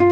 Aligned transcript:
Eh, 0.00 0.08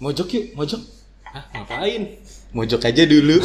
mojok 0.00 0.28
yuk, 0.32 0.56
mojok. 0.56 0.80
Hah, 1.28 1.44
ngapain? 1.52 2.16
Mojok 2.56 2.80
aja 2.80 3.04
dulu. 3.04 3.36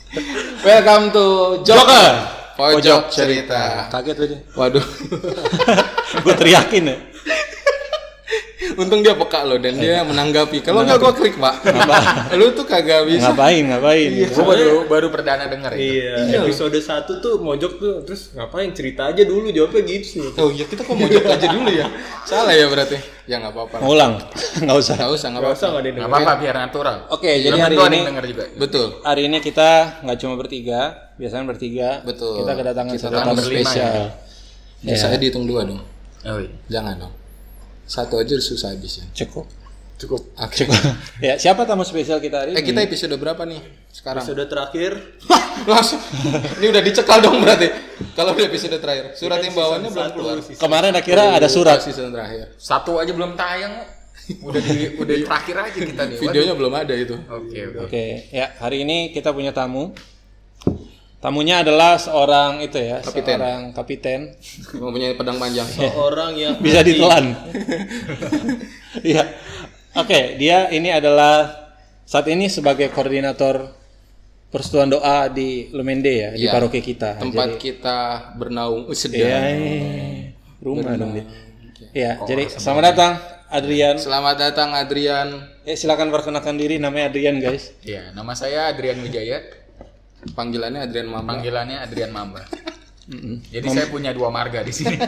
Welcome 0.66 1.10
to 1.10 1.26
Joker. 1.66 2.30
Pojok 2.54 3.10
cerita. 3.10 3.90
Kaget 3.90 4.14
aja. 4.14 4.38
Waduh, 4.54 4.86
Gue 6.22 6.34
teriakin 6.38 6.94
ya. 6.94 6.96
Untung 8.76 9.00
dia 9.00 9.14
peka 9.14 9.40
loh 9.46 9.58
dan 9.58 9.74
dia 9.78 10.02
menanggapi. 10.02 10.62
Kalau 10.62 10.82
nggak 10.82 10.98
gua 10.98 11.12
klik 11.14 11.34
pak. 11.38 11.54
Lu 12.38 12.52
tuh 12.52 12.66
kagak 12.66 13.06
bisa. 13.08 13.30
Ngapain, 13.30 13.62
ngapain. 13.66 14.10
Gue 14.30 14.44
baru 14.44 14.70
baru 14.86 15.06
perdana 15.08 15.46
denger 15.48 15.72
ya. 15.74 15.82
Iya, 16.28 16.44
episode 16.44 16.76
1 16.76 17.06
tuh 17.24 17.34
mojok 17.40 17.72
tuh 17.78 17.94
terus 18.04 18.34
ngapain 18.34 18.70
cerita 18.76 19.10
aja 19.10 19.22
dulu 19.24 19.50
jawabnya 19.50 19.82
gitu 19.86 20.06
sih. 20.06 20.20
Oh 20.40 20.50
iya 20.50 20.64
kita 20.66 20.82
kok 20.82 20.94
mojok 20.94 21.24
aja 21.24 21.46
dulu 21.48 21.70
ya. 21.70 21.86
Salah 22.26 22.54
ya 22.54 22.66
berarti. 22.68 22.98
Ya 23.24 23.40
nggak 23.40 23.56
apa-apa. 23.56 23.76
Ulang, 23.88 24.20
nggak 24.64 24.76
usah. 24.76 24.94
Nggak 25.00 25.12
usah, 25.16 25.26
nggak 25.32 25.42
apa-apa. 25.42 25.56
usah 25.56 25.68
nggak 25.80 26.10
apa-apa 26.12 26.32
biar 26.44 26.54
natural. 26.60 26.96
Oke, 27.08 27.40
jadi 27.40 27.56
hari 27.56 27.76
ini 27.80 27.98
denger 28.04 28.24
juga. 28.28 28.44
Betul. 28.60 28.86
hari 29.00 29.22
ini 29.32 29.38
kita 29.40 30.00
nggak 30.04 30.18
cuma 30.20 30.34
bertiga, 30.36 30.80
biasanya 31.16 31.44
bertiga. 31.48 31.88
Betul. 32.04 32.44
Kita 32.44 32.52
kedatangan 32.52 32.92
Kita 32.92 33.08
satu 33.08 33.16
tamu 33.16 33.40
spesial. 33.40 34.12
Ya, 34.84 34.94
saya 35.00 35.16
dihitung 35.16 35.48
dua 35.48 35.64
dong. 35.64 35.80
Oh 36.28 36.36
iya. 36.36 36.52
Jangan 36.68 37.00
dong. 37.00 37.23
Satu 37.84 38.16
aja 38.16 38.34
susah 38.36 38.72
habisnya. 38.72 39.04
Cukup. 39.12 39.44
Cukup. 39.94 40.20
Oke. 40.36 40.66
ya, 41.22 41.38
siapa 41.38 41.62
tamu 41.62 41.82
spesial 41.82 42.18
kita 42.18 42.42
hari 42.42 42.50
Eh 42.52 42.60
ini? 42.60 42.66
kita 42.66 42.82
episode 42.82 43.14
berapa 43.14 43.46
nih 43.46 43.62
sekarang? 43.90 44.26
Episode 44.26 44.44
terakhir 44.44 44.90
Langsung. 45.70 46.02
Ini 46.58 46.66
udah 46.66 46.82
dicekal 46.82 47.22
dong 47.22 47.38
berarti. 47.38 47.70
Kalau 48.12 48.34
udah 48.34 48.44
episode 48.44 48.74
terakhir. 48.76 49.14
Surat 49.14 49.38
imbauannya 49.40 49.86
belum 49.88 50.10
keluar. 50.12 50.36
season- 50.42 50.58
Kemarin 50.58 50.92
akhirnya 50.92 51.28
ada 51.32 51.46
surat. 51.46 51.78
Season 51.78 52.10
terakhir. 52.10 52.58
Satu 52.58 52.98
aja 52.98 53.14
belum 53.14 53.38
tayang. 53.38 53.86
Udah 54.42 54.58
di 54.58 54.98
udah 54.98 55.14
terakhir 55.22 55.56
aja 55.62 55.78
kita 55.78 56.02
nih. 56.04 56.16
Waduh. 56.16 56.22
Videonya 56.26 56.54
belum 56.58 56.74
ada 56.74 56.94
itu. 56.96 57.14
Oke, 57.30 57.58
oke. 57.70 57.78
Oke, 57.86 58.04
ya 58.32 58.50
hari 58.58 58.82
ini 58.82 59.12
kita 59.12 59.30
punya 59.30 59.54
tamu. 59.54 59.94
Tamunya 61.24 61.64
adalah 61.64 61.96
seorang 61.96 62.60
itu 62.60 62.76
ya, 62.76 63.00
Kapiten. 63.00 63.40
seorang 63.40 63.60
kapiten. 63.72 64.20
Mempunyai 64.84 65.16
pedang 65.16 65.40
panjang. 65.40 65.64
orang 65.96 66.36
yang 66.36 66.60
Bisa 66.60 66.84
ditelan. 66.84 67.32
Iya. 69.00 69.26
Oke, 69.98 70.38
dia 70.38 70.70
ini 70.70 70.86
adalah 70.92 71.50
saat 72.06 72.28
ini 72.30 72.46
sebagai 72.46 72.92
koordinator 72.94 73.74
persatuan 74.52 74.86
doa 74.86 75.26
di 75.32 75.72
Lumende 75.74 76.12
ya, 76.12 76.30
di 76.36 76.46
Iya. 76.46 76.52
paroki 76.52 76.78
kita. 76.78 77.18
Tempat 77.18 77.56
kita 77.58 77.98
bernaung. 78.38 78.86
Uh, 78.86 78.94
sedang. 78.94 79.24
Iya, 79.24 79.40
iya. 79.50 80.30
rumah 80.62 80.92
dong 80.94 81.16
dia. 81.16 81.26
Iya, 81.90 82.12
jadi 82.28 82.52
selamat 82.52 82.82
datang 82.92 83.12
Adrian. 83.48 83.96
Selamat 83.96 84.36
datang 84.38 84.68
Adrian. 84.76 85.28
Eh 85.64 85.74
silakan 85.74 86.12
perkenalkan 86.12 86.54
diri 86.54 86.76
namanya 86.76 87.08
Adrian 87.10 87.40
guys. 87.40 87.72
Iya, 87.80 88.12
nama 88.12 88.36
saya 88.36 88.68
Adrian 88.70 89.00
Wijaya. 89.00 89.63
Panggilannya 90.32 90.80
Adrian 90.88 91.08
Mama. 91.12 91.28
Panggilannya 91.28 91.76
Adrian 91.84 92.12
Mamba. 92.14 92.42
Jadi 93.52 93.66
saya 93.68 93.86
punya 93.92 94.16
dua 94.16 94.32
marga 94.32 94.64
di 94.64 94.72
sini. 94.72 94.96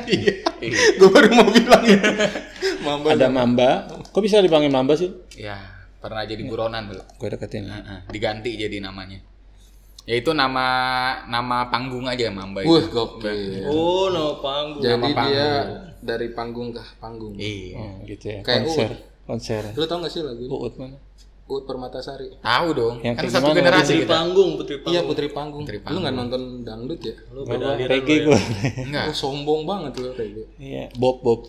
Iya. 0.56 0.97
Gue 0.97 1.12
baru 1.12 1.28
mau 1.36 1.48
bilang 1.53 1.84
ya. 1.84 2.00
Mama. 2.86 3.12
Ada 3.12 3.28
Mamba. 3.28 3.70
Kok 4.08 4.20
bisa 4.25 4.41
dipanggil 4.41 4.73
Mamba 4.73 4.97
sih? 4.97 5.12
Ya, 5.36 5.56
pernah 6.00 6.25
jadi 6.25 6.41
buronan 6.48 6.89
dulu. 6.89 7.05
Gue 7.20 7.28
deketin. 7.28 7.69
Heeh, 7.69 8.08
diganti 8.08 8.56
jadi 8.56 8.81
namanya. 8.81 9.20
Yaitu 10.08 10.33
nama 10.33 10.64
nama 11.28 11.69
panggung 11.69 12.08
aja 12.08 12.33
Mamba 12.33 12.64
itu. 12.64 12.73
Wah, 12.73 12.84
gokil. 12.89 13.69
oh 13.69 14.08
no 14.08 14.41
panggung 14.41 14.80
Jadi 14.80 15.11
dia 15.12 15.48
dari 16.01 16.33
panggung 16.33 16.73
ke 16.73 16.80
panggung. 16.97 17.36
Iya. 17.36 17.77
Oh, 17.77 17.92
gitu 18.08 18.25
ya. 18.25 18.41
Kayak 18.41 18.64
konser. 18.64 18.91
Konser. 19.27 19.62
Lu 19.77 19.84
tau 19.84 20.01
gak 20.01 20.12
sih 20.14 20.23
lagu? 20.25 20.47
Uut 20.48 20.73
mana? 20.80 20.97
Uut 21.47 21.62
Permatasari. 21.62 22.34
Tahu 22.39 22.69
dong. 22.72 22.95
Yang 23.01 23.14
kan 23.17 23.24
satu 23.30 23.55
generasi 23.55 23.86
putri 23.86 24.02
kita. 24.02 24.12
panggung 24.12 24.51
putri 24.55 24.74
Iya 24.74 24.83
panggung 24.83 25.07
Putri 25.07 25.27
Panggung. 25.30 25.62
Putri 25.62 25.79
Lu 25.86 25.98
gak 26.01 26.14
nonton 26.17 26.42
dangdut 26.61 27.01
ya? 27.01 27.14
lu 27.29 27.40
beda 27.42 27.67
Reggae 27.79 28.17
lu 28.24 28.29
gue. 28.29 28.40
Enggak. 28.83 29.05
Oh, 29.05 29.14
sombong 29.14 29.62
banget 29.62 29.92
lu 29.96 30.11
Rego. 30.11 30.42
Iya, 30.56 30.90
Bob 30.95 31.23
Bob. 31.23 31.46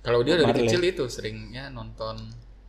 Kalau 0.00 0.22
dia 0.22 0.34
dari 0.34 0.46
Marley. 0.46 0.64
kecil 0.64 0.82
itu 0.84 1.04
seringnya 1.06 1.66
nonton 1.68 2.14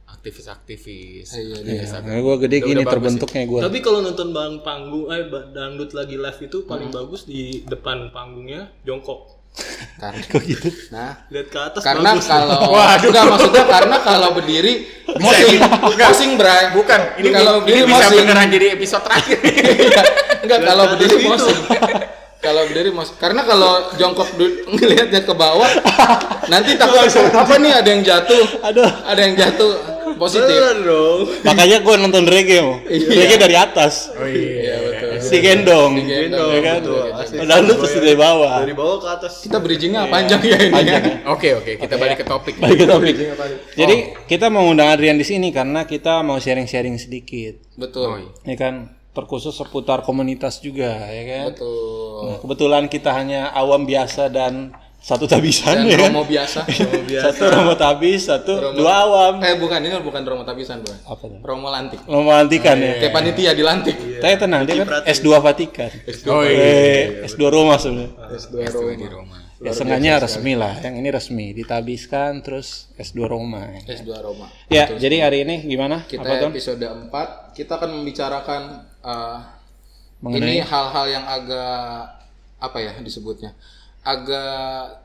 aktivis-aktivis. 0.07 1.29
Iya, 1.31 1.55
aktivis 1.55 1.87
Nah, 1.87 1.99
aktivis. 2.01 2.19
gue 2.19 2.35
gede 2.41 2.57
gini 2.59 2.81
terbentuknya 2.83 3.43
gue. 3.45 3.59
tapi 3.61 3.77
kalau 3.79 3.99
nonton 4.01 4.27
bang 4.31 4.53
panggung 4.59 5.05
eh 5.07 5.23
dangdut 5.47 5.91
lagi 5.91 6.15
live 6.15 6.39
itu 6.41 6.57
Hmm. 6.59 6.67
paling 6.67 6.89
bagus 6.89 7.21
di 7.23 7.41
depan 7.63 8.09
panggungnya 8.09 8.73
jongkok 8.81 9.36
Karena, 9.97 10.21
Kok 10.29 10.41
gitu? 10.45 10.69
nah, 10.93 11.25
lihat 11.33 11.47
ke 11.49 11.57
atas 11.57 11.81
karena 11.81 12.13
bagus 12.13 12.29
kalau 12.29 12.61
enggak 13.09 13.23
maksudnya 13.25 13.63
karena 13.65 13.97
kalau 14.05 14.29
berdiri 14.37 14.73
mosing, 15.17 15.59
mosing 15.97 16.31
bray. 16.37 16.69
Bukan, 16.69 16.99
ini 17.17 17.29
kalau 17.33 17.53
ini 17.57 17.61
berdiri 17.65 17.81
bisa 17.89 18.05
mosing. 18.05 18.17
beneran 18.21 18.47
jadi 18.53 18.65
episode 18.77 19.03
terakhir. 19.09 19.37
Enggak 20.45 20.59
kalau 20.61 20.83
Lihat 20.85 20.93
ke 20.93 20.93
berdiri 21.01 21.15
gitu. 21.17 21.29
mosing. 21.33 21.59
kalau 22.37 22.61
berdiri 22.69 22.89
mosing. 22.93 23.17
Karena 23.17 23.41
kalau 23.41 23.71
jongkok 23.97 24.29
ngelihatnya 24.77 25.21
ke 25.25 25.33
bawah, 25.33 25.71
nanti 26.45 26.77
takut 26.77 27.01
apa 27.33 27.53
nih 27.57 27.71
ada 27.73 27.89
yang 27.89 28.01
jatuh. 28.05 28.45
Aduh. 28.69 28.89
Ada 29.01 29.21
yang 29.25 29.33
jatuh 29.33 29.71
positif. 30.17 30.49
Beneran 30.49 30.77
dong 30.81 31.19
Makanya 31.41 31.77
gue 31.81 31.95
nonton 31.97 32.23
reggae 32.29 32.61
mau. 32.61 32.77
Reggae 32.87 33.37
dari 33.37 33.55
atas. 33.57 34.13
Oh 34.13 34.29
iya. 34.29 34.86
Digendong. 35.29 35.91
Digendong, 35.99 36.49
Ya 36.51 36.59
kan? 36.63 36.79
Padahal 37.27 37.61
lu 37.67 37.73
terus 37.77 37.93
dari 37.97 38.17
bawah. 38.17 38.55
dari 38.63 38.75
bawah 38.75 38.97
ke 39.03 39.07
atas 39.07 39.33
Kita 39.43 39.57
bridgingnya 39.61 40.07
panjang 40.07 40.41
ya 40.43 40.57
ini 40.57 40.81
ya. 40.87 40.99
Oke, 41.29 41.53
oke, 41.57 41.71
kita 41.77 41.95
balik 41.99 42.21
ke 42.21 42.25
topik. 42.25 42.55
Balik 42.57 42.77
ke 42.83 42.87
topik. 42.87 43.15
Jadi 43.75 43.95
kita 44.25 44.47
mau 44.47 44.65
undang 44.67 44.89
Adrian 44.89 45.19
di 45.19 45.27
sini 45.27 45.51
karena 45.51 45.83
kita 45.85 46.23
mau 46.23 46.39
sharing-sharing 46.39 46.95
sedikit. 46.97 47.59
Betul. 47.77 48.07
Oh, 48.07 48.17
iya. 48.17 48.53
Ya 48.53 48.55
kan, 48.57 48.73
terkhusus 49.13 49.53
seputar 49.53 50.05
komunitas 50.05 50.61
juga, 50.61 50.93
ya 51.09 51.23
kan. 51.25 51.43
Betul. 51.53 52.21
Nah, 52.27 52.37
kebetulan 52.41 52.83
kita 52.85 53.09
hanya 53.13 53.49
awam 53.49 53.85
biasa 53.89 54.29
dan 54.29 54.77
satu 55.07 55.23
tabisan 55.23 55.71
Dan 55.77 55.87
ya 55.87 55.95
kan. 55.95 56.11
romo 56.11 56.27
biasa. 56.27 56.67
Satu 57.23 57.43
romo 57.47 57.73
tabis, 57.73 58.27
satu 58.27 58.75
dua 58.75 59.07
awam. 59.07 59.39
Eh 59.39 59.55
bukan 59.55 59.79
ini 59.79 59.95
bukan 60.03 60.19
romo 60.21 60.43
tabisan, 60.43 60.83
Bro. 60.83 60.91
Apa 61.07 61.23
tuh? 61.23 61.39
Romo 61.39 61.71
lantik. 61.71 62.03
Romo 62.03 62.27
antikan 62.29 62.75
ya. 62.75 62.99
Kayak 62.99 63.13
panitia 63.15 63.51
dilantik. 63.55 63.95
Saya 64.19 64.35
tenang, 64.35 64.67
dia 64.67 64.83
kan 64.83 65.07
S2 65.07 65.39
Vatikan. 65.39 65.87
Oh 66.27 66.43
Eh, 66.43 67.23
S2 67.23 67.39
Roma 67.47 67.79
sebenarnya. 67.79 68.11
S2 68.35 68.55
S2 68.67 68.83
di 68.95 69.07
Roma. 69.07 69.35
Ya, 69.57 69.73
sengaja 69.73 70.21
resmi 70.21 70.53
lah. 70.53 70.75
Yang 70.77 70.95
ini 70.99 71.09
resmi, 71.09 71.45
ditabiskan 71.49 72.43
terus 72.43 72.91
S2 72.93 73.25
Roma. 73.25 73.63
S2 73.87 74.11
Roma. 74.19 74.51
Ya, 74.67 74.91
jadi 74.91 75.23
hari 75.23 75.47
ini 75.47 75.65
gimana? 75.65 76.03
Kita 76.03 76.21
Apa 76.21 76.43
tuh? 76.43 76.49
episode 76.51 76.83
4 76.83 77.09
kita 77.55 77.71
akan 77.73 77.89
membicarakan 77.95 78.61
uh, 79.01 79.39
Mengenai- 80.19 80.51
ini 80.51 80.55
hal-hal 80.59 81.05
yang 81.07 81.25
agak 81.25 82.21
apa 82.59 82.77
ya 82.77 82.93
disebutnya? 82.99 83.55
Agak 84.07 85.03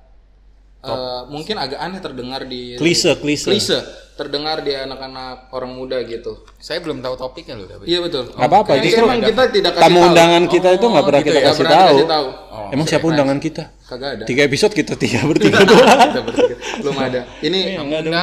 uh, 0.80 1.26
mungkin 1.26 1.58
agak 1.58 1.78
aneh 1.78 1.98
terdengar 1.98 2.46
di 2.46 2.78
Klise, 2.78 3.18
klise. 3.18 3.50
klise 3.50 3.78
terdengar 4.12 4.60
di 4.60 4.70
anak-anak 4.70 5.50
orang 5.50 5.72
muda 5.72 5.98
gitu. 6.04 6.44
Saya 6.60 6.78
belum 6.78 7.00
tahu 7.00 7.16
topiknya 7.16 7.56
loh, 7.56 7.66
tapi. 7.66 7.88
Iya 7.88 7.98
betul. 8.04 8.28
Nggak 8.30 8.44
apa-apa, 8.46 8.72
justru 8.78 9.02
emang 9.02 9.24
kita 9.24 9.42
tidak 9.50 9.72
kasih 9.72 9.82
Tamu 9.82 9.98
tahu. 9.98 10.08
undangan 10.12 10.42
kita 10.46 10.68
itu 10.70 10.86
nggak 10.86 11.04
pernah 11.08 11.20
gitu 11.20 11.28
kita 11.32 11.40
ya, 11.40 11.46
kasih 11.48 11.58
pernah 11.64 11.72
tahu. 11.80 11.96
tahu. 12.06 12.26
Emang 12.70 12.86
siapa 12.86 13.04
undangan 13.08 13.38
kita? 13.40 13.64
Kagak 13.82 14.10
ada. 14.14 14.24
Tiga 14.28 14.42
episode 14.46 14.72
kita 14.76 14.92
tiga 14.94 15.18
bertiga 15.32 15.58
doang. 15.64 15.98
Kita 15.98 16.20
bertiga. 16.22 16.54
Belum 16.84 16.96
ada. 16.96 17.20
Ini 17.40 17.60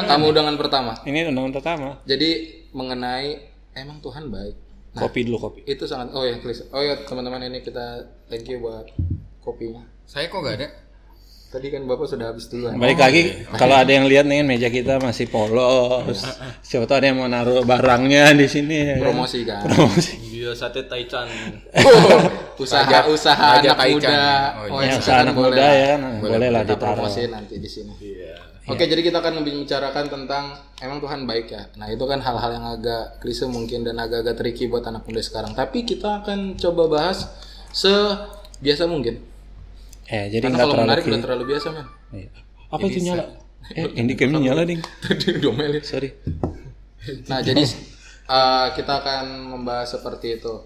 tamu 0.07 0.25
undangan 0.29 0.56
pertama. 0.56 0.91
Ini 1.03 1.19
undangan 1.28 1.51
pertama. 1.51 1.88
Jadi 2.06 2.29
mengenai 2.72 3.28
emang 3.75 3.97
Tuhan 4.00 4.29
baik. 4.29 4.56
Nah, 4.89 5.06
Kopi 5.06 5.22
dulu 5.22 5.38
kopi. 5.39 5.59
itu 5.66 5.85
sangat 5.85 6.13
oh 6.13 6.25
ya 6.25 6.38
klise. 6.38 6.66
Oh 6.69 6.81
ya 6.81 6.97
teman-teman 7.01 7.45
ini 7.45 7.62
kita 7.62 8.01
thank 8.25 8.45
you 8.45 8.62
buat 8.62 8.89
kopinya. 9.41 9.85
Saya 10.09 10.25
kok 10.25 10.42
gak 10.42 10.58
ada? 10.58 10.68
Tadi 11.50 11.70
kan 11.70 11.86
Bapak 11.86 12.06
sudah 12.06 12.30
habis 12.30 12.46
duluan. 12.46 12.78
Balik 12.78 12.98
lagi, 12.98 13.22
kalau 13.54 13.74
ada 13.74 13.89
yang 13.89 14.06
lihat 14.06 14.25
nih 14.25 14.42
kan 14.42 14.45
meja 14.45 14.69
kita 14.69 14.98
masih 14.98 15.30
polos. 15.30 16.22
Siapa 16.62 16.86
tahu 16.86 16.98
ada 16.98 17.07
yang 17.10 17.18
mau 17.18 17.25
naruh 17.25 17.62
barangnya 17.62 18.33
di 18.33 18.45
sini. 18.45 18.78
ya? 18.86 18.95
Promosi 19.01 19.45
kan. 19.45 19.66
Promosi. 19.66 20.13
dia 20.30 20.54
sate 20.56 20.86
taichan 20.86 21.25
Oh, 21.75 22.22
usaha 22.63 23.06
usaha 23.06 23.60
Raja 23.60 23.69
anak 23.69 23.81
Taichan. 23.81 23.98
muda. 23.98 24.18
Oh, 24.62 24.66
Oh, 24.69 24.80
Ya, 24.81 24.88
ya, 24.88 24.94
usaha 24.98 25.18
anak 25.22 25.36
muda 25.36 25.66
ya 25.68 25.86
kan, 25.89 26.00
boleh, 26.18 26.50
lah 26.50 26.62
Kita 26.62 26.74
ditaruh. 26.74 26.95
promosi 27.01 27.22
nanti 27.28 27.56
di 27.57 27.69
sini. 27.69 27.94
Oke, 28.66 28.86
jadi 28.86 29.01
kita 29.01 29.18
akan 29.18 29.33
membicarakan 29.42 30.06
tentang 30.06 30.44
emang 30.80 30.98
Tuhan 30.98 31.25
baik 31.25 31.48
ya. 31.50 31.66
Nah, 31.75 31.89
itu 31.89 32.01
kan 32.06 32.18
hal-hal 32.18 32.50
yang 32.54 32.66
agak 32.72 33.22
klise 33.22 33.45
mungkin 33.45 33.81
dan 33.81 33.98
agak-agak 33.98 34.38
tricky 34.38 34.66
buat 34.66 34.86
anak 34.86 35.01
muda 35.04 35.22
sekarang. 35.22 35.54
Tapi 35.54 35.81
kita 35.81 36.22
akan 36.22 36.56
coba 36.56 36.83
bahas 36.88 37.25
sebiasa 37.69 38.86
mungkin. 38.86 39.29
Eh, 40.09 40.25
jadi 40.33 40.41
nggak 40.50 40.57
kalau 40.57 40.73
terlalu 40.73 40.88
menarik 40.89 41.03
udah 41.06 41.21
terlalu 41.21 41.44
biasa, 41.53 41.67
men. 41.69 41.88
Iya. 42.09 42.29
Apa 42.73 42.83
itu 42.89 43.00
nyala? 43.06 43.23
Eh, 43.77 43.85
handycamnya 43.94 44.39
nyala 44.41 44.61
ding. 44.65 44.81
Tadi 45.06 45.38
domelin. 45.38 45.83
Sorry. 45.85 46.09
Nah, 47.29 47.39
jadi 47.45 47.61
uh, 48.25 48.73
kita 48.73 48.94
akan 49.06 49.25
membahas 49.53 49.94
seperti 49.94 50.41
itu. 50.41 50.65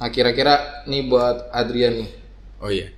Nah, 0.00 0.08
kira-kira 0.08 0.84
nih 0.88 1.04
buat 1.04 1.52
Adrian 1.52 2.00
nih. 2.00 2.10
Oh 2.62 2.70
iya. 2.72 2.88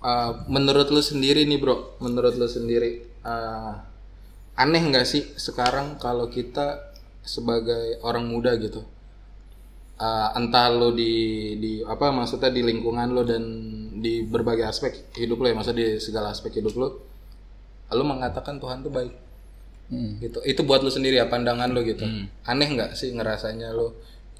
uh, 0.00 0.46
menurut 0.46 0.88
lu 0.88 1.02
sendiri 1.02 1.42
nih 1.44 1.58
bro, 1.58 1.98
menurut 1.98 2.38
lu 2.38 2.46
sendiri 2.46 3.02
uh, 3.26 3.82
aneh 4.54 4.82
nggak 4.84 5.06
sih 5.08 5.34
sekarang 5.34 5.98
kalau 5.98 6.30
kita 6.30 6.94
sebagai 7.24 7.98
orang 8.04 8.30
muda 8.30 8.54
gitu, 8.60 8.86
uh, 9.98 10.28
entah 10.38 10.70
lu 10.70 10.94
di 10.94 11.14
di 11.58 11.72
apa 11.82 12.14
maksudnya 12.14 12.54
di 12.54 12.62
lingkungan 12.62 13.10
lu 13.10 13.22
dan 13.26 13.44
di 14.04 14.20
berbagai 14.28 14.68
aspek 14.68 14.92
hidup 15.16 15.40
lu 15.40 15.48
ya, 15.48 15.54
maksudnya 15.56 15.80
di 15.80 15.88
segala 15.96 16.28
aspek 16.36 16.60
hidup 16.60 16.76
lu, 16.76 16.88
lu 17.88 18.04
mengatakan 18.04 18.60
Tuhan 18.60 18.84
tuh 18.84 18.92
baik. 18.92 19.14
gitu 19.94 20.40
itu 20.42 20.60
buat 20.64 20.80
lu 20.80 20.90
sendiri 20.90 21.20
ya 21.20 21.28
pandangan 21.28 21.70
lu 21.70 21.84
gitu 21.84 22.02
aneh 22.48 22.66
nggak 22.72 22.96
sih 22.98 23.12
ngerasanya 23.14 23.70
lu 23.76 23.92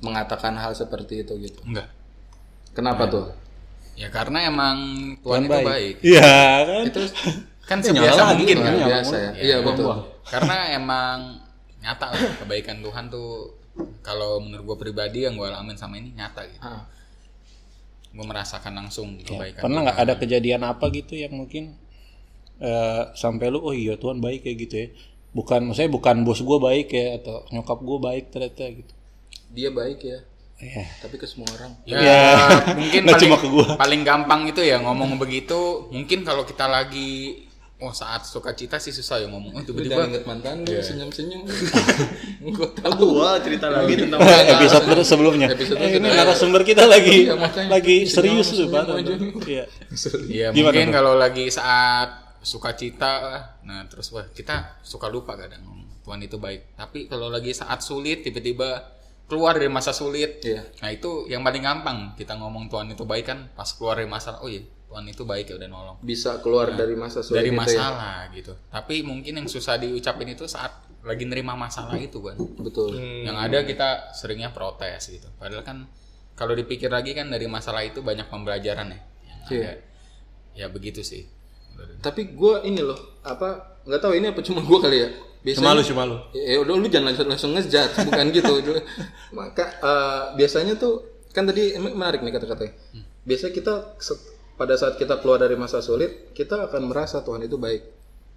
mengatakan 0.02 0.56
hal 0.56 0.72
seperti 0.75 1.22
itu 1.22 1.37
gitu 1.38 1.61
Enggak. 1.69 1.88
kenapa 2.75 3.06
tuh 3.06 3.28
Ya 3.94 4.11
karena 4.11 4.50
emang 4.50 4.76
Tuhan, 5.22 5.46
itu 5.46 5.55
baik. 5.55 5.94
Iya 6.02 6.34
kan? 6.67 6.82
Itu 6.90 7.00
kan 7.70 7.78
sebiasa 7.78 8.20
mungkin 8.34 8.56
kan. 8.58 8.72
Luar 8.75 8.88
biasa 8.90 9.14
ya 9.17 9.31
iya 9.38 9.56
betul 9.62 9.87
Karena 10.26 10.56
emang 10.75 11.38
nyata 11.78 12.10
lah 12.10 12.20
kebaikan 12.43 12.82
Tuhan 12.82 13.06
tuh 13.06 13.55
kalau 14.02 14.43
menurut 14.43 14.64
gue 14.67 14.76
pribadi 14.90 15.22
yang 15.28 15.38
gue 15.38 15.46
alamin 15.46 15.78
sama 15.78 15.94
ini 16.00 16.10
nyata 16.17 16.43
gitu. 16.49 16.62
Ah. 16.67 16.82
Gue 18.14 18.25
merasakan 18.25 18.72
langsung 18.75 19.19
kebaikan. 19.20 19.61
Pernah 19.61 19.81
nggak 19.84 19.99
ada 19.99 20.14
kejadian 20.14 20.62
apa 20.62 20.87
gitu 20.88 21.14
yang 21.14 21.34
mungkin 21.34 21.75
eh, 22.58 23.02
sampai 23.12 23.50
lu 23.50 23.58
oh 23.58 23.75
iya 23.75 23.94
Tuhan 23.94 24.19
baik 24.19 24.46
kayak 24.46 24.58
gitu 24.61 24.75
ya. 24.76 24.88
Bukan 25.32 25.66
maksudnya 25.66 25.90
bukan 25.90 26.22
bos 26.22 26.38
gue 26.38 26.58
baik 26.58 26.88
ya 26.88 27.19
atau 27.19 27.43
nyokap 27.50 27.78
gue 27.81 27.99
baik 28.00 28.25
ternyata 28.31 28.64
gitu. 28.70 28.93
dia 29.50 29.70
baik 29.70 29.99
ya 30.00 30.19
Iya. 30.55 30.82
tapi 30.99 31.14
ke 31.14 31.26
semua 31.26 31.46
orang 31.50 31.75
Ya, 31.82 31.99
Ya, 31.99 32.22
mungkin 32.75 33.02
paling, 33.06 33.20
cuma 33.20 33.37
ke 33.38 33.49
gua. 33.50 33.66
paling 33.75 34.02
gampang 34.02 34.46
itu 34.46 34.62
ya 34.62 34.78
ngomong 34.78 35.14
begitu. 35.14 35.90
Mungkin 35.90 36.22
kalau 36.22 36.43
kita 36.43 36.67
lagi 36.67 37.43
oh 37.84 37.92
saat 37.92 38.25
suka 38.25 38.50
cita 38.50 38.76
sih 38.76 38.88
susah 38.90 39.20
ya 39.20 39.28
ngomong. 39.28 39.52
Oh, 39.52 39.60
lu 39.60 39.64
tiba-tiba 39.64 40.08
inget 40.08 40.25
mantan 40.25 40.64
lu 40.64 40.72
senyum 40.75 41.08
senyum 41.08 41.44
gua 42.50 42.69
tahu 42.81 43.14
Gua 43.14 43.36
cerita 43.38 43.69
lagi 43.69 43.94
tentang 44.00 44.20
episode 44.56 44.84
terus 44.88 45.06
sebelumnya. 45.06 45.46
Episode 45.48 45.78
Eh, 45.78 45.96
ini 45.96 46.08
narasumber 46.08 46.62
kita 46.62 46.84
lagi 46.84 47.28
Iya, 47.28 47.36
lagi 47.69 47.96
Senyum, 48.04 48.40
serius 48.40 48.46
senyum 48.48 48.72
tuh 48.72 48.72
Pak. 48.72 48.84
Iya. 49.44 49.64
Ya 50.28 50.46
mungkin 50.50 50.88
kalau 50.88 51.14
lagi 51.14 51.46
saat 51.48 52.25
sukacita, 52.40 53.12
nah 53.60 53.84
terus 53.88 54.08
wah 54.08 54.25
kita 54.26 54.81
suka 54.81 55.08
lupa 55.08 55.32
kadang 55.34 55.64
Tuhan 56.00 56.20
itu 56.20 56.36
baik. 56.36 56.76
Tapi 56.76 57.08
kalau 57.08 57.28
lagi 57.28 57.52
saat 57.52 57.81
sulit 57.81 58.20
tiba-tiba 58.20 58.84
keluar 59.25 59.56
dari 59.56 59.72
masa 59.72 59.96
sulit, 59.96 60.44
Iya. 60.44 60.60
nah 60.78 60.92
itu 60.92 61.25
yang 61.26 61.40
paling 61.40 61.64
gampang 61.64 62.12
kita 62.12 62.36
ngomong 62.36 62.69
Tuhan 62.69 62.92
itu 62.92 63.02
baik 63.02 63.25
kan 63.25 63.48
pas 63.52 63.64
keluar 63.72 63.96
dari 63.96 64.04
masalah, 64.04 64.44
oh 64.44 64.48
iya 64.48 64.60
Tuhan 64.94 65.11
itu 65.11 65.26
baik 65.26 65.50
ya 65.50 65.55
udah 65.58 65.67
nolong 65.67 65.96
bisa 66.06 66.38
keluar 66.38 66.70
dari 66.70 66.94
masa 66.94 67.19
sulit 67.19 67.43
dari 67.43 67.50
itu 67.50 67.58
ya. 67.58 67.62
masalah 67.67 68.31
gitu. 68.31 68.55
Tapi 68.70 69.02
mungkin 69.02 69.43
yang 69.43 69.50
susah 69.50 69.75
diucapin 69.75 70.31
itu 70.31 70.46
saat 70.46 70.70
lagi 71.02 71.26
nerima 71.26 71.58
masalah 71.58 71.99
itu 71.99 72.23
kan. 72.23 72.38
betul 72.62 72.94
Yang 72.94 73.35
ada 73.37 73.58
kita 73.67 73.88
seringnya 74.14 74.55
protes 74.55 75.11
gitu. 75.11 75.26
Padahal 75.35 75.67
kan 75.67 75.91
kalau 76.38 76.55
dipikir 76.55 76.94
lagi 76.94 77.11
kan 77.11 77.26
dari 77.26 77.50
masalah 77.50 77.82
itu 77.82 78.06
banyak 78.06 78.31
pembelajaran 78.31 78.94
ya. 78.94 79.00
Yang 79.26 79.41
Iya. 79.50 79.67
ada. 79.67 79.73
Ya 80.55 80.67
begitu 80.70 81.02
sih. 81.02 81.26
tapi 81.99 82.38
gua 82.38 82.62
ini 82.62 82.79
loh 82.79 82.94
apa 83.26 83.82
nggak 83.82 83.99
tahu 83.99 84.14
ini 84.14 84.31
apa 84.31 84.38
cuma 84.46 84.62
gua 84.62 84.79
kali 84.79 85.02
ya 85.02 85.11
biasanya 85.43 85.58
Cuma 85.58 85.75
lu, 85.75 85.82
cuma 85.82 86.02
lu. 86.06 86.17
ya 86.31 86.62
udah 86.62 86.75
lu 86.79 86.87
jangan 86.87 87.11
langsung 87.11 87.26
langsung 87.26 87.50
ngejudge 87.50 87.99
bukan 88.06 88.26
gitu 88.31 88.52
maka 89.35 89.75
eh, 89.82 90.23
biasanya 90.38 90.79
tuh 90.79 91.02
kan 91.35 91.43
tadi 91.44 91.75
emang 91.75 91.99
menarik 91.99 92.23
nih 92.23 92.31
kata-katanya 92.31 92.73
biasanya 93.26 93.52
kita 93.52 93.75
pada 94.54 94.74
saat 94.78 94.94
kita 94.96 95.18
keluar 95.18 95.38
dari 95.42 95.58
masa 95.58 95.82
sulit 95.82 96.30
kita 96.32 96.70
akan 96.70 96.90
merasa 96.90 97.22
Tuhan 97.22 97.42
itu 97.44 97.58
baik 97.58 97.82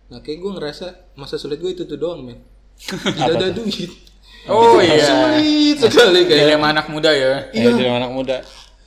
nah 0.07 0.19
kayak 0.23 0.37
gue 0.39 0.51
ngerasa 0.57 0.85
masa 1.19 1.35
sulit 1.35 1.59
gue 1.59 1.71
itu 1.75 1.83
tuh 1.83 1.99
doang 1.99 2.23
men 2.23 2.39
tidak 3.17 3.35
ada 3.37 3.49
duit 3.53 3.91
Oh 4.47 4.79
iya. 4.79 5.03
sulit 5.03 5.75
sekali 5.75 6.23
kayak 6.23 6.55
Dilema 6.55 6.71
anak 6.71 6.87
muda 6.87 7.11
ya. 7.11 7.51
Iya, 7.51 7.67
jadi 7.75 7.99
anak 7.99 8.11
muda. 8.15 8.37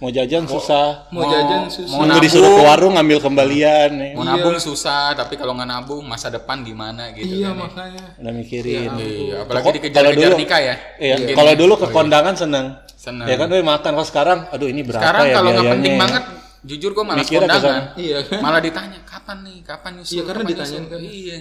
Mau 0.01 0.09
jajan 0.09 0.49
susah. 0.49 1.13
mau 1.13 1.29
jajan 1.29 1.69
susah 1.69 1.93
mau 2.01 2.09
Nunggu 2.09 2.25
disuruh 2.25 2.49
ke 2.57 2.63
warung 2.65 2.97
ngambil 2.97 3.21
kembalian 3.21 3.91
ya. 4.01 4.09
Mau 4.17 4.25
nabung 4.25 4.57
susah, 4.57 5.13
tapi 5.13 5.37
kalau 5.37 5.53
nggak 5.53 5.69
nabung 5.69 6.01
masa 6.09 6.33
depan 6.33 6.65
gimana 6.65 7.13
gitu 7.13 7.45
iya 7.45 7.53
kan. 7.53 7.69
makanya 7.69 8.05
Udah 8.17 8.33
mikirin. 8.33 8.89
Iya, 8.97 9.45
apalagi 9.45 9.61
Kalau 9.61 9.77
dikejar-kejar 9.77 10.33
nikah 10.41 10.61
ya. 10.65 10.75
Iya, 10.97 11.15
kalau 11.37 11.53
dulu 11.53 11.75
ke 11.77 11.87
kondangan 11.93 12.33
seneng. 12.33 12.81
Seneng. 12.97 13.29
Ya 13.29 13.37
kan, 13.37 13.53
"Weh, 13.53 13.61
makan. 13.61 13.93
Kalau 13.93 14.09
sekarang, 14.09 14.39
aduh 14.49 14.69
ini 14.73 14.81
berapa 14.85 15.05
Sekarang 15.05 15.25
ya 15.29 15.35
kalau 15.37 15.51
nggak 15.53 15.73
penting 15.77 15.93
ya?" 15.93 16.01
banget, 16.01 16.23
jujur 16.61 16.91
gue 16.93 17.05
ke 17.05 17.25
kondangan. 17.27 17.83
iya 17.97 18.19
kan 18.21 18.39
Malah 18.41 18.61
ditanya 18.61 18.99
kapan 19.03 19.39
nih, 19.45 19.59
kapan 19.65 19.91
nyusul? 19.97 20.13
Iya, 20.13 20.23
karena 20.29 20.43
kapan 20.43 20.51
ditanyain 20.53 20.83
nyusul?" 20.85 20.93
kan. 20.93 21.01
Iya. 21.01 21.39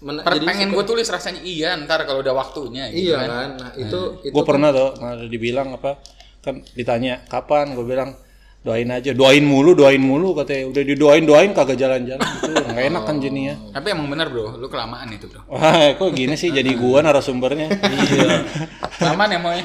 Men- 0.00 0.22
Per- 0.24 0.34
jadi 0.40 0.46
pengen 0.48 0.68
gue 0.72 0.84
tulis 0.88 1.06
rasanya 1.06 1.40
iya 1.44 1.76
ntar 1.84 2.08
kalau 2.08 2.24
udah 2.24 2.32
waktunya 2.32 2.88
gitu 2.88 3.12
iya 3.12 3.20
kan. 3.20 3.28
kan 3.28 3.48
nah 3.60 3.70
itu 3.76 4.00
itu 4.24 4.32
Gue 4.32 4.44
pernah 4.48 4.72
tuh, 4.72 4.96
ada 4.96 5.28
dibilang 5.28 5.76
apa, 5.76 6.00
kan 6.40 6.64
ditanya 6.72 7.20
kapan, 7.28 7.76
gue 7.76 7.84
bilang 7.84 8.16
doain 8.60 8.88
aja, 8.88 9.12
doain 9.12 9.44
mulu, 9.44 9.76
doain 9.76 10.00
mulu 10.00 10.32
katanya. 10.32 10.72
Udah 10.72 10.82
didoain, 10.84 11.24
doain 11.28 11.52
kagak 11.52 11.76
jalan-jalan 11.76 12.16
gitu, 12.20 12.48
nggak 12.48 12.84
enak 12.92 13.02
kan 13.04 13.16
jadinya. 13.20 13.54
Tapi 13.72 13.86
emang 13.92 14.08
bener 14.08 14.32
bro, 14.32 14.56
lu 14.56 14.68
kelamaan 14.72 15.08
itu 15.12 15.28
bro. 15.28 15.44
Wah, 15.48 15.92
kok 15.92 16.12
gini 16.16 16.32
sih 16.32 16.48
jadi 16.48 16.68
gua 16.80 17.04
narasumbernya? 17.04 17.68
iya. 17.68 18.44
Kelamaan 19.00 19.32
ya 19.32 19.38
mau 19.40 19.52
ya? 19.52 19.64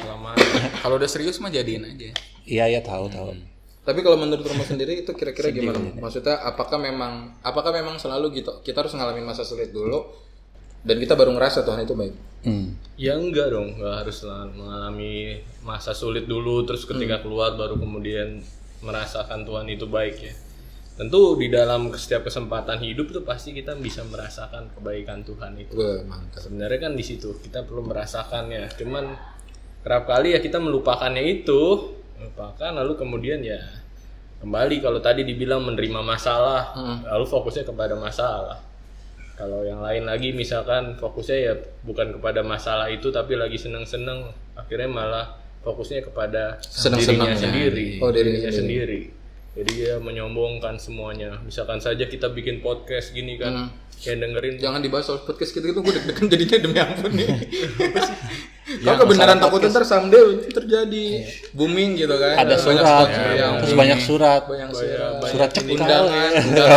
Kalau 0.84 1.00
udah 1.00 1.08
serius 1.08 1.40
mah 1.40 1.48
jadiin 1.48 1.84
aja. 1.84 2.12
Iya, 2.44 2.64
ya 2.76 2.80
tahu, 2.84 3.08
tahu. 3.08 3.55
Tapi 3.86 4.02
kalau 4.02 4.18
menurut 4.18 4.42
rumah 4.42 4.66
sendiri 4.74 5.06
itu 5.06 5.14
kira-kira 5.14 5.54
gimana? 5.54 5.78
Maksudnya 5.96 6.42
apakah 6.42 6.76
memang 6.76 7.38
apakah 7.46 7.70
memang 7.70 7.96
selalu 8.02 8.42
gitu? 8.42 8.58
Kita 8.66 8.82
harus 8.82 8.92
ngalamin 8.98 9.22
masa 9.22 9.46
sulit 9.46 9.70
dulu 9.70 10.26
dan 10.82 10.98
kita 10.98 11.14
baru 11.14 11.30
ngerasa 11.34 11.62
Tuhan 11.62 11.86
itu 11.86 11.94
baik. 11.94 12.14
Hmm. 12.46 12.74
Ya 12.98 13.14
enggak 13.14 13.54
dong, 13.54 13.78
enggak 13.78 14.06
harus 14.06 14.22
mengalami 14.54 15.38
masa 15.62 15.94
sulit 15.94 16.26
dulu 16.26 16.66
terus 16.66 16.86
ketika 16.86 17.22
keluar 17.22 17.54
baru 17.54 17.78
kemudian 17.78 18.42
merasakan 18.82 19.46
Tuhan 19.46 19.66
itu 19.70 19.86
baik 19.86 20.16
ya. 20.18 20.34
Tentu 20.96 21.36
di 21.36 21.52
dalam 21.52 21.92
setiap 21.92 22.24
kesempatan 22.24 22.80
hidup 22.80 23.12
tuh 23.12 23.20
pasti 23.20 23.52
kita 23.52 23.76
bisa 23.76 24.00
merasakan 24.08 24.72
kebaikan 24.72 25.20
Tuhan 25.28 25.52
itu. 25.60 25.76
Wah, 25.76 26.00
mantap. 26.08 26.40
Sebenarnya 26.40 26.88
kan 26.88 26.92
di 26.96 27.04
situ 27.04 27.36
kita 27.36 27.68
perlu 27.68 27.84
merasakannya. 27.84 28.72
Cuman 28.80 29.12
kerap 29.84 30.08
kali 30.08 30.32
ya 30.32 30.40
kita 30.40 30.56
melupakannya 30.56 31.20
itu, 31.20 31.92
melupakan 32.18 32.72
lalu 32.72 32.92
kemudian 32.96 33.40
ya 33.40 33.60
kembali 34.36 34.84
kalau 34.84 35.00
tadi 35.00 35.24
dibilang 35.24 35.64
menerima 35.64 36.00
masalah, 36.04 36.76
lalu 37.08 37.24
fokusnya 37.24 37.64
kepada 37.64 37.96
masalah. 37.96 38.60
Kalau 39.36 39.64
yang 39.64 39.80
lain 39.84 40.04
lagi 40.08 40.32
misalkan 40.32 40.96
fokusnya 40.96 41.38
ya 41.40 41.52
bukan 41.84 42.16
kepada 42.20 42.40
masalah 42.40 42.88
itu 42.88 43.08
tapi 43.12 43.36
lagi 43.36 43.56
seneng-seneng, 43.56 44.28
akhirnya 44.56 44.88
malah 44.88 45.26
fokusnya 45.64 46.04
kepada 46.04 46.56
Seneng-seneng 46.64 47.26
dirinya 47.26 47.32
ya. 47.32 47.42
sendiri, 47.48 47.86
Oh, 48.00 48.12
dirinya 48.12 48.44
dirinya 48.44 48.52
sendiri. 48.52 49.00
Jadi 49.56 49.70
dia 49.72 49.96
menyombongkan 49.96 50.76
semuanya. 50.76 51.40
Misalkan 51.40 51.80
saja 51.80 52.04
kita 52.04 52.28
bikin 52.28 52.60
podcast 52.60 53.16
gini 53.16 53.40
kan, 53.40 53.72
yang 54.04 54.20
dengerin 54.20 54.60
Jangan 54.60 54.80
dibahas 54.84 55.04
soal 55.08 55.24
podcast 55.24 55.56
kita 55.56 55.72
itu 55.72 55.80
gue 55.80 55.92
deg-degan 55.96 56.26
jadinya 56.28 56.56
demi 56.60 56.78
ampun 56.80 57.12
nih. 57.16 57.28
Kalau 58.82 58.96
kebenaran 59.06 59.36
takut 59.40 59.60
ntar 59.62 59.84
someday 59.86 60.44
terjadi 60.50 61.04
booming 61.52 61.96
gitu 61.96 62.14
kan. 62.16 62.34
Ada 62.42 62.56
Banyak 62.56 62.64
surat, 62.64 63.06
sponsor 63.06 63.30
yang 63.36 63.52
terus 63.60 63.74
banyak 63.76 64.00
surat, 64.02 64.42
banyak 64.44 64.70
surat. 64.72 65.12
surat 65.30 65.50
cekal. 65.54 65.76
Undangan, 65.76 66.32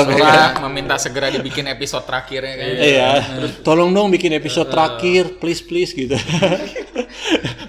Surah 0.07 0.49
meminta 0.69 0.95
segera 1.01 1.27
dibikin 1.33 1.65
episode 1.67 2.05
terakhirnya 2.05 2.53
kan. 2.55 2.67
Iya, 2.79 3.09
tolong 3.65 3.89
dong 3.91 4.13
bikin 4.13 4.31
episode 4.37 4.69
terakhir, 4.69 5.41
please 5.41 5.61
please 5.65 5.91
gitu. 5.91 6.15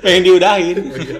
Pengen 0.01 0.23
diudahin, 0.25 0.77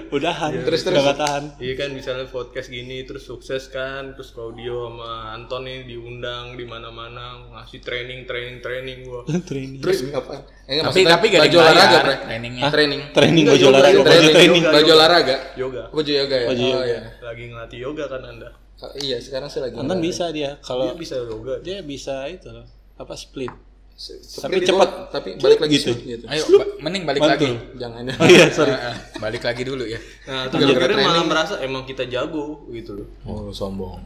udahan, 0.09 0.51
terus 0.65 0.81
terus 0.81 0.97
nggak 0.97 1.17
tahan. 1.17 1.43
Iya 1.57 1.73
kan 1.75 1.89
misalnya 1.93 2.25
podcast 2.25 2.67
gini 2.67 3.05
terus 3.05 3.23
sukses 3.23 3.69
kan 3.69 4.13
terus 4.13 4.33
Claudio 4.33 4.89
sama 4.89 5.33
Anton 5.33 5.63
nih 5.63 5.85
diundang 5.85 6.53
di 6.53 6.65
mana-mana 6.65 7.37
ngasih 7.53 7.79
training 7.79 8.25
training 8.25 8.57
training 8.59 8.97
gua. 9.05 9.21
Training, 9.49 9.79
Terus 9.79 10.09
apa? 10.11 10.41
Eh, 10.65 10.79
Tapi 10.79 10.99
tapi 11.03 11.25
gak 11.29 11.41
baju 11.45 11.57
olahraga, 11.57 11.97
Bre. 12.01 12.15
trainingnya. 12.25 12.63
Training. 12.69 13.01
training 13.11 13.43
Enggak, 13.43 13.53
baju 13.53 13.61
yoga, 13.61 13.71
olahraga, 13.71 13.93
yoga, 13.93 14.01
baju 14.01 14.11
Training, 14.11 14.33
training. 14.33 14.63
baju 14.65 14.91
olahraga. 14.91 15.35
Yoga. 15.53 15.83
Baju 15.91 16.11
yoga 16.11 16.35
ya. 16.35 16.47
Baju 16.47 16.61
oh, 16.61 16.69
yoga. 16.71 16.85
iya. 16.85 16.99
Lagi 17.21 17.43
ngelatih 17.47 17.79
yoga 17.79 18.05
kan 18.07 18.21
Anda. 18.23 18.49
Oh, 18.81 18.93
iya, 18.97 19.17
sekarang 19.21 19.49
sih 19.49 19.61
lagi. 19.61 19.75
Anton 19.77 19.99
bisa 19.99 20.25
dia, 20.31 20.57
Dia 20.57 20.63
kalau 20.63 20.85
bisa 20.97 21.15
yoga. 21.19 21.55
dia 21.61 21.77
bisa 21.81 22.25
itu 22.25 22.49
apa 22.95 23.13
split. 23.13 23.53
Tapi 24.01 24.41
Tapi 24.41 24.55
cepat, 24.63 24.89
cepet. 24.89 25.09
tapi 25.11 25.29
balik 25.37 25.59
lagi 25.59 25.75
Gitu. 25.77 25.93
gitu. 26.01 26.25
Ayo, 26.25 26.41
ba- 26.57 26.73
mending 26.81 27.03
balik 27.05 27.21
Mantul. 27.21 27.37
lagi. 27.37 27.49
Jangan. 27.77 28.01
Oh 28.17 28.27
iya, 28.27 28.45
sorry. 28.49 28.73
Balik 29.23 29.43
lagi 29.43 29.61
dulu 29.61 29.83
ya. 29.85 29.99
Nah, 30.25 30.49
terus 30.49 30.65
akhirnya 30.67 30.97
malah 30.99 31.23
merasa 31.23 31.53
emang 31.59 31.83
kita 31.83 32.03
jago 32.05 32.65
gitu 32.67 32.97
loh. 32.97 33.07
Oh, 33.23 33.49
sombong. 33.51 34.01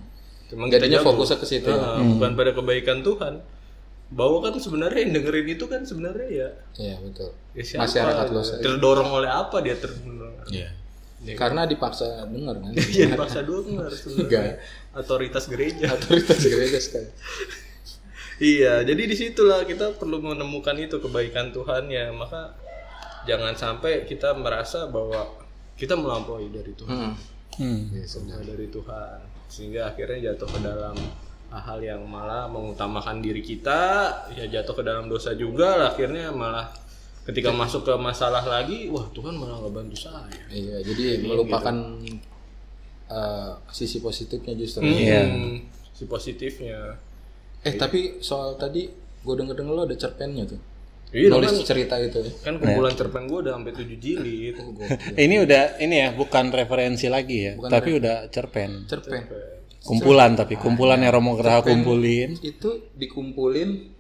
Emang 0.48 0.68
kita 0.68 0.84
Jadinya 0.84 1.00
jago. 1.00 1.16
fokusnya 1.16 1.38
ke 1.38 1.46
situ. 1.46 1.66
ya. 1.66 1.80
Nah, 1.96 2.04
bukan 2.04 2.32
pada 2.34 2.52
kebaikan 2.52 3.00
Tuhan. 3.02 3.40
Bahwa 4.08 4.38
kan 4.38 4.54
sebenarnya 4.54 5.02
yang 5.02 5.14
dengerin 5.14 5.48
itu 5.50 5.66
kan 5.66 5.82
sebenarnya 5.82 6.28
ya, 6.30 6.50
Iya, 6.78 6.96
betul. 7.02 7.34
ya 7.54 7.64
siapa? 7.66 7.90
Masyarakat 7.90 8.26
luas. 8.30 8.48
Terdorong 8.60 9.10
oleh 9.12 9.26
apa 9.26 9.58
dia 9.60 9.74
terdorong? 9.74 10.46
Iya. 10.48 10.70
Karena 11.34 11.64
dipaksa 11.64 12.06
dengar 12.26 12.54
kan. 12.54 12.70
Iya 12.94 13.10
dipaksa 13.10 13.42
dengar 13.42 13.90
sebenarnya. 13.90 14.62
Otoritas 14.94 15.48
gereja. 15.48 15.90
Otoritas 15.90 16.38
gereja 16.38 16.78
sekali. 16.78 17.10
Iya, 18.36 18.84
jadi 18.84 19.02
di 19.08 19.16
situlah 19.16 19.64
kita 19.64 19.96
perlu 19.96 20.20
menemukan 20.20 20.76
itu 20.76 21.00
kebaikan 21.00 21.56
Tuhan 21.56 21.88
ya. 21.88 22.12
Maka 22.12 22.52
jangan 23.24 23.56
sampai 23.56 24.04
kita 24.04 24.36
merasa 24.36 24.92
bahwa 24.92 25.24
kita 25.76 25.96
melampaui 25.96 26.52
dari 26.52 26.72
Tuhan, 26.76 27.16
Hmm. 27.56 27.88
Hmm. 27.88 28.04
semua 28.04 28.40
dari 28.44 28.68
Tuhan, 28.68 29.18
sehingga 29.48 29.88
akhirnya 29.88 30.32
jatuh 30.32 30.48
ke 30.52 30.60
dalam 30.60 30.96
hal 31.48 31.80
yang 31.80 32.04
malah 32.04 32.52
mengutamakan 32.52 33.24
diri 33.24 33.40
kita, 33.40 34.12
ya 34.36 34.44
jatuh 34.52 34.76
ke 34.76 34.84
dalam 34.84 35.08
dosa 35.08 35.32
juga. 35.36 35.80
lah. 35.80 35.88
Akhirnya 35.96 36.36
malah 36.36 36.68
ketika 37.24 37.56
masuk 37.56 37.88
ke 37.88 37.94
masalah 37.96 38.44
lagi, 38.44 38.92
wah 38.92 39.08
Tuhan 39.16 39.32
malah 39.34 39.64
nggak 39.64 39.72
bantu 39.72 39.96
saya. 39.96 40.28
Iya, 40.52 40.84
jadi 40.84 41.24
melupakan 41.24 41.76
eh, 43.06 43.52
sisi 43.72 44.02
positifnya 44.02 44.54
justru. 44.58 44.84
Hmm, 44.84 45.64
si 45.96 46.04
positifnya. 46.06 47.00
Eh, 47.66 47.74
tapi 47.76 48.22
soal 48.22 48.62
tadi 48.62 48.86
gue 49.26 49.34
denger-denger 49.34 49.74
lo 49.74 49.84
ada 49.90 49.98
cerpennya 49.98 50.46
tuh. 50.46 50.62
Iya, 51.16 51.32
Nulis 51.32 51.64
kan, 51.64 51.64
cerita 51.64 51.96
itu 52.02 52.18
ya. 52.28 52.32
kan 52.44 52.60
kumpulan 52.60 52.92
cerpen 52.92 53.24
gue 53.30 53.40
udah 53.46 53.54
sampai 53.56 53.74
7 53.74 54.04
jilid. 54.04 54.56
Ini 55.26 55.36
udah 55.48 55.64
ini 55.80 55.96
ya 56.02 56.10
bukan 56.12 56.52
referensi 56.52 57.08
lagi 57.08 57.38
ya, 57.46 57.54
tapi 57.56 57.96
udah 57.96 58.28
cerpen. 58.28 58.84
Cerpen. 58.90 59.22
Kumpulan 59.86 60.34
tapi 60.34 60.58
kumpulan 60.58 60.98
yang 60.98 61.14
Romo 61.14 61.38
Geraha 61.38 61.62
kumpulin 61.62 62.42
Itu 62.42 62.90
dikumpulin 62.98 63.94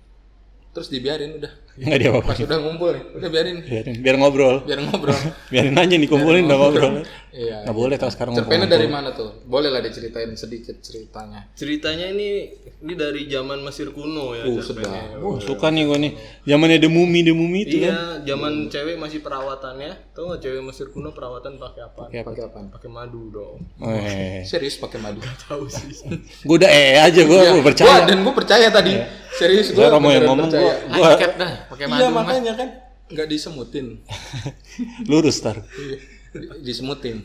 terus 0.73 0.89
dibiarin 0.89 1.37
udah. 1.37 1.53
Nggak 1.77 1.97
dia 1.97 2.09
apa 2.09 2.19
Pas 2.23 2.37
udah 2.37 2.57
ngumpul 2.57 2.89
nih, 2.89 3.03
udah 3.13 3.29
biarin 3.29 3.57
biarin 3.61 3.95
biar 3.99 4.15
ngobrol 4.15 4.55
biar 4.63 4.79
ngobrol. 4.81 5.19
biarin 5.51 5.75
aja 5.75 5.95
dikumpulin 5.97 6.43
udah 6.43 6.57
ngobrol 6.57 6.93
Iya. 7.35 7.67
nggak 7.67 7.75
boleh 7.75 7.99
tau 7.99 8.07
sekarang 8.07 8.31
Cerpennya 8.31 8.63
dari 8.65 8.87
mana 8.87 9.11
tuh? 9.11 9.43
Boleh 9.43 9.67
lah 9.67 9.83
diceritain 9.83 10.31
sedikit 10.33 10.79
ceritanya. 10.79 11.51
Ceritanya 11.51 12.07
ini 12.07 12.47
ini 12.79 12.93
dari 12.95 13.27
zaman 13.27 13.59
Mesir 13.59 13.91
kuno 13.91 14.31
ya. 14.31 14.47
Uh, 14.47 14.63
cerpennya. 14.63 15.19
oh 15.19 15.35
suka 15.37 15.67
nih 15.67 15.83
gue 15.83 15.97
nih 15.99 16.11
zamannya 16.45 16.79
the 16.79 16.87
mummy 16.87 17.21
the 17.21 17.35
mummy 17.35 17.67
itu 17.67 17.83
kan 17.83 17.91
Iya, 17.91 17.99
zaman 18.25 18.71
cewek 18.71 18.95
masih 18.95 19.19
perawatannya. 19.19 20.15
Tahu 20.15 20.31
nggak 20.31 20.41
cewek 20.41 20.61
Mesir 20.63 20.87
kuno 20.89 21.11
perawatan 21.11 21.59
pakai 21.59 21.81
apa? 21.83 22.07
Kayak 22.07 22.23
apa? 22.23 22.29
Pakai 22.31 22.43
apa? 22.47 22.59
Pakai 22.71 22.89
madu 22.89 23.27
dong. 23.27 23.57
eh 23.83 24.39
Serius 24.49 24.79
pakai 24.79 25.03
madu. 25.03 25.19
Tahu 25.19 25.67
sih. 25.67 25.91
gue 26.47 26.55
udah 26.55 26.71
eh 26.71 27.03
aja 27.03 27.19
gue 27.19 27.35
Iya, 27.37 27.59
percaya 27.59 27.91
Gua- 27.91 28.07
dan 28.07 28.17
gue 28.21 28.33
percaya 28.33 28.67
tadi. 28.71 28.95
Serius 29.35 29.75
gue. 29.75 29.83
Saya 29.83 29.91
Romo 29.91 30.07
yang 30.07 30.23
ngomong 30.23 30.47
gue 30.47 30.63
gue 30.63 31.03
Angket 31.03 31.35
dah, 31.35 31.64
pakai 31.67 31.85
Iya 31.85 31.91
madu 31.91 32.05
mah. 32.09 32.23
makanya 32.23 32.53
kan 32.53 32.69
nggak 33.05 33.27
disemutin. 33.27 34.01
lurus 35.11 35.37
tar 35.39 35.61
Iya, 35.77 35.97
di- 36.33 36.49
disemutin. 36.63 37.17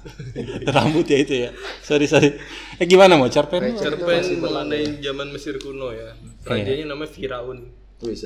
rambut 0.76 1.06
ya 1.06 1.18
itu 1.18 1.34
ya 1.46 1.50
sorry 1.80 2.04
sorry 2.04 2.36
eh 2.76 2.86
gimana 2.86 3.16
mau 3.16 3.26
cerpen? 3.26 3.74
Cerpen 3.74 4.22
mengenai 4.38 5.00
zaman 5.00 5.28
Mesir 5.30 5.56
kuno 5.56 5.90
ya. 5.90 6.12
Rajanya 6.44 6.92
namanya 6.92 7.10
Firaun. 7.10 7.58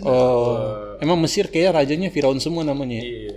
Oh 0.02 0.99
emang 0.99 1.14
Mesir 1.16 1.47
kayak 1.47 1.78
rajanya 1.78 2.11
Firaun 2.11 2.42
semua 2.42 2.66
namanya 2.66 2.99
ya? 2.99 3.04
Iya. 3.07 3.37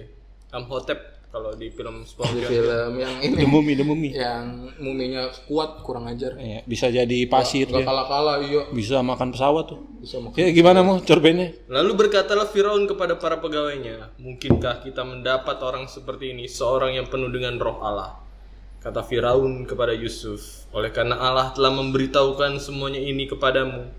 Amhotep 0.49 0.97
kalau 1.33 1.49
di 1.57 1.73
film 1.73 2.05
Di 2.05 2.13
SpongeBob. 2.13 2.45
film 2.45 2.91
yang 3.01 3.13
the 3.17 3.25
ini 3.25 3.43
mummy 3.49 3.73
the 3.73 3.81
mummy 3.81 4.13
yang 4.13 4.69
muminya 4.77 5.33
kuat 5.49 5.81
kurang 5.81 6.05
ajar. 6.05 6.37
Iya, 6.37 6.61
bisa 6.69 6.93
jadi 6.93 7.17
pasir 7.25 7.65
Gak 7.65 7.81
dia 7.81 7.85
kalah-kalah 7.89 8.37
iya. 8.45 8.69
bisa 8.69 9.01
makan 9.01 9.33
pesawat 9.33 9.65
tuh 9.65 9.81
Bisa 9.97 10.21
makan. 10.21 10.37
ya 10.37 10.53
gimana 10.53 10.85
mau 10.85 11.01
cerpennya 11.01 11.57
Lalu 11.73 11.91
berkatalah 12.05 12.45
Firaun 12.45 12.85
kepada 12.85 13.17
para 13.17 13.41
pegawainya, 13.41 14.13
"Mungkinkah 14.21 14.85
kita 14.85 15.01
mendapat 15.01 15.57
orang 15.65 15.89
seperti 15.89 16.37
ini, 16.37 16.45
seorang 16.45 16.93
yang 17.01 17.09
penuh 17.09 17.33
dengan 17.33 17.57
roh 17.57 17.81
Allah?" 17.81 18.21
Kata 18.77 19.01
Firaun 19.01 19.65
kepada 19.65 19.97
Yusuf, 19.97 20.69
"Oleh 20.69 20.93
karena 20.93 21.17
Allah 21.17 21.49
telah 21.57 21.73
memberitahukan 21.73 22.61
semuanya 22.61 23.01
ini 23.01 23.25
kepadamu, 23.25 23.89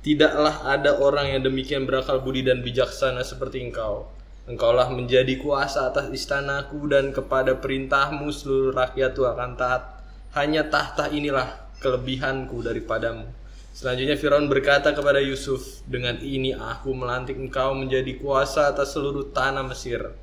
tidaklah 0.00 0.64
ada 0.64 0.96
orang 1.04 1.36
yang 1.36 1.42
demikian 1.44 1.84
berakal 1.84 2.22
budi 2.24 2.46
dan 2.46 2.64
bijaksana 2.64 3.20
seperti 3.26 3.60
engkau. 3.60 4.08
Engkaulah 4.48 4.88
menjadi 4.88 5.36
kuasa 5.36 5.92
atas 5.92 6.08
istanaku 6.08 6.88
dan 6.88 7.12
kepada 7.12 7.60
perintahmu 7.60 8.32
seluruh 8.32 8.72
rakyatku 8.72 9.22
akan 9.28 9.60
taat. 9.60 10.00
Hanya 10.32 10.72
tahta 10.72 11.12
inilah 11.12 11.68
kelebihanku 11.84 12.64
daripadamu." 12.64 13.28
Selanjutnya 13.76 14.16
Firaun 14.16 14.48
berkata 14.50 14.96
kepada 14.96 15.20
Yusuf, 15.20 15.84
"Dengan 15.84 16.18
ini 16.24 16.56
aku 16.56 16.96
melantik 16.96 17.36
engkau 17.36 17.76
menjadi 17.76 18.16
kuasa 18.18 18.72
atas 18.72 18.96
seluruh 18.96 19.30
tanah 19.30 19.68
Mesir." 19.68 20.16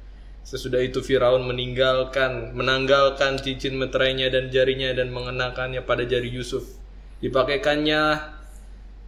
Sesudah 0.46 0.82
itu 0.82 1.02
Firaun 1.02 1.46
meninggalkan, 1.46 2.54
menanggalkan 2.54 3.42
cincin 3.42 3.78
meterainya 3.82 4.30
dan 4.30 4.54
jarinya 4.54 4.94
dan 4.94 5.10
mengenakannya 5.10 5.82
pada 5.82 6.06
jari 6.06 6.30
Yusuf. 6.30 6.78
Dipakaikannya 7.22 8.02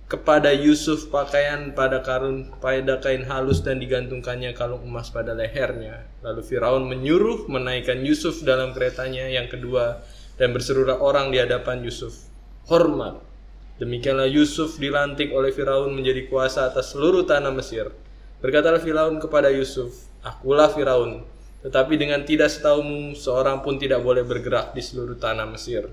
kepada 0.08 0.56
Yusuf 0.56 1.12
pakaian 1.12 1.76
pada 1.76 2.00
karun 2.00 2.48
pada 2.64 2.96
kain 3.04 3.28
halus 3.28 3.60
dan 3.60 3.76
digantungkannya 3.84 4.56
kalung 4.56 4.88
emas 4.88 5.12
pada 5.12 5.36
lehernya. 5.36 6.08
Lalu 6.24 6.42
Firaun 6.48 6.88
menyuruh 6.88 7.52
menaikkan 7.52 8.00
Yusuf 8.08 8.40
dalam 8.48 8.72
keretanya 8.72 9.28
yang 9.28 9.52
kedua 9.52 10.00
dan 10.40 10.56
berserulah 10.56 11.04
orang 11.04 11.28
di 11.36 11.44
hadapan 11.44 11.84
Yusuf. 11.84 12.24
Hormat. 12.72 13.20
Demikianlah 13.84 14.32
Yusuf 14.32 14.80
dilantik 14.80 15.30
oleh 15.36 15.52
Firaun 15.52 15.92
menjadi 15.92 16.32
kuasa 16.32 16.72
atas 16.72 16.96
seluruh 16.96 17.28
tanah 17.28 17.52
Mesir. 17.52 17.92
Berkatalah 18.40 18.80
Firaun 18.80 19.20
kepada 19.20 19.52
Yusuf, 19.52 20.08
Akulah 20.24 20.72
Firaun, 20.72 21.28
tetapi 21.68 22.00
dengan 22.00 22.24
tidak 22.24 22.48
setahumu 22.48 23.12
seorang 23.12 23.60
pun 23.60 23.76
tidak 23.76 24.02
boleh 24.02 24.24
bergerak 24.24 24.72
di 24.72 24.82
seluruh 24.82 25.20
tanah 25.20 25.46
Mesir. 25.52 25.92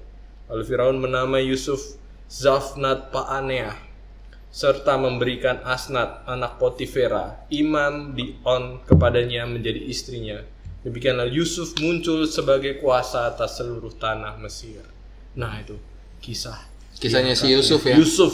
Lalu 0.49 0.63
Firaun 0.65 0.97
menamai 1.03 1.45
Yusuf 1.45 1.99
Zafnat 2.31 3.13
Paaneah 3.13 3.94
serta 4.55 4.95
memberikan 4.95 5.59
Asnat 5.67 6.23
anak 6.31 6.63
Potifera 6.63 7.43
imam 7.51 8.15
di 8.15 8.39
On 8.47 8.79
kepadanya 8.87 9.51
menjadi 9.51 9.83
istrinya. 9.83 10.39
Demikianlah 10.87 11.27
Yusuf 11.27 11.75
muncul 11.83 12.23
sebagai 12.31 12.79
kuasa 12.79 13.35
atas 13.35 13.59
seluruh 13.59 13.91
tanah 13.99 14.39
Mesir. 14.39 14.87
Nah 15.35 15.59
itu 15.59 15.75
kisah 16.23 16.71
Kisahnya 16.95 17.35
si 17.35 17.51
Yusuf 17.51 17.83
ya. 17.83 17.99
Yusuf 17.99 18.31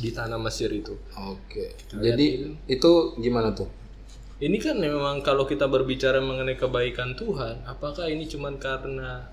di 0.00 0.08
tanah 0.16 0.40
Mesir 0.40 0.72
itu. 0.72 0.96
Oke. 1.12 1.76
Jadi 1.92 2.56
itu 2.64 2.92
gimana 3.20 3.52
tuh? 3.52 3.68
Ini 4.40 4.56
kan 4.60 4.80
memang 4.80 5.20
kalau 5.20 5.44
kita 5.44 5.68
berbicara 5.68 6.24
mengenai 6.24 6.56
kebaikan 6.56 7.16
Tuhan, 7.16 7.64
apakah 7.68 8.08
ini 8.08 8.28
cuman 8.28 8.56
karena 8.56 9.28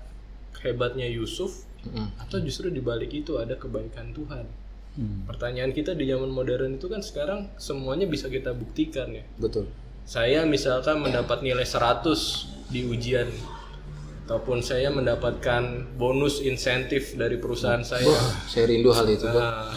hebatnya 0.60 1.08
Yusuf 1.08 1.64
Mm-mm. 1.84 2.20
atau 2.20 2.40
justru 2.40 2.72
di 2.72 2.80
balik 2.80 3.12
itu 3.12 3.36
ada 3.36 3.56
kebaikan 3.56 4.12
Tuhan? 4.16 4.63
Hmm. 4.94 5.26
Pertanyaan 5.26 5.74
kita 5.74 5.92
di 5.92 6.06
zaman 6.06 6.30
modern 6.30 6.78
itu 6.78 6.86
kan 6.86 7.02
sekarang 7.02 7.50
semuanya 7.58 8.06
bisa 8.06 8.30
kita 8.30 8.54
buktikan 8.54 9.10
ya. 9.10 9.26
Betul. 9.36 9.66
Saya 10.04 10.46
misalkan 10.46 11.02
mendapat 11.02 11.42
nilai 11.42 11.66
100 11.66 12.06
di 12.70 12.86
ujian 12.86 13.26
ataupun 14.24 14.62
saya 14.62 14.88
mendapatkan 14.88 15.94
bonus 15.98 16.40
insentif 16.40 17.18
dari 17.18 17.36
perusahaan 17.36 17.82
saya. 17.82 18.06
Saya 18.46 18.70
rindu 18.70 18.94
hal 18.94 19.04
itu. 19.10 19.26
Nah, 19.26 19.68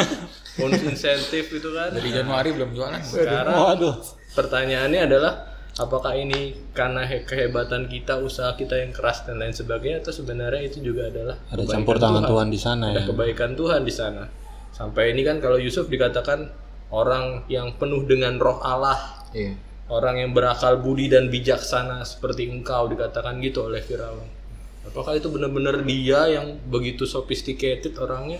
bonus 0.60 0.82
insentif 0.82 1.52
itu 1.52 1.68
kan 1.72 1.92
Dari 1.92 2.10
Januari 2.12 2.48
belum 2.52 2.70
jualan. 2.72 3.00
sekarang 3.04 3.54
waduh 3.54 3.94
pertanyaannya 4.32 5.00
adalah 5.04 5.32
apakah 5.76 6.16
ini 6.16 6.56
karena 6.72 7.04
he- 7.04 7.24
kehebatan 7.24 7.88
kita, 7.88 8.16
usaha 8.20 8.56
kita 8.56 8.80
yang 8.80 8.92
keras 8.92 9.28
dan 9.28 9.36
lain 9.36 9.52
sebagainya 9.52 10.00
atau 10.00 10.12
sebenarnya 10.12 10.62
itu 10.64 10.80
juga 10.80 11.12
adalah 11.12 11.36
ada 11.52 11.62
campur 11.68 12.00
tangan 12.00 12.24
Tuhan 12.24 12.48
di 12.48 12.60
sana 12.60 12.84
Ada 12.92 13.00
ya 13.00 13.02
kebaikan 13.12 13.52
Tuhan 13.52 13.80
di 13.84 13.92
sana. 13.92 14.24
Sampai 14.76 15.16
ini 15.16 15.24
kan 15.24 15.40
kalau 15.40 15.56
Yusuf 15.56 15.88
dikatakan 15.88 16.52
orang 16.92 17.48
yang 17.48 17.72
penuh 17.80 18.04
dengan 18.04 18.36
roh 18.36 18.60
Allah, 18.60 19.24
Iya. 19.32 19.56
orang 19.88 20.20
yang 20.20 20.30
berakal 20.36 20.76
budi 20.78 21.08
dan 21.08 21.32
bijaksana 21.32 22.04
seperti 22.04 22.44
engkau 22.46 22.84
dikatakan 22.86 23.40
gitu 23.40 23.64
oleh 23.64 23.80
Firaun. 23.80 24.28
Apakah 24.84 25.16
itu 25.16 25.32
benar-benar 25.32 25.80
dia 25.82 26.28
yang 26.28 26.60
begitu 26.68 27.08
sophisticated 27.08 27.96
orangnya 27.96 28.38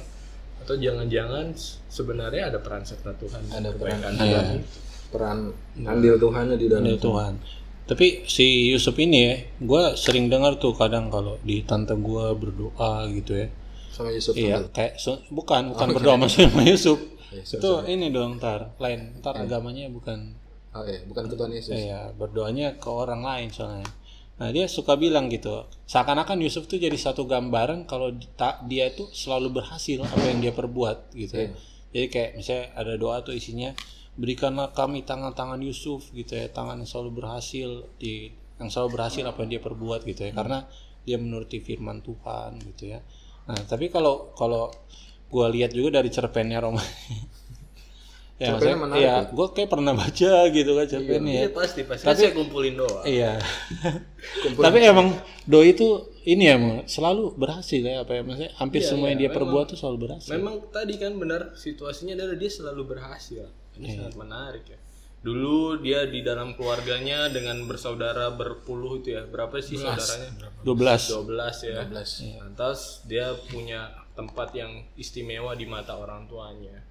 atau 0.61 0.76
jangan-jangan 0.76 1.57
sebenarnya 1.88 2.52
ada 2.52 2.59
peran 2.61 2.83
serta 2.83 3.16
Tuhan 3.16 3.40
Ada 3.49 3.71
peran. 3.73 3.99
Tuhan 3.99 4.12
Iya. 4.21 4.40
itu? 4.61 4.78
Peran 5.07 5.38
andil 5.81 6.14
Tuhannya 6.19 6.57
di 6.59 6.66
dalam. 6.69 6.85
Ada 6.85 7.00
Tuhan 7.00 7.33
tapi 7.87 8.26
si 8.26 8.75
Yusuf 8.75 8.99
ini 8.99 9.19
ya 9.23 9.35
gue 9.62 9.83
sering 9.95 10.26
dengar 10.26 10.59
tuh 10.59 10.75
kadang 10.75 11.07
kalau 11.07 11.38
di 11.47 11.62
tante 11.62 11.95
gue 11.95 12.26
berdoa 12.35 13.07
gitu 13.14 13.38
ya 13.38 13.47
Sama 13.96 14.12
Yusuf. 14.12 14.36
iya 14.36 14.60
kayak 14.68 15.00
su- 15.00 15.24
bukan 15.32 15.72
bukan 15.72 15.88
berdoa 15.96 16.16
maksudnya 16.20 16.52
sama 16.52 16.64
Yusuf 16.68 16.98
Iya, 17.26 17.42
itu 17.42 17.70
ini 17.90 18.06
dong 18.14 18.38
ntar 18.38 18.76
lain 18.78 19.18
ntar 19.18 19.34
agamanya 19.40 19.88
bukan 19.90 20.36
Oh 20.76 20.84
iya, 20.84 21.00
bukan 21.08 21.24
ke 21.24 21.34
Tuhan 21.40 21.52
Yesus. 21.56 21.72
Iya, 21.72 22.12
berdoanya 22.12 22.76
ke 22.76 22.84
orang 22.92 23.24
lain 23.24 23.48
soalnya. 23.48 23.88
Nah, 24.36 24.52
dia 24.52 24.68
suka 24.68 24.92
bilang 24.92 25.32
gitu. 25.32 25.64
Seakan-akan 25.88 26.36
Yusuf 26.44 26.68
tuh 26.68 26.76
jadi 26.76 26.92
satu 26.92 27.24
gambaran 27.24 27.88
kalau 27.88 28.12
dia 28.68 28.92
itu 28.92 29.08
selalu 29.08 29.56
berhasil 29.56 30.04
apa 30.04 30.20
yang 30.28 30.44
dia 30.44 30.52
perbuat 30.52 31.16
gitu 31.16 31.32
ya. 31.32 31.48
Jadi 31.96 32.06
kayak 32.12 32.30
misalnya 32.36 32.66
ada 32.76 32.92
doa 33.00 33.24
tuh 33.24 33.32
isinya 33.32 33.72
berikanlah 34.20 34.76
kami 34.76 35.00
tangan-tangan 35.00 35.64
Yusuf 35.64 36.12
gitu 36.12 36.36
ya, 36.36 36.52
tangan 36.52 36.84
yang 36.84 36.88
selalu 36.88 37.24
berhasil 37.24 37.68
di 37.96 38.36
yang 38.60 38.68
selalu 38.68 39.00
berhasil 39.00 39.24
apa 39.24 39.48
yang 39.48 39.50
dia 39.56 39.62
perbuat 39.64 40.04
gitu 40.04 40.28
ya 40.28 40.32
karena 40.32 40.64
dia 41.08 41.16
menuruti 41.16 41.60
firman 41.60 42.00
Tuhan 42.00 42.56
gitu 42.72 42.92
ya 42.92 43.00
nah 43.46 43.58
tapi 43.62 43.86
kalau 43.88 44.30
kalau 44.32 44.68
gua 45.26 45.46
lihat 45.46 45.70
juga 45.70 45.96
dari 45.96 46.08
cerpennya 46.08 46.58
Roma 46.58 46.82
ya 48.36 48.52
Cerpennya 48.52 48.52
maksudnya- 48.52 48.76
menarik 48.76 49.00
iya 49.00 49.14
gua 49.30 49.46
kayak 49.48 49.70
pernah 49.70 49.92
baca 49.92 50.32
gitu 50.50 50.70
kan 50.72 50.86
cerpennya 50.86 51.32
Iya 51.32 51.42
ya 51.42 51.50
pasti 51.50 51.80
pasti. 51.82 52.04
Kan 52.04 52.14
saya 52.14 52.30
kumpulin 52.30 52.74
doang. 52.74 53.02
iya 53.02 53.38
tapi 54.56 54.76
emang 54.82 55.08
doi 55.44 55.72
itu 55.72 55.88
ini 56.22 56.44
ya 56.44 56.56
selalu 56.84 57.32
berhasil 57.34 57.78
ya 57.78 58.02
apa 58.02 58.12
ya 58.12 58.22
maksudnya 58.22 58.50
hampir 58.56 58.82
Iya, 58.82 58.88
semua 58.88 59.06
yang 59.08 59.16
iya, 59.16 59.24
dia 59.24 59.30
perbuat 59.32 59.64
tuh 59.70 59.78
selalu 59.78 59.98
berhasil 60.04 60.30
Memang 60.32 60.58
tadi 60.68 60.94
kan 60.96 61.14
benar 61.14 61.54
situasinya 61.54 62.12
adalah 62.12 62.34
dia 62.34 62.50
selalu 62.50 62.82
berhasil. 62.84 63.46
Ini 63.72 63.84
Iya. 63.84 63.94
sangat 64.02 64.14
menarik 64.16 64.64
ya. 64.66 64.78
Dulu 65.26 65.83
dia 65.83 66.06
di 66.06 66.23
dalam 66.23 66.54
keluarganya 66.54 67.26
dengan 67.26 67.66
bersaudara 67.66 68.30
berpuluh 68.30 69.02
itu 69.02 69.18
ya. 69.18 69.26
Berapa 69.26 69.59
sih 69.59 69.75
saudaranya? 69.75 70.30
12 70.62 71.26
12 71.26 71.66
ya. 71.66 71.83
12. 71.83 72.47
Lantas 72.47 73.02
dia 73.11 73.35
punya 73.50 73.90
tempat 74.14 74.54
yang 74.54 74.87
istimewa 74.95 75.59
di 75.59 75.66
mata 75.66 75.99
orang 75.99 76.30
tuanya. 76.30 76.87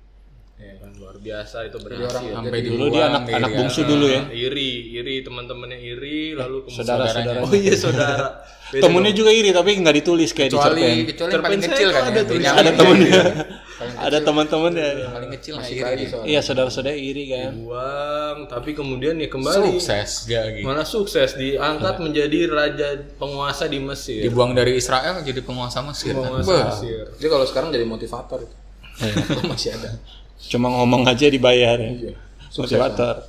Ya 0.56 0.72
kan 0.80 0.88
luar 0.96 1.20
biasa 1.20 1.68
itu 1.68 1.76
berhasil. 1.84 2.32
sampai 2.32 2.64
dulu 2.64 2.88
dia 2.88 3.12
anak 3.12 3.28
anak 3.28 3.60
bungsu 3.60 3.84
dulu 3.84 4.08
ya 4.08 4.24
iri, 4.32 4.88
iri 4.96 5.20
teman-temannya 5.20 5.84
iri 5.84 6.32
lalu 6.32 6.64
kemudian 6.64 6.96
saudara-saudara 6.96 7.40
Oh 7.44 7.52
iya 7.52 7.76
saudara. 7.76 8.28
Temennya 8.72 9.12
juga 9.12 9.36
iri 9.36 9.52
tapi 9.52 9.76
nggak 9.76 9.96
ditulis 10.00 10.32
kayak 10.32 10.56
di 10.56 10.60
cerpen 10.60 10.80
kecuali 10.80 11.12
kecuali 11.12 11.32
yang 11.36 11.44
paling 11.44 11.60
Cerpen 11.60 11.76
kecil 11.76 11.88
kan 11.92 12.02
tuh 12.24 12.36
ya 12.40 12.52
ada 12.56 12.72
Yang 12.72 12.80
tulisan. 12.80 13.36
Ada 13.76 13.84
temennya 13.84 14.00
kecil. 14.00 14.08
ada 14.08 14.18
teman-temannya 14.22 14.88
paling 15.10 15.32
kecil 15.34 15.54
Masih 15.58 15.76
iri 15.78 16.06
iya 16.26 16.40
saudara-saudara 16.40 16.94
iri 16.94 17.24
kan 17.28 17.52
Buang, 17.58 18.38
tapi 18.48 18.72
kemudian 18.72 19.16
ya 19.16 19.28
kembali 19.28 19.76
sukses 19.76 20.10
gak 20.26 20.46
gitu 20.54 20.66
malah 20.66 20.84
sukses 20.84 21.30
diangkat 21.34 21.96
menjadi 22.00 22.40
raja 22.48 22.88
penguasa 23.16 23.68
di 23.68 23.78
Mesir. 23.78 24.24
dibuang 24.24 24.52
dari 24.52 24.76
Israel 24.76 25.20
jadi 25.22 25.40
penguasa 25.40 25.80
Mesir 25.82 26.16
Penguasa 26.16 26.48
Bah. 26.48 26.66
Mesir. 26.72 27.04
Jadi 27.14 27.28
kalau 27.28 27.46
sekarang 27.46 27.70
jadi 27.70 27.84
motivator 27.84 28.40
itu. 28.42 28.56
Masih 29.52 29.76
ada. 29.76 29.92
cuma 30.38 30.72
ngomong 30.72 31.04
aja 31.04 31.28
dibayar 31.28 31.76
ya 31.76 31.92
Iya. 31.92 32.14
motivator 32.54 33.28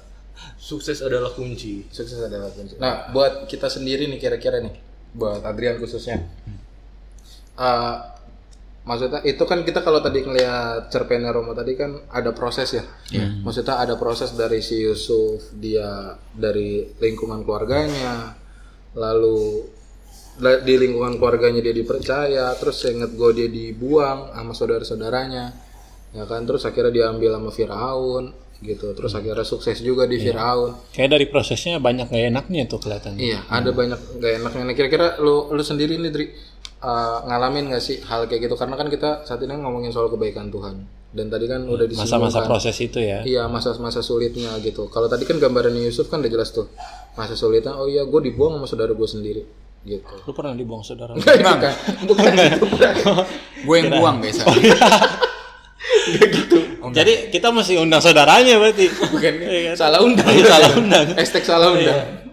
Sukses 0.57 0.99
adalah 0.99 1.31
kunci. 1.31 1.87
Sukses 1.89 2.19
adalah 2.19 2.51
kunci. 2.51 2.75
Nah, 2.77 3.07
buat 3.09 3.47
kita 3.47 3.67
sendiri 3.67 4.07
nih 4.07 4.19
kira-kira 4.19 4.59
nih, 4.59 4.75
buat 5.13 5.39
Adrian 5.41 5.79
khususnya. 5.79 6.27
Eh, 7.57 7.95
maksudnya 8.87 9.19
itu 9.21 9.43
kan 9.43 9.61
kita 9.61 9.83
kalau 9.83 9.99
tadi 9.99 10.23
ngelihat 10.23 10.89
cerpennya 10.89 11.35
Romo 11.35 11.53
tadi 11.53 11.75
kan 11.75 12.07
ada 12.09 12.31
proses 12.31 12.71
ya. 12.73 12.85
Maksudnya 13.43 13.77
ada 13.77 13.99
proses 13.99 14.31
dari 14.33 14.63
si 14.63 14.79
Yusuf 14.79 15.51
dia 15.53 16.15
dari 16.33 16.87
lingkungan 16.97 17.43
keluarganya, 17.43 18.39
lalu 18.95 19.67
la- 20.39 20.63
di 20.63 20.75
lingkungan 20.77 21.19
keluarganya 21.19 21.61
dia 21.61 21.75
dipercaya, 21.75 22.55
terus 22.55 22.79
inget 22.87 23.13
gue 23.13 23.31
dia 23.35 23.49
dibuang 23.49 24.31
sama 24.31 24.53
saudara-saudaranya, 24.53 25.45
ya 26.13 26.25
kan, 26.25 26.47
terus 26.47 26.63
akhirnya 26.63 26.93
diambil 26.93 27.37
sama 27.37 27.51
Firaun 27.51 28.25
gitu, 28.57 28.97
terus 28.97 29.13
akhirnya 29.13 29.45
sukses 29.45 29.85
juga 29.85 30.09
di 30.09 30.17
Firaun. 30.17 30.73
kayak 30.89 31.11
dari 31.13 31.27
prosesnya 31.29 31.77
banyak 31.77 32.09
gak 32.09 32.25
enaknya 32.33 32.65
tuh 32.65 32.81
kelihatannya 32.81 33.21
Iya, 33.21 33.41
ada 33.53 33.69
banyak 33.69 34.01
gak 34.17 34.33
enaknya. 34.41 34.63
Nah, 34.65 34.75
kira-kira 34.75 35.07
lu 35.21 35.53
lu 35.53 35.61
sendiri 35.61 36.01
nih, 36.01 36.09
Dri, 36.09 36.25
uh, 36.81 37.19
ngalamin 37.25 37.71
gak 37.71 37.81
sih 37.81 38.01
hal 38.03 38.27
kayak 38.27 38.49
gitu? 38.49 38.55
Karena 38.55 38.75
kan 38.75 38.89
kita 38.89 39.23
saat 39.23 39.41
ini 39.41 39.57
ngomongin 39.57 39.91
soal 39.91 40.09
kebaikan 40.09 40.49
Tuhan. 40.49 40.85
Dan 41.17 41.33
tadi 41.33 41.49
kan 41.49 41.65
udah 41.65 41.89
disinggung 41.89 42.29
masa-masa 42.29 42.45
kan. 42.45 42.49
proses 42.51 42.77
itu 42.77 43.01
ya 43.01 43.25
Iya, 43.25 43.49
masa-masa 43.49 44.05
sulitnya 44.05 44.53
gitu. 44.61 44.91
Kalau 44.93 45.09
tadi 45.09 45.25
kan 45.25 45.41
gambarannya 45.41 45.89
Yusuf 45.89 46.13
kan 46.13 46.21
udah 46.21 46.29
jelas 46.29 46.53
tuh. 46.53 46.69
Masa 47.17 47.33
sulitnya, 47.33 47.73
oh 47.73 47.89
iya 47.89 48.05
gue 48.05 48.21
dibuang 48.21 48.61
sama 48.61 48.67
saudara 48.69 48.93
gue 48.93 49.09
sendiri. 49.09 49.43
Gitu. 49.87 50.03
lu 50.03 50.35
pernah 50.35 50.51
dibuang 50.51 50.83
saudara 50.83 51.15
lu? 51.15 51.23
bukan, 51.23 51.47
bukan 52.11 52.33
gitu. 52.35 52.67
gue 53.63 53.77
yang 53.79 53.91
buang 53.95 54.19
guys 54.19 54.43
jadi 56.91 57.31
kita 57.31 57.55
mesti 57.55 57.79
undang 57.79 58.03
saudaranya 58.03 58.59
berarti 58.59 58.91
Bukan, 58.91 59.33
Iya 59.47 59.61
kan? 59.73 59.75
salah 59.79 60.01
undang. 60.03 60.27
salah 60.43 60.71
undang 60.75 61.07
Hashtag 61.15 61.47
salah 61.47 61.71
undang. 61.71 62.26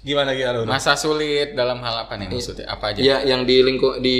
Gimana 0.00 0.32
gimana 0.32 0.64
lu? 0.64 0.66
masa 0.66 0.96
sulit 0.96 1.52
dalam 1.52 1.76
hal 1.80 2.08
apa 2.08 2.16
nih 2.16 2.32
maksudnya? 2.32 2.64
Apa 2.66 2.96
aja? 2.96 3.00
Iya, 3.00 3.16
yang 3.28 3.44
di 3.44 3.60
lingkup 3.60 4.00
di 4.00 4.16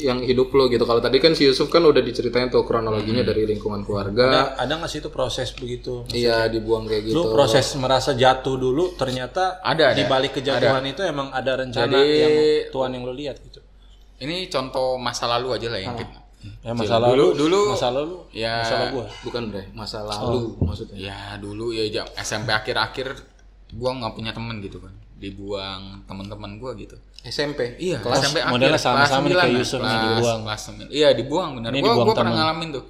yang 0.00 0.24
hidup 0.24 0.48
lo 0.50 0.66
gitu. 0.66 0.82
Kalau 0.82 0.98
tadi 0.98 1.20
kan 1.20 1.36
si 1.36 1.44
Yusuf 1.44 1.68
kan 1.68 1.84
udah 1.84 2.00
diceritain 2.00 2.48
tuh 2.48 2.64
kronologinya 2.64 3.20
dari 3.20 3.44
lingkungan 3.44 3.84
keluarga. 3.84 4.56
ada 4.56 4.72
nggak 4.72 4.88
sih 4.88 5.04
itu 5.04 5.12
proses 5.12 5.52
begitu? 5.52 6.08
Iya, 6.08 6.48
dibuang 6.48 6.88
kayak 6.88 7.12
gitu. 7.12 7.14
lu 7.14 7.22
proses 7.30 7.68
merasa 7.76 8.16
jatuh 8.16 8.56
dulu 8.56 8.96
ternyata 8.96 9.60
Ada, 9.60 9.92
ada. 9.92 9.96
di 9.96 10.04
balik 10.04 10.40
kejatuhan 10.40 10.84
itu 10.84 11.04
emang 11.04 11.28
ada 11.30 11.60
rencana 11.60 11.92
Jadi- 11.92 12.16
yang 12.16 12.34
Tuhan 12.72 12.90
yang 12.96 13.02
lu 13.04 13.12
lihat 13.12 13.36
gitu? 13.44 13.60
Ini 14.18 14.48
contoh 14.48 14.96
masa 14.96 15.28
lalu 15.28 15.54
aja 15.54 15.68
lah 15.68 15.78
yang 15.78 15.94
kita 15.94 16.18
ya 16.62 16.70
masalah 16.70 17.10
Dulu- 17.12 17.34
lu 17.34 17.38
dulu- 17.50 17.68
masalah 17.74 18.00
lu 18.00 18.18
ya. 18.30 18.62
Masalah 18.62 18.86
gua? 18.94 19.06
Bukan 19.26 19.42
bre, 19.50 19.62
masa 19.74 19.98
lalu 20.00 20.54
maksudnya. 20.62 20.96
ya 21.10 21.18
dulu 21.36 21.74
ya 21.74 21.82
jam 21.90 22.06
SMP 22.14 22.48
akhir-akhir 22.48 23.10
gua 23.74 23.90
nggak 23.92 24.14
punya 24.14 24.30
temen 24.32 24.62
gitu 24.62 24.78
kan 24.78 24.94
dibuang 25.18 26.06
teman-teman 26.06 26.56
gua 26.56 26.72
gitu 26.72 26.94
SMP. 27.20 27.74
Iya, 27.76 27.98
Kelas 27.98 28.22
SMP 28.22 28.38
akhir, 28.38 28.52
modelnya 28.54 28.78
sama-sama 28.78 29.26
nih 29.26 29.34
kayak 29.36 29.58
Yusuf 29.58 29.78
nih, 29.78 29.90
kelas- 29.90 30.04
dibuang. 30.16 30.40
kelas 30.46 30.60
sembilan. 30.62 30.88
Iya, 30.88 31.08
dibuang 31.12 31.50
benar. 31.58 31.70
Dibuang 31.70 31.96
gua 32.00 32.14
pernah 32.14 32.34
ngalamin 32.36 32.68
tuh. 32.72 32.84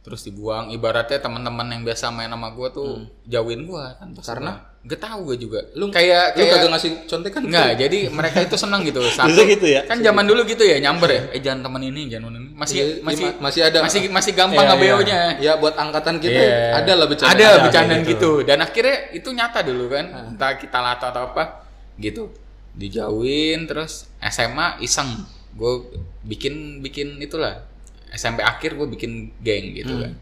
Terus 0.00 0.20
dibuang 0.22 0.70
ibaratnya 0.70 1.18
teman-teman 1.18 1.66
yang 1.68 1.82
biasa 1.82 2.08
main 2.08 2.30
sama 2.30 2.48
gua 2.50 2.70
tuh 2.70 3.04
jauhin 3.24 3.66
gua 3.66 3.94
kan 3.94 4.08
pas 4.10 4.22
Karena? 4.24 4.50
gua- 4.54 4.62
gak 4.86 5.00
tahu 5.02 5.18
gua 5.24 5.36
juga. 5.36 5.60
Lu 5.74 5.90
kayak 5.90 6.24
Lu 6.30 6.36
kayak 6.38 6.50
kagak 6.56 6.70
ngasih 6.72 6.90
contekan? 7.04 7.40
Enggak, 7.42 7.70
jadi 7.76 7.98
mereka 8.08 8.38
itu 8.40 8.54
senang 8.56 8.80
gitu. 8.80 9.02
Satu, 9.12 9.34
gitu 9.36 9.66
ya? 9.66 9.82
Kan 9.84 9.98
zaman 10.00 10.24
dulu 10.24 10.46
gitu 10.46 10.62
ya, 10.62 10.78
nyamber 10.78 11.10
ya. 11.10 11.22
Eh 11.34 11.40
jangan 11.42 11.66
temen 11.66 11.82
ini, 11.84 12.06
jangan 12.06 12.30
temen 12.30 12.38
ini. 12.40 12.50
Masih 12.54 12.76
Iya, 12.78 12.86
masih 13.02 13.24
iya, 13.26 13.34
masih 13.36 13.60
ada. 13.60 13.78
Masih 13.82 14.00
masih 14.08 14.32
gampang 14.32 14.62
Iya, 14.62 14.72
ngebeo-nya. 14.72 15.20
Ya 15.36 15.52
buat 15.58 15.74
angkatan 15.74 16.16
kita 16.16 16.38
Iya. 16.38 16.80
ada 16.80 16.92
lah 16.94 17.06
bercanda. 17.06 17.34
Ada 17.34 17.44
Ada, 17.44 17.62
bercandaan 17.66 18.00
kayak 18.00 18.10
gitu. 18.14 18.30
Dan 18.40 18.58
akhirnya 18.62 18.96
itu 19.12 19.28
nyata 19.28 19.60
dulu 19.60 19.84
kan. 19.90 20.04
Entah 20.32 20.54
kita 20.54 20.78
lata 20.78 21.10
atau 21.10 21.28
apa 21.28 21.65
gitu. 21.96 22.32
Dijauhin 22.72 23.64
terus 23.64 24.08
SMA 24.20 24.80
iseng. 24.80 25.24
Gue 25.52 25.84
bikin 26.22 26.80
bikin 26.80 27.16
itulah. 27.18 27.64
SMP 28.08 28.40
akhir 28.40 28.74
gue 28.74 28.86
bikin 28.88 29.32
geng 29.40 29.72
gitu 29.72 29.92
kan. 29.98 30.12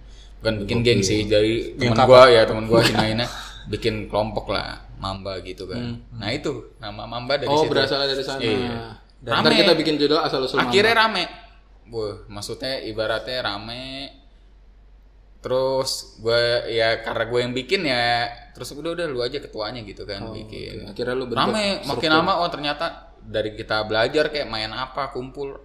Bukan 0.41 0.55
bikin 0.65 0.79
geng 0.81 1.01
sih 1.01 1.25
dari 1.25 1.75
teman 1.75 1.99
gue 2.01 2.23
ya 2.31 2.43
teman 2.45 2.65
gue 2.65 2.81
Hinaina 2.81 3.27
bikin 3.67 4.07
kelompok 4.07 4.51
lah 4.51 4.83
Mamba 4.97 5.41
gitu 5.41 5.67
kan. 5.67 5.99
Nah 6.15 6.31
itu 6.31 6.75
nama 6.79 7.05
Mamba 7.05 7.37
dari 7.37 7.51
Oh, 7.51 7.63
situ. 7.63 7.71
berasal 7.71 8.07
dari 8.07 8.23
sana. 8.23 8.41
Iya. 8.41 9.03
Dan 9.25 9.41
Rame. 9.41 9.57
kita 9.57 9.73
bikin 9.75 9.97
judul 9.97 10.21
asal 10.21 10.45
usul 10.45 10.61
akhirnya 10.61 11.01
rame 11.01 11.25
Wah, 11.89 12.29
maksudnya 12.29 12.77
ibaratnya 12.81 13.41
rame 13.41 14.13
terus 15.45 16.17
gue 16.25 16.73
ya 16.73 17.05
karena 17.05 17.29
gue 17.29 17.41
yang 17.45 17.53
bikin 17.53 17.85
ya 17.85 18.33
terus 18.57 18.73
udah 18.73 18.97
udah 18.97 19.07
lu 19.13 19.21
aja 19.21 19.45
ketuanya 19.45 19.85
gitu 19.85 20.09
kan 20.09 20.33
bikin. 20.33 20.89
Akhirnya 20.89 21.13
lu 21.13 21.29
rame 21.29 21.85
makin 21.85 22.11
lama 22.17 22.41
oh 22.41 22.49
ternyata 22.49 23.13
dari 23.21 23.53
kita 23.53 23.85
belajar 23.85 24.33
kayak 24.33 24.49
main 24.49 24.73
apa 24.73 25.13
kumpul. 25.13 25.61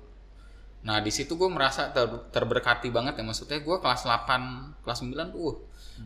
Nah 0.83 0.99
di 0.99 1.07
situ 1.15 1.39
gue 1.39 1.47
merasa 1.47 1.95
ter- 1.95 2.27
terberkati 2.27 2.91
banget 2.91 3.15
ya 3.15 3.23
maksudnya 3.23 3.63
gue 3.63 3.77
kelas 3.79 4.03
8 4.03 4.83
kelas 4.83 4.99
9 4.99 5.15
tuh 5.31 5.39
uh, 5.47 5.55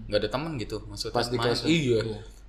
nggak 0.06 0.20
ada 0.22 0.30
temen 0.30 0.54
gitu. 0.62 0.78
Maksudnya 0.86 1.18
Pas 1.18 1.28
di 1.34 1.38
main, 1.42 1.46
kelas 1.50 1.62
iya. 1.66 2.00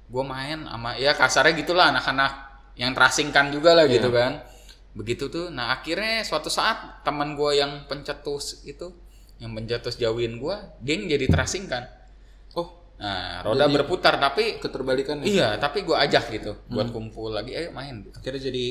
Gue 0.05 0.25
main 0.29 0.69
sama 0.69 1.01
ya 1.01 1.17
kasarnya 1.17 1.57
gitulah 1.57 1.89
anak-anak 1.89 2.33
yang 2.77 2.93
terasingkan 2.93 3.49
juga 3.49 3.73
lah 3.73 3.89
gitu 3.89 4.13
kan. 4.13 4.45
Begitu 4.93 5.33
tuh 5.33 5.49
nah 5.49 5.73
akhirnya 5.73 6.21
suatu 6.21 6.53
saat 6.53 7.01
teman 7.01 7.33
gue 7.33 7.57
yang 7.57 7.89
pencetus 7.89 8.61
itu 8.69 8.93
yang 9.43 9.51
pencetus 9.53 9.99
jauhin 9.99 10.39
gue 10.39 10.57
dia 10.81 10.93
yang 10.95 11.11
jadi 11.11 11.27
terasingkan 11.31 11.85
Oh, 12.55 12.71
nah 13.03 13.43
roda 13.43 13.67
berputar 13.67 14.15
tapi 14.23 14.63
keterbalikan 14.63 15.19
ya. 15.21 15.27
iya 15.27 15.49
tapi 15.59 15.83
gue 15.83 15.97
ajak 15.99 16.31
gitu 16.31 16.55
buat 16.71 16.95
kumpul 16.95 17.35
lagi 17.35 17.51
ayo 17.51 17.75
main 17.75 18.07
gitu. 18.07 18.15
Akhirnya 18.15 18.43
jadi 18.47 18.65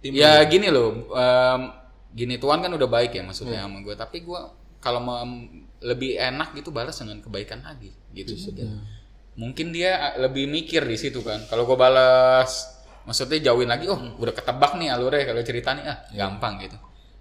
tim 0.00 0.12
ya 0.16 0.40
gini 0.48 0.72
loh 0.72 1.12
em, 1.12 1.60
gini 2.16 2.40
Tuhan 2.40 2.64
kan 2.64 2.72
udah 2.72 2.88
baik 2.88 3.12
ya 3.12 3.20
maksudnya 3.20 3.60
sama 3.68 3.84
gue 3.84 3.92
tapi 3.92 4.24
gue 4.24 4.40
kalau 4.80 5.00
mau 5.04 5.20
lebih 5.84 6.16
enak 6.16 6.56
gitu 6.56 6.72
balas 6.72 6.96
dengan 6.96 7.20
kebaikan 7.20 7.60
lagi 7.60 7.92
gitu 8.16 8.32
mungkin 9.36 9.68
dia 9.76 10.16
lebih 10.16 10.48
mikir 10.48 10.80
di 10.88 10.96
situ 10.96 11.20
kan 11.20 11.44
kalau 11.52 11.68
gue 11.68 11.76
balas 11.76 12.72
maksudnya 13.04 13.52
jauhin 13.52 13.68
lagi 13.68 13.84
oh 13.92 14.00
udah 14.16 14.32
ketebak 14.32 14.80
nih 14.80 14.88
alurnya 14.88 15.28
kalau 15.28 15.44
cerita 15.44 15.76
nih 15.76 15.84
ah 15.84 15.98
gampang 16.16 16.64
gitu 16.64 16.76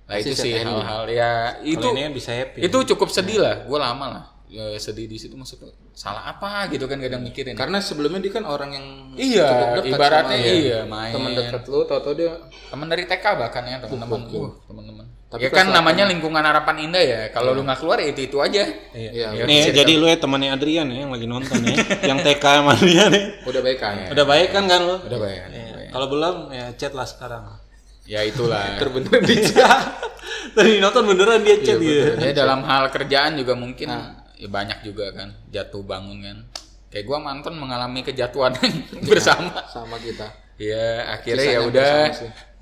lah 0.06 0.18
itu 0.22 0.38
sih. 0.38 0.54
hal-hal 0.54 1.04
ya 1.10 1.32
itu 1.65 1.88
ini 1.98 2.13
bisa 2.13 2.30
happy. 2.30 2.62
itu 2.62 2.78
cukup 2.94 3.10
sedih 3.10 3.41
lah. 3.41 3.56
Gue 3.65 3.80
lama 3.82 4.06
lah 4.10 4.26
Ya, 4.46 4.78
sedih 4.78 5.10
di 5.10 5.18
situ. 5.18 5.34
Maksudnya 5.34 5.74
salah 5.91 6.32
apa 6.32 6.70
gitu 6.70 6.86
kan 6.86 7.02
kadang 7.02 7.26
mikirin. 7.26 7.58
Karena 7.58 7.82
sebelumnya 7.82 8.22
dia 8.22 8.34
kan 8.39 8.46
orang 8.46 8.72
yang 8.72 8.86
Iya, 9.18 9.48
cukup 9.50 9.68
dekat 9.82 9.89
ibaratnya 9.89 10.38
sama 10.38 10.54
iya, 10.54 10.80
main. 10.86 11.12
teman 11.12 11.32
dekat 11.34 11.63
lu, 11.65 11.80
tau-tau 11.84 12.13
dia 12.13 12.32
teman 12.70 12.88
dari 12.88 13.04
TK 13.10 13.26
bahkan 13.36 13.63
ya 13.65 13.78
teman-teman 13.82 14.22
uh, 14.32 14.52
teman-teman 14.70 15.06
Tapi 15.26 15.41
ya 15.41 15.50
kan 15.50 15.68
namanya 15.74 16.06
lingkungan 16.08 16.39
harapan 16.46 16.76
indah 16.88 17.04
ya. 17.04 17.22
Kalau 17.34 17.58
lu 17.58 17.65
nggak 17.65 17.80
keluar 17.82 17.98
ya 18.00 18.08
itu 18.13 18.22
itu 18.30 18.38
aja. 18.38 18.63
Iya, 18.94 19.34
Ya, 19.34 19.44
Nih, 19.50 19.74
jadi 19.74 19.94
lu 19.98 20.06
ya 20.06 20.15
temannya 20.22 20.54
Adrian 20.54 20.88
ya 20.94 21.04
yang 21.04 21.12
lagi 21.12 21.26
nonton 21.28 21.60
ya, 21.65 21.76
yang 22.13 22.20
TK 22.22 22.46
sama 22.46 22.74
dia 22.80 23.10
nih. 23.10 23.24
udah 23.50 23.62
baik 23.65 23.80
kan. 23.82 23.96
Udah 24.13 24.26
baik 24.30 24.50
kan 24.54 24.63
kan 24.70 24.80
lu? 24.86 24.96
udah 25.02 25.20
bayar 25.20 25.50
Iya. 25.52 25.89
Kalau 25.89 26.08
belum 26.08 26.36
ya 26.54 26.65
chat 26.78 26.94
lah 26.94 27.08
sekarang. 27.10 27.64
Ya 28.06 28.22
itulah. 28.22 28.74
Terbener 28.82 29.22
di 29.26 29.36
Tadi 30.56 30.80
nonton 30.80 31.04
beneran 31.10 31.44
dia 31.44 31.60
chat 31.60 31.76
gitu. 31.82 32.15
ya 32.15 32.32
dalam 32.32 32.63
hal 32.63 32.88
kerjaan 32.88 33.36
juga 33.36 33.58
mungkin 33.60 33.91
ya 34.39 34.48
banyak 34.48 34.88
juga 34.88 35.12
kan 35.12 35.36
jatuh 35.52 35.84
bangun 35.84 36.22
kan. 36.24 36.38
Kayak 36.88 37.06
gua 37.12 37.20
mantan 37.20 37.60
mengalami 37.60 38.06
kejatuhan 38.08 38.56
bersama. 39.10 39.68
sama 39.68 40.00
kita. 40.00 40.32
Ya 40.56 41.12
akhirnya 41.12 41.60
ya 41.60 41.62
udah 41.68 41.94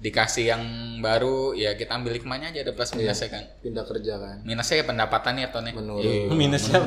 dikasih 0.01 0.45
yang 0.57 0.63
baru 1.05 1.53
ya 1.53 1.77
kita 1.77 1.93
ambil 1.95 2.17
hikmahnya 2.17 2.49
aja 2.49 2.65
ada 2.65 2.73
plus 2.73 2.97
minusnya 2.97 3.29
kan. 3.29 3.43
Pindah 3.61 3.85
kerja 3.85 4.13
kan. 4.17 4.35
Minusnya 4.41 4.75
ya 4.81 4.85
pendapatannya 4.89 5.43
atau 5.53 5.61
nih. 5.61 5.73
Menurun. 5.77 6.01
Iya. 6.01 6.33
Minusnya? 6.33 6.77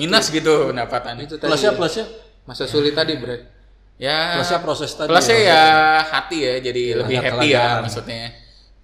Minus 0.00 0.32
gitu 0.32 0.72
pendapatannya. 0.72 1.28
Itu 1.28 1.36
tadi 1.36 1.50
Plusnya 1.52 1.72
plusnya 1.76 2.06
masa 2.48 2.64
sulit 2.64 2.96
tadi, 2.96 3.20
Bre. 3.20 3.53
Ya 3.96 4.34
plusnya 4.34 4.58
proses 4.58 4.90
tadi. 4.90 5.06
plusnya 5.06 5.36
ya. 5.36 5.44
ya 5.46 5.62
hati 6.04 6.38
ya 6.40 6.54
jadi 6.60 6.82
lebih 6.98 7.16
ada 7.16 7.26
happy 7.30 7.46
ya 7.48 7.66
maksudnya. 7.78 8.34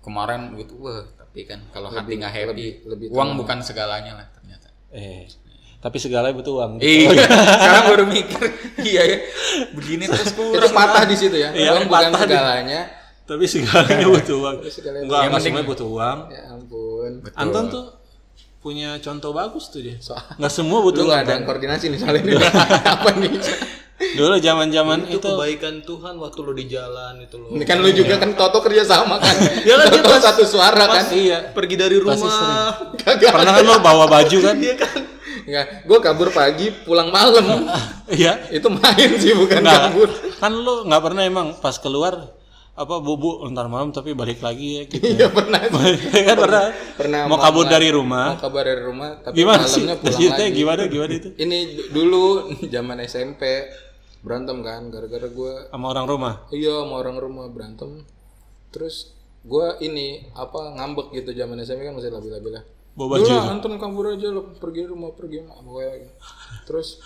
Kemarin 0.01 0.40
gitu 0.57 0.79
wah 0.79 1.03
tapi 1.12 1.44
kan 1.44 1.61
kalau 1.68 1.88
hati 1.88 2.14
nggak 2.14 2.33
happy 2.33 2.46
lebih- 2.49 2.77
lebih 2.87 3.07
uang 3.11 3.35
bukan 3.37 3.59
segalanya 3.61 4.14
lah 4.14 4.27
ternyata. 4.31 4.70
Eh, 4.90 5.27
tapi 5.79 5.96
segalanya 5.96 6.33
butuh 6.33 6.55
uang. 6.57 6.73
Iya, 6.79 7.11
sekarang 7.59 7.85
baru 7.88 8.05
mikir. 8.07 8.42
Iya 8.81 9.03
ya. 9.05 9.18
Begini 9.73 10.05
terus 10.07 10.29
Itu 10.29 10.46
kurang. 10.46 10.70
patah 10.70 11.05
di 11.05 11.16
situ 11.16 11.37
ya. 11.37 11.51
Iya, 11.51 11.75
Uang 11.75 11.87
bukan 11.87 12.01
patah 12.07 12.20
di- 12.20 12.31
segalanya. 12.31 12.81
Tapi 13.23 13.44
segalanya 13.46 14.07
butuh 14.09 14.37
uang. 14.38 14.57
segalanya 14.64 15.05
Enggak, 15.05 15.18
Yang 15.18 15.27
enggak 15.27 15.40
penting- 15.40 15.55
semua 15.57 15.70
butuh 15.70 15.88
uang. 15.88 16.18
Ya 16.29 16.42
ampun. 16.49 17.11
Betul. 17.20 17.37
Anton 17.37 17.64
tuh 17.68 17.85
punya 18.61 18.90
contoh 18.99 19.31
bagus 19.33 19.64
tuh 19.68 19.81
dia. 19.81 19.96
Soal- 19.99 20.23
Enggak 20.35 20.53
semua 20.53 20.79
Lu 20.79 20.87
butuh 20.87 21.03
nggak 21.03 21.16
uang. 21.16 21.25
ada 21.25 21.33
yang 21.33 21.44
koordinasi 21.44 21.85
nih 21.88 21.99
soal 21.99 22.14
ini. 22.16 22.33
Apa 22.94 23.11
nih? 23.16 23.31
Dulu 24.01 24.37
zaman-zaman 24.37 25.05
itu 25.07 25.17
itu 25.17 25.29
kebaikan 25.29 25.75
Tuhan 25.81 26.15
waktu 26.17 26.41
lo 26.41 26.53
di 26.53 26.65
jalan 26.65 27.21
itu 27.21 27.37
lo 27.37 27.53
Ini 27.53 27.65
kan 27.65 27.79
lu 27.79 27.89
juga 27.91 28.17
kan 28.17 28.33
Toto 28.33 28.59
kerja 28.61 28.81
sama 28.81 29.21
kan. 29.21 29.37
Ya 29.69 29.77
kan, 29.77 29.87
dia 29.87 30.01
Toto 30.01 30.09
pas- 30.11 30.25
satu 30.25 30.43
suara 30.43 30.85
kan. 30.85 31.05
iya. 31.13 31.53
pergi 31.53 31.77
dari 31.77 31.97
rumah. 31.97 32.17
Pernah 32.97 33.53
kan 33.53 33.63
lo 33.63 33.77
bawa 33.79 34.05
baju 34.07 34.37
kan? 34.41 34.57
Iya 34.57 34.75
kan 34.77 35.01
Enggak, 35.41 35.67
gue 35.83 35.99
kabur 36.01 36.29
pagi, 36.31 36.71
pulang 36.81 37.09
malam. 37.09 37.45
Iya. 38.11 38.51
Itu 38.51 38.67
main 38.69 39.11
sih 39.15 39.31
bukan 39.33 39.61
Enggak. 39.61 39.81
kabur. 39.89 40.09
Kan 40.37 40.53
lo 40.57 40.83
nggak 40.83 41.03
pernah 41.03 41.23
emang 41.23 41.47
pas 41.57 41.77
keluar 41.77 42.35
apa 42.73 42.97
bubu 42.97 43.45
ntar 43.47 43.69
malam 43.69 43.93
tapi 43.93 44.11
balik 44.13 44.41
lagi 44.41 44.81
ya 44.81 44.83
gitu. 44.87 45.05
Iya 45.05 45.29
pernah. 45.29 45.61
kan 46.27 46.37
pernah. 46.39 46.65
Pernah 46.97 47.21
mau 47.27 47.37
kabur 47.37 47.67
dari 47.67 47.89
rumah. 47.89 48.33
Mau 48.33 48.41
kabur 48.41 48.63
dari 48.63 48.81
rumah, 48.81 49.21
tapi 49.21 49.35
Gimana 49.37 49.63
sih? 49.63 49.85
malamnya 49.85 49.97
pulang 49.99 50.15
Ceritanya 50.17 50.41
lagi. 50.47 50.57
gimana 50.57 50.83
gimana 50.87 51.13
itu? 51.13 51.29
Ini 51.37 51.59
dulu 51.91 52.25
zaman 52.65 52.97
SMP 53.05 53.43
berantem 54.21 54.61
kan 54.61 54.89
gara-gara 54.89 55.27
gue 55.27 55.53
Sama 55.69 55.87
orang 55.89 56.07
rumah. 56.07 56.35
iya 56.51 56.73
sama 56.77 56.95
orang 56.97 57.17
rumah 57.17 57.47
berantem. 57.49 58.05
Terus 58.69 59.13
gue 59.41 59.67
ini 59.81 60.29
apa 60.33 60.77
ngambek 60.77 61.11
gitu 61.13 61.33
zaman 61.33 61.57
SMP 61.59 61.83
kan 61.83 61.95
masih 61.95 62.11
labil-labil 62.11 62.53
lah 62.53 62.65
Bawa 62.91 63.17
Dulu 63.17 63.25
baju. 63.25 63.33
lah, 63.33 63.45
Anton 63.51 63.75
kabur 63.77 64.05
aja 64.11 64.29
lo 64.29 64.53
pergi 64.53 64.85
rumah 64.85 65.15
pergi 65.15 65.41
mak 65.41 65.59
pokoknya 65.59 66.11
terus 66.63 67.01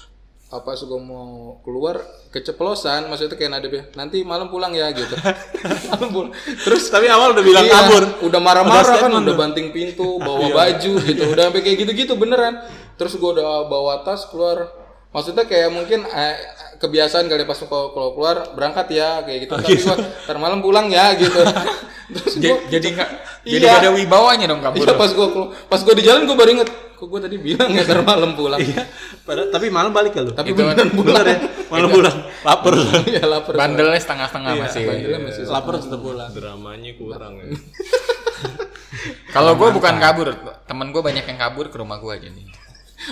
apa 0.48 0.70
gue 0.72 0.98
mau 0.98 1.58
keluar 1.60 1.98
keceplosan 2.30 3.06
maksudnya 3.06 3.34
kayak 3.34 3.52
nada 3.52 3.66
dia 3.66 3.86
nanti 3.92 4.22
malam 4.22 4.46
pulang 4.48 4.70
ya 4.70 4.90
gitu. 4.90 5.14
Malam 5.90 6.08
pulang. 6.10 6.32
Terus 6.60 6.90
Tapi 6.90 7.06
awal 7.06 7.34
udah 7.34 7.42
bilang 7.42 7.64
Iya, 7.64 7.74
kabur. 7.76 8.02
udah 8.22 8.40
marah-marah 8.40 8.96
kan 8.98 9.10
udah 9.14 9.34
banting 9.34 9.70
pintu 9.70 10.18
bawa 10.18 10.46
baju 10.48 10.92
gitu 11.00 11.22
udah 11.28 11.44
sampai 11.48 11.62
kayak 11.62 11.78
gitu-gitu 11.80 12.14
beneran. 12.14 12.60
Terus 12.94 13.14
gue 13.14 13.30
udah 13.30 13.66
bawa 13.66 14.02
tas 14.02 14.26
keluar. 14.26 14.70
Maksudnya 15.10 15.42
kayak 15.44 15.70
mungkin 15.70 16.02
eh, 16.06 16.36
kebiasaan 16.76 17.24
kali 17.24 17.42
pas 17.42 17.58
kalau 17.58 17.90
kalau 17.90 18.10
keluar 18.12 18.36
berangkat 18.52 18.86
ya 18.90 19.20
kayak 19.20 19.38
gitu 19.42 19.52
tapi 19.54 19.74
gua 19.78 19.94
ntar 19.96 20.36
malam 20.36 20.58
pulang 20.58 20.86
ya 20.86 21.14
gitu 21.14 21.40
terus 22.14 22.34
gua 22.36 22.56
jadi 22.68 22.86
nggak 22.90 23.08
jadi 23.44 23.56
Iya. 23.56 23.68
nggak 23.68 23.80
ada 23.80 23.90
wibawanya 23.92 24.46
dong 24.46 24.60
kabur. 24.60 24.80
iya 24.80 24.92
pas 24.92 25.10
gua 25.10 25.26
pas 25.64 25.80
gua 25.80 25.94
di 25.94 26.02
jalan 26.02 26.24
gua 26.24 26.36
baru 26.36 26.50
inget 26.54 26.68
kok 26.94 27.06
gua 27.06 27.20
tadi 27.20 27.36
bilang 27.36 27.68
ya 27.68 27.82
ntar 27.82 28.00
malam 28.00 28.32
pulang 28.32 28.60
Padahal, 29.20 29.48
tapi 29.48 29.66
malam 29.68 29.88
balik 29.90 30.12
ya 30.12 30.20
lo. 30.20 30.30
tapi 30.30 30.52
Itu- 30.52 30.60
beneran 30.60 30.88
pulang 30.90 31.16
Bener 31.16 31.26
ya? 31.26 31.38
Malam 31.66 31.88
pulang. 31.90 32.16
Lapar. 32.44 32.72
ya 33.08 33.24
lapar 33.24 33.52
Bandelnya 33.54 33.96
setengah-setengah 33.98 34.52
Iya, 34.52 34.62
masih. 34.62 34.82
bandelnya 34.84 35.20
masih 35.22 35.42
Lapar 35.48 35.74
tetap 35.78 35.98
pulang. 35.98 36.28
dramanya 36.30 36.92
kurang 36.94 37.32
ya 37.36 37.46
Kalau 39.26 39.52
gue 39.54 39.68
bukan 39.70 39.94
kabur, 39.98 40.28
temen 40.64 40.88
gue 40.88 41.02
banyak 41.02 41.24
yang 41.24 41.36
kabur 41.36 41.66
ke 41.66 41.76
rumah 41.76 41.98
gue 41.98 42.12
aja 42.14 42.28
nih. 42.28 42.46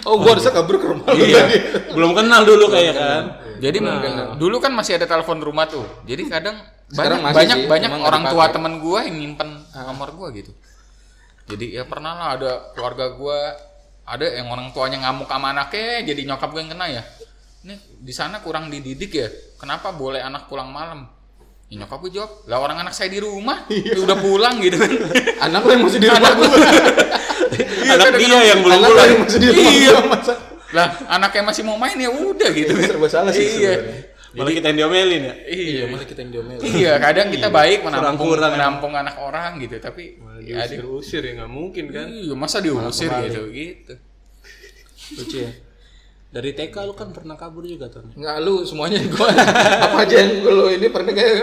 Oh 0.04 0.16
gua 0.18 0.36
harusnya 0.36 0.52
kabur 0.52 0.76
ke 0.78 0.86
rumah 0.88 1.06
lu 1.12 1.24
Iya. 1.24 1.42
tadi. 1.44 1.56
Belum 1.92 2.10
kenal 2.12 2.42
dulu 2.42 2.64
kayak 2.68 2.94
kan. 2.94 3.22
Jadi 3.62 3.78
dulu 4.36 4.56
kan 4.58 4.72
masih 4.74 4.98
ada 4.98 5.06
telepon 5.06 5.38
rumah 5.38 5.66
tuh. 5.66 5.84
Jadi 6.02 6.26
kadang 6.26 6.56
Sekarang 6.92 7.24
banyak 7.24 7.36
banyak 7.36 7.58
sih, 7.64 7.68
banyak 7.70 7.90
orang 8.04 8.24
tua 8.28 8.44
temen 8.52 8.76
gue 8.76 9.00
yang 9.00 9.16
nyimpen 9.16 9.48
nomor 9.72 10.12
gue 10.12 10.28
gitu. 10.44 10.52
Jadi 11.48 11.74
ya 11.74 11.88
pernah 11.88 12.12
lah 12.14 12.28
ada 12.36 12.52
keluarga 12.76 13.12
gue 13.12 13.38
ada 14.02 14.26
yang 14.26 14.50
orang 14.50 14.74
tuanya 14.74 14.98
ngamuk 15.06 15.30
sama 15.30 15.54
anaknya, 15.54 16.02
jadi 16.04 16.20
nyokap 16.26 16.50
gue 16.50 16.60
yang 16.60 16.72
kena 16.74 16.86
ya. 16.90 17.02
Ini 17.62 17.74
di 18.02 18.12
sana 18.12 18.42
kurang 18.42 18.66
dididik 18.68 19.14
ya. 19.14 19.30
Kenapa 19.56 19.94
boleh 19.94 20.18
anak 20.18 20.50
pulang 20.50 20.68
malam? 20.68 21.06
Ya, 21.70 21.80
nyokap 21.86 22.02
gue 22.04 22.12
jawab, 22.12 22.44
lah 22.44 22.58
orang 22.60 22.84
anak 22.84 22.92
saya 22.92 23.08
di 23.08 23.22
rumah, 23.22 23.64
Iya. 23.70 23.96
ya 23.96 24.00
udah 24.04 24.18
pulang 24.20 24.60
gitu 24.60 24.76
kan. 24.76 24.90
anak 25.48 25.60
lu 25.64 25.70
yang 25.72 25.82
masih 25.86 26.00
di 26.02 26.08
rumah 26.10 26.30
gua 27.52 27.94
Anak 27.94 28.16
dia 28.16 28.38
yang 28.44 28.60
belum 28.60 28.78
anak 28.78 28.90
yang 29.02 29.20
rumah 29.20 29.30
Iya. 29.70 29.96
lah 30.72 30.88
anaknya 31.06 31.42
masih 31.44 31.62
mau 31.62 31.76
main 31.76 31.94
ya 31.94 32.08
udah 32.08 32.48
gitu 32.50 32.72
kan. 32.72 32.88
serba 32.88 33.06
salah 33.06 33.28
sih 33.30 33.44
Iya. 33.60 33.72
sebenarnya. 33.76 34.10
Malah 34.32 34.48
kita 34.50 34.66
yang 34.66 34.78
diomelin 34.78 35.22
ya. 35.22 35.34
Iya. 35.44 35.82
malah 35.86 36.06
kita 36.06 36.20
yang 36.20 36.32
diomelin 36.32 36.60
Iya, 36.64 36.92
kadang 36.98 37.28
kita 37.28 37.48
baik 37.48 37.78
menampung 37.82 38.00
Kurang-kurang 38.00 38.50
menampung 38.50 38.92
anak 38.94 39.16
orang 39.18 39.60
gitu, 39.60 39.76
tapi 39.76 40.16
ya 40.40 40.64
diusir 40.66 41.20
ya 41.20 41.32
nggak 41.36 41.50
mungkin 41.50 41.84
kan 41.88 42.08
iya, 42.08 42.32
masa 42.32 42.58
diusir 42.58 43.12
gitu 43.22 43.42
gitu. 43.48 43.94
Lucu 45.12 45.38
ya. 45.38 45.52
Dari 46.32 46.48
TK 46.50 46.72
lu 46.82 46.96
kan 46.96 47.12
pernah 47.12 47.36
kabur 47.36 47.60
juga 47.62 47.92
tuh. 47.92 48.08
Enggak 48.10 48.40
lu 48.40 48.64
semuanya 48.64 48.96
gua 49.06 49.28
apa 49.28 50.00
aja 50.00 50.16
yang 50.16 50.40
lu 50.40 50.72
ini 50.72 50.88
pernah 50.88 51.12
kayak 51.12 51.36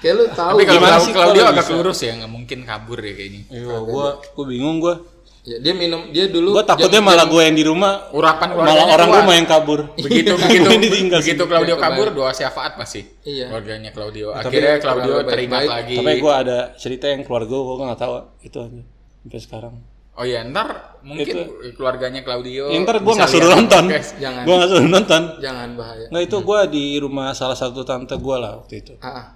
kayak 0.00 0.14
lu 0.16 0.24
tahu 0.32 0.56
Tapi 0.56 0.64
kalau 0.64 0.80
gimana 0.80 0.88
Clau- 0.90 1.04
sih 1.04 1.12
Claudio 1.12 1.36
kalau 1.36 1.52
agak 1.52 1.66
bisa? 1.66 1.76
lurus 1.76 1.98
ya, 2.00 2.12
nggak 2.16 2.32
mungkin 2.32 2.58
kabur 2.64 2.98
ya 2.98 3.12
kayaknya. 3.12 3.42
Iya, 3.52 3.76
gua 3.84 4.06
gua 4.16 4.44
bingung 4.48 4.80
gua. 4.80 4.94
Ya, 5.42 5.56
dia 5.58 5.72
minum 5.72 6.10
dia 6.10 6.28
dulu 6.28 6.52
Gua 6.52 6.64
takutnya 6.64 7.00
malah 7.00 7.26
gua 7.26 7.42
yang 7.48 7.56
di 7.56 7.64
rumah 7.64 8.08
Urapan 8.12 8.48
malah 8.54 8.86
orang 8.88 9.08
kuat. 9.08 9.20
rumah 9.24 9.34
yang 9.36 9.48
kabur. 9.48 9.80
Begitu 9.96 10.32
begitu 10.42 10.68
begitu 11.10 11.42
Claudio 11.44 11.76
kabur 11.76 12.12
doa 12.12 12.32
syafaat 12.32 12.76
pasti. 12.76 13.04
Iya. 13.24 13.48
Keluarganya 13.48 13.90
Claudio. 13.90 14.32
Tapi 14.32 14.46
Akhirnya 14.46 14.74
kalau 14.78 15.02
Claudio 15.02 15.14
teringat 15.24 15.62
lagi. 15.66 15.96
Tapi 15.96 16.12
gua 16.20 16.34
ada 16.40 16.58
cerita 16.76 17.06
yang 17.08 17.22
keluarga 17.24 17.54
gua 17.54 17.74
gua 17.76 17.86
nggak 17.92 18.00
tahu 18.00 18.12
itu 18.42 18.58
aja 18.60 18.82
sampai 19.20 19.40
sekarang. 19.40 19.74
Oh 20.20 20.26
iya, 20.28 20.44
ntar 20.44 21.00
mungkin 21.00 21.36
keluarganya 21.72 22.20
Claudio. 22.20 22.68
Yang 22.68 22.82
ntar 22.84 22.96
gua 23.00 23.14
bisa 23.16 23.20
nggak 23.24 23.32
suruh 23.32 23.48
lihat 23.48 23.56
nonton. 23.56 23.84
jangan 24.20 24.42
Gua 24.44 24.54
nggak 24.60 24.70
suruh 24.70 24.88
nonton. 24.90 25.22
jangan 25.40 25.68
bahaya 25.80 26.06
Nggak 26.12 26.22
itu 26.28 26.36
gua 26.44 26.60
di 26.68 26.84
rumah 27.00 27.28
salah 27.32 27.56
satu 27.56 27.80
tante 27.88 28.14
gua 28.20 28.36
lah 28.36 28.52
waktu 28.60 28.74
itu. 28.84 28.92
ah, 29.00 29.08
ah. 29.08 29.26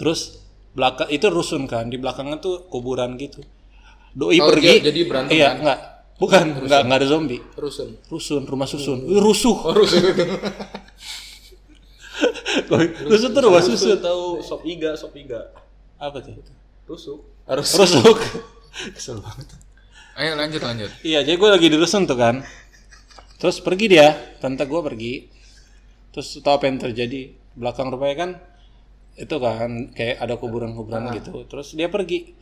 Terus 0.00 0.40
belakang 0.72 1.12
itu 1.12 1.28
rusun 1.28 1.68
kan, 1.68 1.92
di 1.92 2.00
belakangnya 2.00 2.40
tuh 2.40 2.64
kuburan 2.72 3.20
gitu. 3.20 3.44
Doi 4.12 4.36
Oh, 4.38 4.48
pergi. 4.48 4.66
dia- 4.78 4.84
jadi 4.88 5.00
berantem 5.04 5.32
Iya, 5.32 5.48
kan? 5.48 5.56
enggak. 5.58 5.78
Bukan, 6.14 6.44
enggak 6.62 6.80
enggak 6.84 6.98
ada 6.98 7.08
zombie. 7.08 7.40
rusun 7.54 7.88
Rusun, 8.06 8.42
rumah 8.44 8.64
susun. 8.64 8.98
Rusuh. 9.02 9.56
oh 9.58 9.72
rusun 9.72 10.00
itu 10.04 10.22
rusuh 13.08 13.28
tuh 13.28 13.42
rumah 13.42 13.58
Susu 13.58 13.76
susun. 13.90 13.98
tahu 13.98 14.24
sop 14.40 14.62
iga 14.62 14.92
sop 14.94 15.14
iga 15.14 15.50
Apa 15.96 16.20
tuh? 16.20 16.36
rusuk 16.84 17.20
harus 17.44 17.66
Rusuk. 17.70 18.18
Kesel 18.94 19.18
banget. 19.18 19.48
Ayo 20.12 20.34
lanjut 20.34 20.60
lanjut. 20.60 20.90
Iya, 21.00 21.22
jadi 21.22 21.36
gue 21.36 21.48
lagi 21.48 21.66
di 21.66 21.76
rusun 21.76 22.04
tuh 22.04 22.16
kan. 22.16 22.42
Terus 23.36 23.58
pergi 23.58 23.86
dia, 23.88 24.12
tante 24.38 24.62
gue 24.62 24.80
pergi. 24.82 25.28
Terus 26.10 26.38
tahu 26.38 26.52
apa 26.52 26.64
yang 26.66 26.78
terjadi? 26.78 27.32
Belakang 27.52 27.88
rumahnya 27.88 28.16
kan 28.18 28.30
itu 29.14 29.36
kan 29.36 29.70
kayak 29.92 30.16
ada 30.18 30.34
kuburan-kuburan 30.36 31.12
gitu. 31.14 31.44
Terus 31.46 31.72
dia 31.72 31.86
pergi. 31.86 32.32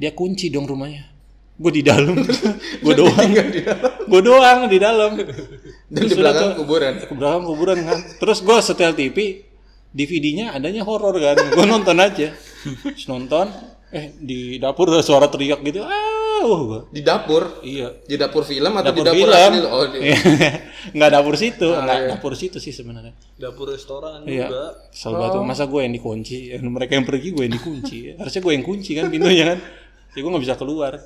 Dia 0.00 0.16
kunci 0.16 0.48
dong 0.48 0.64
rumahnya. 0.64 1.04
Gue 1.60 1.72
di 1.76 1.84
dalam. 1.84 2.16
gue 2.84 2.94
doang. 2.96 3.30
gue 4.08 4.20
doang 4.24 4.64
di 4.64 4.80
dalam. 4.80 5.12
dan 5.92 6.02
di 6.08 6.14
belakang 6.16 6.56
kuburan 6.56 6.92
Ke 7.04 7.12
belakang 7.12 7.44
kuburan 7.44 7.78
kan. 7.84 7.98
Terus 8.16 8.40
gue 8.40 8.56
setel 8.64 8.96
TV, 8.96 9.44
DVD-nya 9.92 10.56
adanya 10.56 10.88
horor 10.88 11.20
kan. 11.20 11.36
Gue 11.52 11.68
nonton 11.68 12.00
aja. 12.00 12.32
Terus 12.64 13.04
nonton, 13.04 13.52
eh 13.92 14.16
di 14.16 14.56
dapur 14.56 14.88
ada 14.88 15.04
suara 15.04 15.28
teriak 15.28 15.60
gitu. 15.60 15.84
Ah, 15.84 16.08
gua. 16.40 16.80
di 16.88 17.04
dapur 17.04 17.60
Iya. 17.60 18.00
di 18.08 18.16
dapur 18.16 18.48
film 18.48 18.72
atau 18.72 18.96
Dapur 18.96 19.04
di 19.04 19.08
dapur 19.12 19.28
film. 19.28 19.36
asli 19.36 19.60
oh 19.60 19.84
di, 19.92 19.98
nggak 20.96 21.10
dapur 21.12 21.34
situ, 21.36 21.68
Ah, 21.68 21.84
nggak 21.84 21.98
iya. 22.00 22.08
dapur 22.16 22.32
situ 22.32 22.56
sih 22.56 22.72
sebenarnya. 22.72 23.12
dapur 23.36 23.68
restoran 23.68 24.24
Iya. 24.24 24.48
juga 24.48 24.62
banget 24.88 25.30
tuh. 25.36 25.44
masa 25.44 25.68
gue 25.68 25.80
yang 25.84 25.92
dikunci, 25.92 26.56
yang 26.56 26.64
mereka 26.72 26.96
yang 26.96 27.04
pergi 27.04 27.28
gue 27.36 27.44
yang 27.44 27.54
dikunci. 27.60 28.16
Harusnya 28.16 28.40
gue 28.40 28.52
yang 28.56 28.64
kunci 28.64 28.90
kan 28.96 29.12
pintunya 29.12 29.44
kan. 29.52 29.58
Ya 30.10 30.18
gue 30.18 30.30
nggak 30.30 30.42
bisa 30.42 30.56
keluar. 30.56 30.98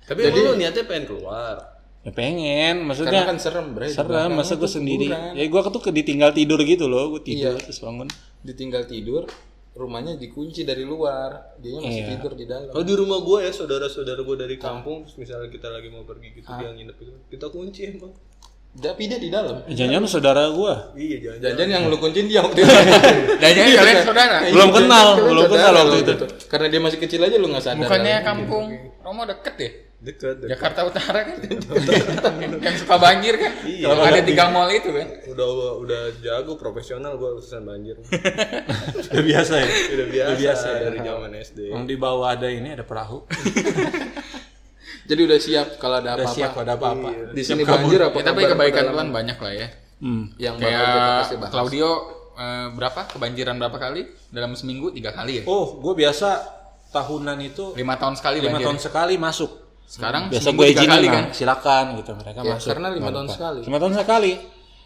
tapi 0.00 0.24
emang 0.24 0.40
lu 0.42 0.52
niatnya 0.56 0.84
pengen 0.84 1.04
keluar 1.06 1.56
Ya 2.00 2.10
pengen, 2.10 2.40
karena 2.78 2.88
maksudnya 2.88 3.22
kan 3.22 3.36
serem 3.36 3.66
bre 3.70 3.86
di 3.86 3.92
serem. 3.92 4.30
Masa 4.32 4.54
gue 4.54 4.70
sendiri. 4.70 5.06
kuburan. 5.06 5.34
Ya 5.34 5.44
gue 5.44 5.60
tuh 5.68 5.82
ke- 5.82 5.92
ditinggal 5.92 6.30
tidur 6.32 6.60
gitu 6.62 6.84
loh, 6.86 7.10
gue 7.10 7.22
tidur 7.22 7.52
Iya. 7.52 7.60
terus 7.60 7.78
bangun. 7.78 8.08
ditinggal 8.38 8.86
tidur 8.86 9.26
rumahnya 9.74 10.14
dikunci 10.14 10.62
dari 10.62 10.82
luar 10.82 11.58
dia 11.58 11.76
masih 11.76 11.90
Iya. 12.00 12.08
tidur 12.14 12.32
di 12.32 12.44
dalam 12.44 12.66
Kalau 12.68 12.82
di 12.82 12.94
rumah 12.94 13.18
gue 13.20 13.38
ya 13.40 13.52
saudara-saudara 13.52 14.20
gue 14.20 14.36
dari 14.38 14.56
kampung, 14.56 15.04
terus 15.04 15.18
misalnya 15.18 15.46
kita 15.48 15.68
lagi 15.68 15.86
mau 15.86 16.02
pergi 16.02 16.28
gitu 16.32 16.48
dia 16.48 16.70
nginep 16.72 16.96
gitu, 16.96 17.12
kita 17.28 17.46
kunci 17.48 17.80
emang. 17.88 18.14
Tapi 18.78 19.10
dia 19.10 19.18
di 19.18 19.28
dalam 19.28 19.66
Jangan-jangan 19.66 20.08
saudara 20.08 20.42
gua. 20.54 20.94
Iya 20.94 21.16
jangan. 21.18 21.38
jangan 21.58 21.68
yang 21.68 21.82
lu 21.90 21.96
kunciin 21.98 22.26
dia 22.30 22.40
waktu 22.40 22.62
itu 22.62 22.74
Dan 23.42 23.50
jadi 23.54 23.70
kalian 23.74 23.98
saudara. 24.06 24.36
Belum 24.48 24.70
kenal, 24.70 25.06
belum 25.18 25.44
kenal 25.50 25.72
waktu 25.74 25.96
itu. 26.06 26.14
karena 26.46 26.66
dia 26.70 26.80
masih 26.80 26.98
kecil 27.02 27.20
aja 27.26 27.36
lu 27.36 27.46
nggak 27.50 27.64
sadar 27.64 27.84
Bukannya 27.84 28.14
kampung 28.22 28.64
Romo 29.02 29.22
deket 29.26 29.56
ya? 29.58 29.70
Dekat. 29.98 30.38
dekat. 30.38 30.54
Jakarta 30.54 30.80
Utara 30.86 31.20
kan? 31.26 31.36
yang 32.70 32.76
suka 32.78 32.96
banjir 33.02 33.34
kan? 33.34 33.50
Kalau 33.66 34.02
ada 34.06 34.22
tiga 34.22 34.46
mall 34.46 34.70
itu 34.70 34.94
kan? 34.94 35.06
Udah 35.26 35.48
udah 35.82 36.02
jago 36.22 36.54
profesional 36.54 37.18
gue 37.18 37.26
urusan 37.34 37.66
banjir. 37.66 37.98
Udah 39.10 39.22
biasa 39.26 39.52
ya. 39.58 39.66
udah 39.98 40.06
biasa, 40.38 40.66
dari 40.86 40.98
zaman 41.02 41.30
SD. 41.34 41.58
Yang 41.74 41.84
di 41.90 41.96
bawah 41.98 42.30
ada 42.30 42.46
ini 42.46 42.78
ada 42.78 42.86
perahu. 42.86 43.26
Jadi 45.08 45.20
udah 45.24 45.38
siap 45.38 45.68
kalau 45.76 45.96
ada 45.98 46.14
apa-apa 46.14 46.30
siap 46.30 46.52
ada 46.54 46.72
apa-apa. 46.74 47.10
di 47.32 47.40
sini 47.40 47.64
banjir 47.64 47.98
apa 47.98 48.14
Ya, 48.14 48.24
tapi 48.26 48.40
kebaikan? 48.44 48.84
Tuhan 48.86 49.08
banyak 49.08 49.38
lah 49.38 49.52
ya. 49.52 49.68
Hmm. 49.98 50.30
yang 50.36 50.54
Kayak 50.54 50.84
pasti 51.18 51.34
bahas 51.34 51.50
Claudio 51.50 51.88
eh, 52.36 52.66
berapa 52.70 53.00
kebanjiran 53.08 53.56
berapa 53.56 53.78
kali 53.78 54.00
dalam 54.28 54.52
seminggu 54.52 54.92
tiga 54.92 55.10
kali 55.10 55.40
ya? 55.40 55.44
Oh, 55.44 55.74
gue 55.76 55.94
biasa 55.96 56.28
tahunan 56.88 57.38
itu 57.42 57.72
Lima 57.74 57.96
tahun 57.96 58.14
sekali 58.14 58.38
lima 58.38 58.52
banjir. 58.54 58.66
tahun 58.66 58.78
sekali 58.78 59.14
masuk. 59.16 59.50
Sekarang 59.84 60.28
Biasa 60.28 60.52
gue 60.52 60.66
izinin 60.68 60.90
kali 60.92 61.08
kan? 61.08 61.24
silakan 61.32 61.84
gitu 61.96 62.12
mereka 62.12 62.38
Ya, 62.38 62.52
masuk. 62.54 62.68
karena 62.68 62.88
lima 62.90 63.08
tahun 63.08 63.28
sekali. 63.28 63.60
Lima 63.64 63.78
tahun 63.78 63.94
sekali. 63.96 64.32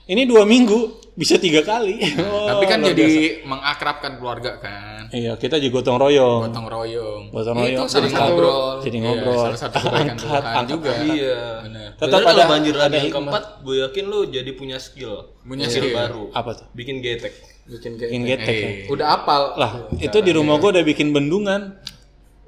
Ini 0.05 0.23
dua 0.25 0.43
minggu 0.43 0.81
bisa 1.12 1.37
tiga 1.37 1.62
kali. 1.62 2.01
Oh, 2.23 2.49
Tapi 2.49 2.65
kan 2.65 2.79
jadi 2.81 2.97
biasa. 2.99 3.47
mengakrabkan 3.47 4.12
keluarga 4.17 4.59
kan. 4.59 5.07
Iya, 5.09 5.37
kita 5.37 5.57
juga 5.57 5.79
gotong 5.79 6.01
royong. 6.01 6.41
Gotong 6.49 6.67
royong. 6.67 7.23
Gotong 7.29 7.55
Itu 7.55 7.62
royong. 7.62 7.87
salah 7.87 8.01
Jadi 8.01 8.09
satu 8.11 8.25
ngobrol. 8.25 8.75
Jadi 8.81 8.97
Iya, 8.97 9.05
ngobrol. 9.05 9.37
salah 9.38 9.59
satu 9.61 9.77
kebaikan 9.79 10.09
Angkat, 10.11 10.43
angkat. 10.43 10.65
juga. 10.67 10.93
Iya. 11.05 11.41
Benar. 11.62 11.88
Tetap 11.95 12.19
ada- 12.25 12.49
banjir 12.49 12.75
lagi 12.75 12.88
ada 12.88 12.97
yang 12.99 13.12
keempat, 13.12 13.43
gue 13.61 13.77
yakin 13.81 14.05
lu 14.07 14.21
jadi 14.27 14.51
punya 14.53 14.79
skill. 14.79 15.15
Punya 15.43 15.67
skill 15.67 15.85
skill. 15.85 15.95
baru. 15.95 16.25
Apa 16.33 16.51
tuh? 16.55 16.67
Bikin 16.73 16.99
getek. 16.99 17.35
bikin 17.62 17.95
kayak 17.95 18.11
Bikin 18.11 18.23
getek 18.27 18.57
ya. 18.57 18.67
Eh, 18.67 18.77
udah 18.91 19.07
apal 19.12 19.43
Lah, 19.55 19.73
itu 19.95 20.19
di 20.19 20.33
rumah 20.33 20.59
gue 20.59 20.71
udah 20.73 20.83
bikin 20.83 21.12
bendungan. 21.12 21.79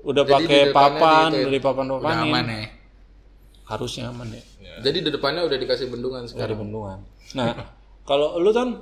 Udah 0.02 0.20
pakai 0.22 0.68
papan, 0.68 1.30
dari 1.30 1.46
udah 1.48 1.60
papan-papanin. 1.62 2.28
aman 2.28 2.44
ya. 2.50 2.66
Harusnya 3.64 4.12
aman 4.12 4.28
ya. 4.28 4.42
jadi 4.84 4.98
di 5.00 5.10
depannya 5.12 5.40
udah 5.48 5.56
dikasih 5.56 5.88
bendungan 5.88 6.28
sekarang 6.28 6.60
bendungan. 6.60 7.00
Nah, 7.32 7.56
kalau 8.08 8.36
lu 8.36 8.52
kan 8.52 8.76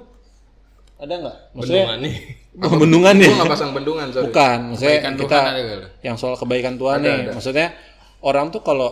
ada 1.02 1.14
nggak? 1.18 1.36
Maksudnya 1.58 1.84
Bendungan 1.86 1.98
nih. 2.06 2.14
oh, 2.66 2.74
bendungan 2.78 3.14
ya? 3.18 3.26
gua 3.26 3.36
nggak 3.42 3.52
pasang 3.58 3.70
bendungan 3.74 4.06
sorry 4.14 4.24
Bukan, 4.30 4.58
maksudnya 4.70 4.90
Kebaikan 4.94 5.14
kita 5.18 5.26
Tuhan 5.34 5.50
ada 5.50 5.60
gak? 5.62 5.90
yang 6.06 6.16
soal 6.18 6.34
kebaikan 6.38 6.74
Tuhan 6.78 6.98
nih. 7.02 7.18
Maksudnya 7.34 7.68
orang 8.22 8.46
tuh 8.54 8.62
kalau 8.62 8.90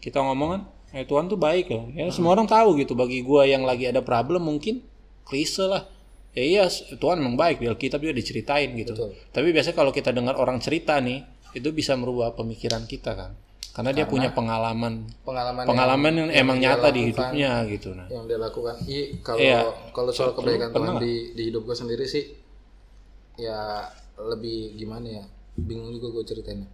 kita 0.00 0.18
ngomong 0.20 0.48
kan, 0.56 0.62
eh 0.96 1.04
Tuhan 1.04 1.28
tuh 1.28 1.36
baik 1.36 1.68
loh. 1.68 1.92
Ya 1.92 2.08
semua 2.08 2.32
orang 2.32 2.48
tahu 2.48 2.80
gitu. 2.80 2.96
Bagi 2.96 3.20
gua 3.20 3.44
yang 3.44 3.68
lagi 3.68 3.84
ada 3.84 4.00
problem 4.00 4.48
mungkin 4.48 4.80
klise 5.28 5.68
lah. 5.68 5.84
Ya 6.32 6.40
iya, 6.40 6.64
Tuhan 6.96 7.20
memang 7.20 7.36
baik 7.36 7.60
di 7.60 7.68
Alkitab 7.68 8.00
juga 8.00 8.16
diceritain 8.16 8.72
gitu. 8.72 8.96
Betul. 8.96 9.12
Tapi 9.36 9.52
biasanya 9.52 9.76
kalau 9.76 9.92
kita 9.92 10.16
dengar 10.16 10.40
orang 10.40 10.56
cerita 10.64 10.96
nih, 10.96 11.20
itu 11.52 11.68
bisa 11.76 11.92
merubah 11.92 12.32
pemikiran 12.32 12.88
kita 12.88 13.12
kan. 13.12 13.36
Karena 13.72 13.90
dia 13.96 14.04
punya 14.04 14.28
pengalaman. 14.36 15.08
pengalaman 15.24 15.64
pengalaman 15.64 16.12
yang, 16.12 16.28
emang 16.44 16.56
dia 16.60 16.76
nyata 16.76 16.88
di 16.92 17.00
hidupnya 17.08 17.50
gitu 17.72 17.96
nah. 17.96 18.04
yang 18.12 18.24
dia 18.28 18.36
lakukan. 18.36 18.76
Iya 18.84 19.04
kalau 19.24 19.40
Iya. 19.40 19.60
kalau 19.96 20.10
soal 20.12 20.36
kebaikan 20.36 20.68
Tuhan 20.76 21.00
di 21.00 21.32
di 21.32 21.42
hidup 21.48 21.64
gue 21.64 21.76
sendiri 21.76 22.04
sih 22.04 22.36
ya 23.40 23.88
lebih 24.20 24.76
gimana 24.76 25.08
ya 25.08 25.24
bingung 25.56 25.88
juga 25.96 26.20
gue 26.20 26.24
ceritainnya. 26.28 26.68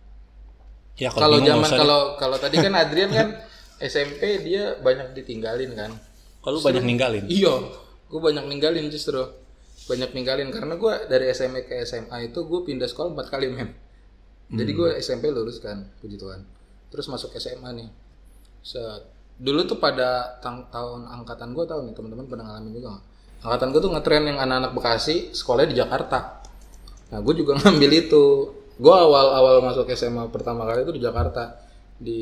Ya 0.98 1.14
kalau 1.14 1.38
zaman 1.38 1.70
kalau 1.70 2.00
kalau 2.18 2.36
tadi 2.42 2.58
kan 2.58 2.74
Adrian 2.82 3.14
kan 3.14 3.28
SMP 3.78 4.42
dia 4.42 4.74
banyak 4.82 5.14
ditinggalin 5.14 5.78
kan. 5.78 5.94
Kalau 6.42 6.58
banyak 6.58 6.82
ninggalin. 6.82 7.24
iya 7.30 7.54
gue 8.10 8.20
banyak 8.20 8.42
ninggalin 8.50 8.90
justru. 8.90 9.22
Banyak 9.86 10.12
ninggalin 10.12 10.50
karena 10.50 10.74
gue 10.74 10.92
dari 11.06 11.30
SMP 11.30 11.62
ke 11.64 11.86
SMA 11.86 12.34
itu 12.34 12.42
gue 12.42 12.60
pindah 12.66 12.90
sekolah 12.90 13.14
empat 13.14 13.30
kali 13.30 13.48
men 13.48 13.72
jadi 14.48 14.70
gue 14.72 14.90
SMP 15.00 15.28
lulus 15.28 15.60
kan 15.60 15.84
puji 16.00 16.16
Tuhan 16.16 16.40
terus 16.88 17.06
masuk 17.08 17.34
SMA 17.36 17.70
nih 17.76 17.88
Set. 18.64 19.04
dulu 19.38 19.64
tuh 19.64 19.78
pada 19.78 20.40
tahun 20.42 21.06
angkatan 21.06 21.54
gue 21.54 21.64
tahu 21.64 21.80
nih 21.86 21.94
teman-teman 21.94 22.26
pernah 22.26 22.44
ngalamin 22.52 22.72
juga 22.74 22.88
nggak? 22.96 23.04
angkatan 23.38 23.68
gue 23.70 23.80
tuh 23.80 23.92
ngetren 23.94 24.24
yang 24.26 24.38
anak-anak 24.42 24.72
Bekasi 24.74 25.16
sekolahnya 25.30 25.68
di 25.72 25.78
Jakarta 25.78 26.18
nah 27.08 27.18
gue 27.22 27.34
juga 27.38 27.56
ngambil 27.62 27.90
itu 27.94 28.24
gue 28.78 28.94
awal-awal 28.94 29.62
masuk 29.62 29.90
SMA 29.94 30.26
pertama 30.34 30.66
kali 30.66 30.82
itu 30.82 30.92
di 30.94 31.02
Jakarta 31.02 31.54
di 31.98 32.20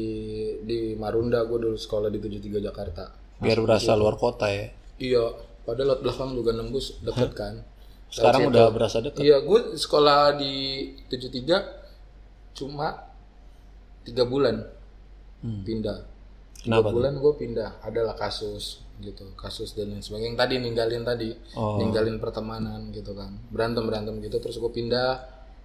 di 0.64 0.96
Marunda 0.96 1.44
gue 1.44 1.58
dulu 1.60 1.76
sekolah 1.76 2.08
di 2.08 2.16
73 2.20 2.64
Jakarta 2.64 3.26
Biar 3.36 3.58
berasa 3.60 3.92
luar 3.92 4.16
kota 4.16 4.48
ya. 4.48 4.72
Iya, 4.96 5.24
padahal 5.68 5.96
laut 5.96 6.00
belakang 6.00 6.30
juga 6.32 6.56
nembus 6.56 6.96
deket 7.04 7.36
kan. 7.36 7.54
Sekarang 8.08 8.48
udah 8.48 8.72
berasa 8.72 9.04
dekat. 9.04 9.20
Iya, 9.20 9.44
gue 9.44 9.76
sekolah 9.76 10.40
di 10.40 10.54
73 11.12 12.56
cuma 12.56 13.05
tiga 14.06 14.24
bulan 14.24 14.62
pindah. 15.42 15.98
Tiga 16.56 16.64
Kenapa 16.64 16.88
bulan 16.88 17.14
gue 17.16 17.32
pindah, 17.36 17.70
adalah 17.80 18.14
kasus 18.14 18.80
gitu, 18.96 19.28
kasus 19.34 19.70
dan 19.70 19.86
lain 19.88 20.00
sebagainya. 20.00 20.32
Yang 20.32 20.38
tadi 20.38 20.54
ninggalin 20.58 21.02
tadi, 21.04 21.30
Oh. 21.52 21.76
ninggalin 21.76 22.16
pertemanan 22.16 22.90
gitu 22.90 23.12
kan, 23.12 23.34
berantem 23.48 23.84
berantem 23.84 24.18
gitu. 24.18 24.40
Terus 24.40 24.56
gue 24.56 24.72
pindah, 24.72 25.20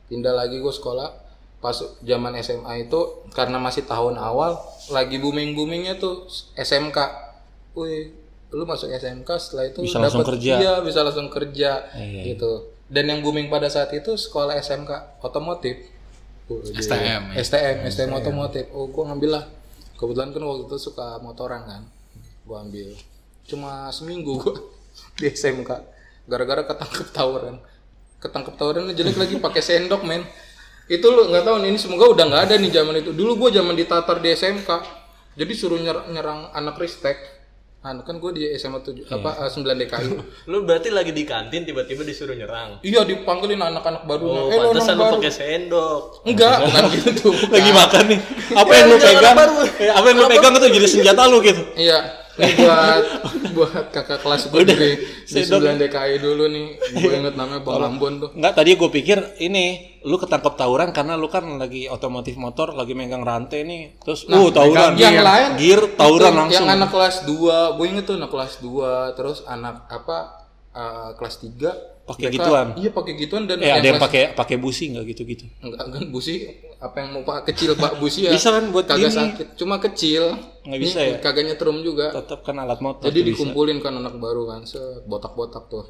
pindah 0.08 0.30
lagi 0.32 0.58
gue 0.58 0.70
sekolah. 0.70 1.32
Pas 1.58 1.74
zaman 2.00 2.34
SMA 2.36 2.74
itu 2.82 3.00
karena 3.32 3.56
masih 3.56 3.86
tahun 3.86 4.18
awal, 4.18 4.58
lagi 4.90 5.16
booming 5.16 5.54
boomingnya 5.54 5.96
tuh 5.96 6.26
SMK. 6.54 6.98
Wih, 7.72 8.12
lu 8.52 8.66
masuk 8.66 8.90
SMK 8.92 9.30
setelah 9.40 9.66
itu 9.66 9.80
Bisa 9.80 9.98
langsung 9.98 10.22
dapet- 10.22 10.38
kerja. 10.38 10.54
Iya, 10.58 10.74
bisa 10.82 11.00
langsung 11.00 11.30
kerja 11.30 11.72
Iya, 11.94 12.22
gitu. 12.28 12.68
Dan 12.90 13.08
yang 13.08 13.20
booming 13.22 13.48
pada 13.48 13.70
saat 13.70 13.90
itu 13.90 14.12
sekolah 14.12 14.54
SMK 14.54 15.22
otomotif. 15.22 15.88
STM, 16.76 17.24
ya? 17.32 17.40
STM, 17.40 17.78
STM 17.88 18.12
otomotif. 18.12 18.66
Oh, 18.76 18.92
gua 18.92 19.12
ngambil 19.12 19.30
lah. 19.40 19.44
Kebetulan 19.96 20.30
kan 20.34 20.42
waktu 20.44 20.64
itu 20.68 20.78
suka 20.78 21.18
motoran 21.24 21.62
kan. 21.64 21.82
Gua 22.44 22.66
ambil. 22.66 22.92
Cuma 23.48 23.88
seminggu 23.90 24.36
gua 24.38 24.56
di 25.22 25.32
SMK. 25.32 25.70
Gara-gara 26.28 26.68
ketangkep 26.68 27.08
tawuran. 27.16 27.56
Ketangkep 28.20 28.54
tawuran 28.60 28.92
jelek 28.92 29.18
lagi 29.18 29.36
pakai 29.40 29.62
sendok, 29.64 30.04
men. 30.04 30.28
Itu 30.92 31.08
lu 31.08 31.32
nggak 31.32 31.48
tahu 31.48 31.64
nih, 31.64 31.70
ini 31.72 31.80
semoga 31.80 32.06
udah 32.12 32.26
nggak 32.28 32.44
ada 32.52 32.56
nih 32.60 32.72
zaman 32.74 32.96
itu. 33.00 33.12
Dulu 33.16 33.32
gua 33.40 33.50
zaman 33.50 33.74
ditatar 33.74 34.20
di 34.20 34.30
SMK. 34.36 34.70
Jadi 35.40 35.54
suruh 35.56 35.80
nyer- 35.80 36.12
nyerang 36.12 36.52
anak 36.52 36.76
ristek. 36.76 37.16
Anu 37.82 38.06
kan 38.06 38.22
gue 38.22 38.30
di 38.38 38.46
SMA 38.62 38.78
7 38.86 39.10
apa 39.10 39.42
eh, 39.42 39.50
9 39.50 39.66
DKI. 39.66 40.10
Lu 40.54 40.62
berarti 40.70 40.94
lagi 40.94 41.10
di 41.18 41.26
kantin 41.26 41.66
tiba-tiba 41.66 42.06
disuruh 42.06 42.38
nyerang. 42.38 42.78
Iya 42.86 43.02
dipanggilin 43.02 43.58
anak-anak 43.58 44.06
baru. 44.06 44.26
Oh, 44.30 44.54
eh 44.54 44.58
pantesan 44.62 45.02
lu 45.02 45.06
pakai 45.18 45.34
sendok. 45.34 46.22
Enggak, 46.22 46.62
bukan 46.62 46.84
gitu. 47.02 47.34
bukan. 47.34 47.50
Lagi 47.58 47.72
makan 47.74 48.04
nih. 48.06 48.20
Apa 48.54 48.72
yang 48.78 48.86
lu 48.86 48.98
pegang? 49.02 49.36
Eh, 49.82 49.90
Apa 49.90 50.06
yang 50.14 50.18
lu 50.22 50.26
pegang 50.30 50.54
itu 50.62 50.68
jadi 50.78 50.88
senjata 50.94 51.22
lu 51.26 51.42
gitu. 51.42 51.62
Iya. 51.74 52.21
Ini 52.40 52.54
buat 52.64 53.04
buat 53.52 53.86
kakak 53.92 54.24
kelas 54.24 54.48
gue 54.48 54.64
di, 54.64 54.76
di 55.28 55.42
9 55.44 55.82
DKI 55.82 56.16
dulu 56.24 56.48
nih. 56.48 56.68
Gue 56.96 57.12
inget 57.20 57.36
namanya 57.36 57.62
Bang 57.64 57.84
Ambon 57.84 58.14
tuh. 58.24 58.30
Enggak, 58.36 58.54
tadi 58.56 58.80
gue 58.80 58.90
pikir 58.90 59.18
ini 59.44 60.00
lu 60.08 60.18
ketangkep 60.18 60.54
tawuran 60.58 60.90
karena 60.96 61.20
lu 61.20 61.28
kan 61.28 61.44
lagi 61.60 61.92
otomotif 61.92 62.40
motor, 62.40 62.74
lagi 62.74 62.96
megang 62.96 63.22
rantai 63.22 63.68
nih. 63.68 63.82
Terus, 64.02 64.26
uh 64.32 64.50
tawuran. 64.50 64.96
Yang 64.96 65.20
lain 65.22 65.50
gear 65.60 65.82
tawuran 66.00 66.32
itu 66.32 66.40
langsung. 66.40 66.66
Yang 66.68 66.76
anak 66.80 66.90
kelas 66.90 67.16
2, 67.28 67.78
gue 67.78 67.86
inget 67.86 68.04
tuh 68.08 68.16
anak 68.18 68.32
kelas 68.32 68.54
2, 68.64 69.18
terus 69.20 69.38
anak 69.46 69.86
apa 69.92 70.41
eh, 70.72 71.10
kelas 71.14 71.36
3 71.38 71.90
Pakai 72.02 72.28
gituan? 72.30 72.68
Iya, 72.76 72.90
pakai 72.90 73.14
gituan 73.16 73.46
dan 73.46 73.62
Eh 73.62 73.70
ada 73.70 73.86
yang 73.86 73.96
pakai 73.98 74.34
pakai 74.34 74.58
busi 74.58 74.90
nggak 74.90 75.06
gitu-gitu? 75.08 75.46
Enggak 75.60 75.86
kan 75.86 76.04
busi 76.08 76.50
apa 76.76 76.98
yang 76.98 77.10
mau 77.14 77.22
pak 77.22 77.46
kecil 77.46 77.78
pak 77.78 77.94
busi 77.96 78.26
ya 78.26 78.32
Bisa 78.32 78.50
kan 78.50 78.68
buat 78.68 78.84
kagak 78.84 79.06
gini. 79.06 79.20
sakit 79.22 79.48
cuma 79.54 79.78
kecil 79.78 80.34
Nggak 80.62 80.80
bisa 80.82 80.98
Ini 81.00 81.08
ya? 81.08 81.18
kagak 81.22 81.44
nyetrum 81.46 81.78
juga 81.80 82.10
Tetap 82.12 82.42
kan 82.42 82.58
alat 82.58 82.80
motor. 82.80 83.06
Jadi 83.06 83.16
tuh 83.16 83.24
bisa. 83.24 83.32
dikumpulin 83.38 83.78
kan 83.80 83.94
anak 83.96 84.18
baru 84.18 84.44
kan, 84.46 84.62
botak-botak 85.04 85.64
tuh. 85.68 85.86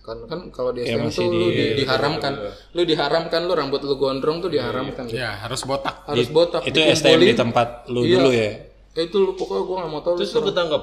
Kan 0.00 0.20
kan 0.24 0.40
kalau 0.48 0.70
di 0.70 0.84
Ya, 0.84 0.94
SM 0.94 1.00
masih 1.02 1.16
tuh 1.18 1.32
lu 1.32 1.46
di- 1.46 1.56
di, 1.56 1.64
diharamkan. 1.80 2.32
Lu 2.70 2.82
diharamkan 2.84 3.40
lu 3.42 3.52
rambut 3.52 3.80
lu 3.80 3.94
gondrong 3.94 4.38
tuh 4.38 4.48
diharamkan. 4.48 5.04
gitu. 5.06 5.16
Ya, 5.16 5.32
harus 5.38 5.64
botak. 5.64 6.04
Harus 6.04 6.28
botak. 6.28 6.60
Itu 6.62 6.76
STM 6.76 6.92
di 7.18 7.32
dikumpulin. 7.32 7.36
tempat 7.40 7.68
lu 7.88 8.00
Iya. 8.02 8.12
dulu 8.14 8.30
ya. 8.30 8.50
Eh, 8.94 9.02
itu 9.02 9.16
lu 9.16 9.32
pokoknya 9.32 9.62
gua 9.62 9.76
gak 9.78 9.90
mau 9.90 10.02
tahu 10.02 10.14
Terus 10.18 10.30
lu 10.30 10.38
lu 10.38 10.46
ketangkep. 10.46 10.82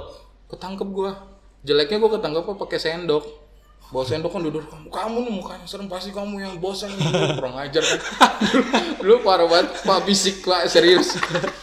ketangkep 0.49 0.87
gua. 0.89 1.11
Jeleknya 1.61 1.97
gua 2.01 2.17
ketangkep 2.17 2.43
apa 2.43 2.53
pakai 2.57 2.79
sendok. 2.81 3.25
Bawa 3.91 4.07
sendok 4.07 4.31
kan 4.31 4.41
duduk 4.41 4.63
kamu 4.71 4.87
kamu 4.87 5.17
nih 5.27 5.33
mukanya 5.35 5.65
serem 5.67 5.91
pasti 5.91 6.15
kamu 6.15 6.39
yang 6.39 6.53
bosan 6.63 6.95
kurang 7.37 7.59
ajar. 7.59 7.83
Kan. 7.83 7.99
lu 9.05 9.19
parah 9.19 9.45
banget 9.51 9.83
Pak 9.83 9.99
fisik 10.07 10.47
Pak 10.47 10.71
serius. 10.71 11.19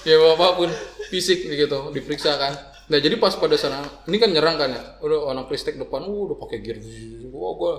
ya 0.08 0.20
apa 0.20 0.60
pun 0.60 0.68
fisik 1.08 1.48
gitu 1.48 1.88
diperiksa 1.90 2.36
kan. 2.36 2.52
Nah 2.88 2.98
jadi 3.00 3.20
pas 3.20 3.36
pada 3.36 3.52
sana, 3.52 3.84
ini 4.08 4.16
kan 4.16 4.32
nyerang 4.32 4.56
kan 4.56 4.72
ya, 4.72 4.80
udah 5.04 5.28
anak 5.36 5.52
kristek 5.52 5.76
depan, 5.76 6.08
uh, 6.08 6.24
udah 6.24 6.40
pakai 6.40 6.64
gear, 6.64 6.80
gua 7.28 7.52
gua 7.52 7.72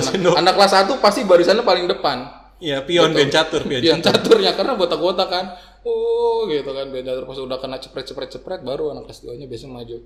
anak, 0.00 0.16
anak 0.32 0.52
kelas 0.56 0.72
satu 0.72 0.96
pasti 0.96 1.28
barisannya 1.28 1.60
paling 1.60 1.84
depan, 1.84 2.24
Iya, 2.56 2.88
pion 2.88 3.12
pion 3.12 3.28
catur, 3.28 3.68
pion 3.68 3.84
pion 3.84 4.00
caturnya 4.00 4.56
karena 4.56 4.80
botak-botak 4.80 5.28
kan, 5.28 5.44
oh 5.84 6.48
gitu 6.48 6.72
kan, 6.72 6.88
pion 6.88 7.04
catur 7.04 7.28
pas 7.28 7.36
udah 7.36 7.58
kena 7.60 7.76
cepret 7.76 8.08
cepret 8.08 8.30
cepret 8.32 8.60
baru 8.64 8.96
anak 8.96 9.12
kelas 9.12 9.28
2 9.28 9.36
nya 9.36 9.44
biasanya 9.44 9.76
maju, 9.76 9.96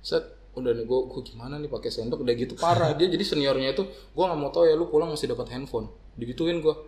set 0.00 0.24
udah 0.56 0.72
nih 0.72 0.84
gua, 0.88 1.10
gua 1.10 1.20
gimana 1.26 1.60
nih 1.60 1.70
pakai 1.70 1.90
sendok 1.92 2.24
udah 2.24 2.34
gitu 2.34 2.52
parah 2.56 2.94
dia 2.96 3.10
jadi 3.10 3.24
seniornya 3.24 3.76
itu 3.76 3.84
gua 4.16 4.32
nggak 4.32 4.38
mau 4.40 4.50
tahu 4.54 4.64
ya 4.68 4.74
lu 4.78 4.88
pulang 4.88 5.12
masih 5.12 5.30
dapat 5.30 5.52
handphone, 5.54 5.92
digituin 6.16 6.58
gua, 6.64 6.78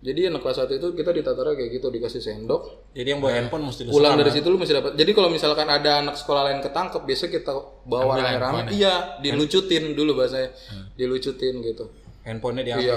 jadi 0.00 0.32
anak 0.32 0.40
kelas 0.40 0.56
satu 0.64 0.72
itu 0.72 0.88
kita 0.96 1.12
ditatara 1.12 1.52
kayak 1.52 1.76
gitu 1.76 1.92
dikasih 1.92 2.24
sendok, 2.24 2.88
Jadi 2.96 3.08
yang 3.12 3.20
bawa 3.20 3.36
handphone 3.36 3.68
mesti 3.68 3.84
lu 3.84 3.92
pulang 3.92 4.16
dari 4.16 4.32
situ 4.32 4.48
lu 4.48 4.56
masih 4.56 4.80
dapat. 4.80 4.96
Jadi 4.96 5.12
kalau 5.12 5.28
misalkan 5.28 5.68
ada 5.68 6.00
anak 6.00 6.16
sekolah 6.16 6.48
lain 6.48 6.64
ketangkep, 6.64 7.04
biasa 7.04 7.28
kita 7.28 7.52
bawa 7.84 8.16
rame-rame. 8.16 8.72
Iya, 8.72 9.20
dilucutin 9.20 9.92
dulu 9.92 10.16
bahasanya. 10.16 10.56
Dilucutin 10.96 11.60
gitu. 11.60 11.84
handphonenya 12.24 12.62
diambil. 12.64 12.84
Iya. 12.84 12.96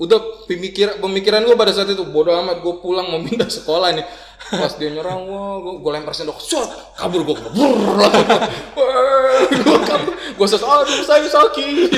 Udah 0.00 0.20
pemikir 0.48 0.96
pemikiran 0.96 1.44
gue 1.44 1.56
pada 1.60 1.76
saat 1.76 1.92
itu 1.92 2.08
bodoh 2.08 2.32
amat 2.32 2.64
gue 2.64 2.74
pulang 2.80 3.12
mau 3.12 3.20
pindah 3.20 3.48
sekolah 3.52 3.92
nih. 4.00 4.04
Pas 4.48 4.72
dia 4.80 4.88
nyerang 4.88 5.28
gua, 5.28 5.60
gua, 5.60 5.72
gua 5.78 5.90
lempar 6.00 6.16
sendok, 6.16 6.40
shot, 6.40 6.66
kabur 6.96 7.22
gua 7.22 7.36
kabur. 7.36 7.76
gua 7.76 8.08
kabur. 9.84 10.12
Gua 10.34 10.46
ses, 10.48 10.64
aduh 10.64 11.04
saya 11.04 11.28
sakit. 11.28 11.92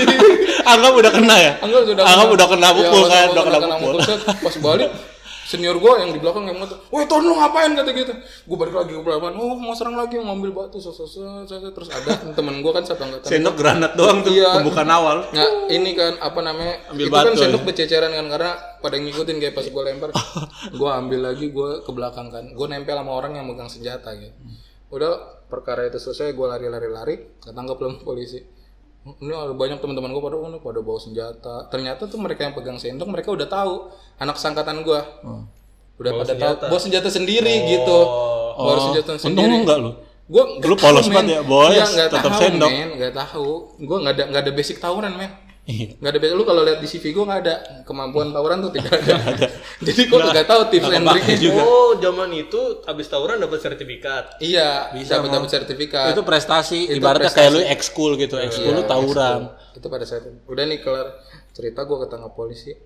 Anggap 0.67 0.93
udah 0.99 1.13
kena 1.15 1.37
ya? 1.39 1.53
Anggap 1.63 1.83
sudah 1.87 2.03
Anggap 2.03 2.29
udah 2.35 2.47
kena 2.51 2.69
pukul 2.75 3.03
Iya, 3.07 3.09
kan, 3.09 3.27
udah 3.33 3.61
kena 3.63 3.77
pukul. 3.79 4.01
Pas 4.43 4.57
balik 4.59 4.91
senior 5.53 5.77
gue 5.79 5.93
yang 6.03 6.11
di 6.11 6.19
belakang 6.19 6.49
yang 6.49 6.59
ngomong 6.59 6.91
woi 6.91 7.05
Ton 7.07 7.23
lu 7.23 7.39
ngapain 7.39 7.71
kata 7.77 7.91
gitu 7.95 8.13
gue 8.19 8.57
balik 8.59 8.75
lagi 8.75 8.93
ke 8.97 9.03
belakang 9.07 9.39
oh 9.39 9.55
mau 9.55 9.77
serang 9.77 9.95
lagi 9.95 10.19
ngambil 10.19 10.51
batu 10.51 10.83
set. 10.83 10.97
terus 11.71 11.89
ada 11.93 12.11
temen 12.37 12.59
gue 12.59 12.73
kan 12.73 12.83
satu 12.83 13.07
angkatan 13.07 13.29
Sendok 13.31 13.55
granat 13.55 13.93
doang 13.95 14.21
tuh 14.25 14.33
Iya. 14.33 14.51
pembukaan 14.59 14.91
awal. 14.91 15.17
Nah, 15.31 15.49
ini 15.69 15.91
kan 15.93 16.17
apa 16.19 16.41
namanya? 16.41 16.75
Ambil 16.89 17.07
itu 17.07 17.13
kan 17.13 17.25
batu 17.29 17.39
sendok 17.39 17.63
bececeran 17.69 18.13
kan 18.13 18.27
karena 18.33 18.53
pada 18.81 18.97
ngikutin 18.99 19.37
kayak 19.39 19.55
pas 19.55 19.67
gue 19.69 19.83
lempar. 19.85 20.11
gue 20.81 20.91
ambil 20.91 21.21
lagi 21.31 21.47
gue 21.53 21.71
ke 21.85 21.91
belakang 21.93 22.33
kan. 22.33 22.45
Gue 22.53 22.67
nempel 22.67 22.97
sama 22.97 23.13
orang 23.13 23.37
yang 23.37 23.47
megang 23.47 23.69
senjata 23.69 24.17
gitu. 24.17 24.33
Udah 24.93 25.45
perkara 25.49 25.89
itu 25.89 26.01
selesai 26.01 26.33
gue 26.33 26.47
lari-lari-lari 26.49 27.41
ketangkep 27.45 27.77
belum 27.77 27.95
polisi. 28.03 28.41
Ini 29.03 29.35
ada 29.35 29.51
banyak 29.51 29.83
teman-teman 29.83 30.15
gue 30.15 30.23
pada 30.23 30.37
oh, 30.39 30.63
pada 30.63 30.79
bawa 30.79 30.99
senjata. 31.03 31.67
Ternyata 31.67 32.07
tuh 32.07 32.23
mereka 32.23 32.47
yang 32.47 32.55
pegang 32.55 32.79
sendok 32.79 33.11
mereka 33.11 33.35
udah 33.35 33.49
tahu 33.51 33.91
anak 34.23 34.39
sangkatan 34.39 34.87
gue. 34.87 35.01
Udah 35.99 36.11
pada 36.23 36.33
tahu 36.39 36.55
bawa 36.71 36.81
senjata 36.81 37.11
sendiri 37.11 37.67
gitu. 37.67 37.99
Bawa 38.55 38.79
senjata 38.79 39.19
Untung 39.19 39.43
sendiri. 39.43 39.51
lu 39.51 39.57
enggak 39.67 39.79
lu. 39.83 39.91
Gue 40.31 40.45
Lu 40.63 40.75
polos 40.79 41.11
banget 41.11 41.35
ya, 41.35 41.43
boys. 41.43 41.83
Nggak 41.83 42.09
Tetap 42.15 42.31
tahu, 42.31 42.41
sendok. 42.47 42.71
men. 42.71 42.89
Nggak 42.95 43.13
tahu. 43.13 43.49
Gue 43.83 43.97
nggak 44.07 44.15
ada 44.15 44.25
nggak 44.31 44.43
ada 44.47 44.53
basic 44.55 44.77
tawuran, 44.79 45.13
men. 45.19 45.31
Iya. 45.73 45.87
Nggak 45.97 46.11
ada 46.11 46.19
basic. 46.19 46.35
Lu 46.35 46.45
kalau 46.45 46.63
lihat 46.63 46.79
di 46.79 46.87
CV 46.87 47.05
gue 47.11 47.25
nggak 47.25 47.41
ada 47.41 47.55
kemampuan 47.83 48.29
tawuran 48.29 48.61
tuh 48.61 48.71
tidak 48.71 48.93
ada. 48.95 49.15
Jadi 49.89 50.03
gue 50.05 50.19
nggak 50.21 50.45
tahu 50.45 50.61
tips 50.69 50.89
and 50.91 51.07
triknya. 51.07 51.51
Oh, 51.57 51.97
zaman 51.97 52.29
itu 52.31 52.61
habis 52.83 53.07
tawuran 53.07 53.39
dapat 53.39 53.59
sertifikat. 53.59 54.37
Iya, 54.39 54.93
bisa 54.93 55.17
dapat 55.17 55.33
dapat 55.33 55.51
sertifikat. 55.51 56.13
Itu 56.13 56.23
prestasi, 56.23 56.87
Itu 56.87 56.99
ibaratnya 56.99 57.27
prestasi. 57.27 57.41
kayak 57.41 57.51
lu 57.51 57.61
ekskul 57.65 58.11
gitu. 58.15 58.37
Ekskul 58.37 58.71
lu 58.71 58.83
Iya, 58.83 58.87
tawuran. 58.87 59.41
itu 59.73 59.87
pada 59.87 60.05
saat 60.05 60.23
itu. 60.23 60.37
udah 60.45 60.65
nih 60.65 60.79
kelar 60.79 61.09
cerita 61.51 61.83
gue 61.83 61.97
ketangkap 61.99 62.33
polisi 62.33 62.77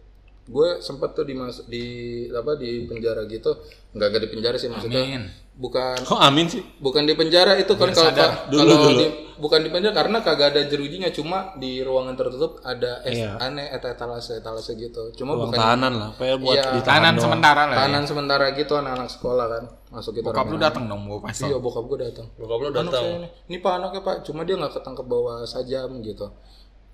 gue 0.47 0.79
sempet 0.79 1.11
tuh 1.13 1.23
dimasuk 1.23 1.67
di 1.67 1.83
apa 2.31 2.55
di 2.55 2.87
penjara 2.87 3.27
gitu 3.27 3.51
nggak 3.91 4.07
gak 4.09 4.23
di 4.23 4.29
penjara 4.29 4.55
sih 4.55 4.71
maksudnya 4.71 5.03
Amin. 5.03 5.23
bukan 5.53 5.99
Kok 5.99 6.21
amin 6.21 6.47
sih? 6.47 6.63
bukan 6.79 7.03
di 7.03 7.19
penjara 7.19 7.59
itu 7.59 7.75
kan 7.75 7.91
kalau 7.91 8.15
Dulu, 8.47 8.63
kalau 8.63 8.77
dulu. 8.87 8.95
di, 8.95 9.07
bukan 9.37 9.59
di 9.59 9.69
penjara 9.69 9.93
karena 9.93 10.19
kagak 10.19 10.49
ada 10.51 10.63
jerujinya 10.65 11.09
cuma 11.09 11.55
di 11.55 11.79
ruangan 11.79 12.13
tertutup 12.13 12.61
ada 12.61 13.01
es 13.03 13.17
Iya. 13.17 13.37
aneh 13.39 13.69
eta 13.69 13.89
etalase 13.89 14.35
etalase 14.35 14.73
gitu 14.73 15.13
cuma 15.15 15.33
Ruang 15.33 15.49
bukan 15.49 15.57
tahanan 15.57 15.93
lah. 15.95 16.11
Kayak 16.15 16.37
buat 16.39 16.57
Iya. 16.57 16.81
Tahanan 16.81 17.13
doang. 17.13 17.25
sementara 17.25 17.63
lah. 17.63 17.67
ya. 17.67 17.79
tahanan 17.79 18.05
sementara 18.05 18.45
gitu 18.53 18.73
anak-anak 18.75 19.09
sekolah 19.09 19.47
kan 19.47 19.65
masuk 19.89 20.13
gitu 20.15 20.27
Bokap 20.27 20.47
lu 20.47 20.57
datang 20.57 20.85
dong 20.85 21.05
gua 21.05 21.19
pasti. 21.23 21.45
iya 21.45 21.57
bokap 21.57 21.85
gue 21.87 21.99
datang 22.03 22.27
Bokap 22.35 22.59
anak 22.61 22.73
datang. 22.83 23.05
ini 23.15 23.29
ini 23.47 23.57
pak 23.59 23.73
anaknya 23.75 24.01
pak 24.03 24.17
cuma 24.23 24.41
dia 24.43 24.55
nggak 24.55 24.73
ketangkep 24.73 25.05
bawa 25.05 25.33
sajam 25.43 25.91
gitu 26.01 26.27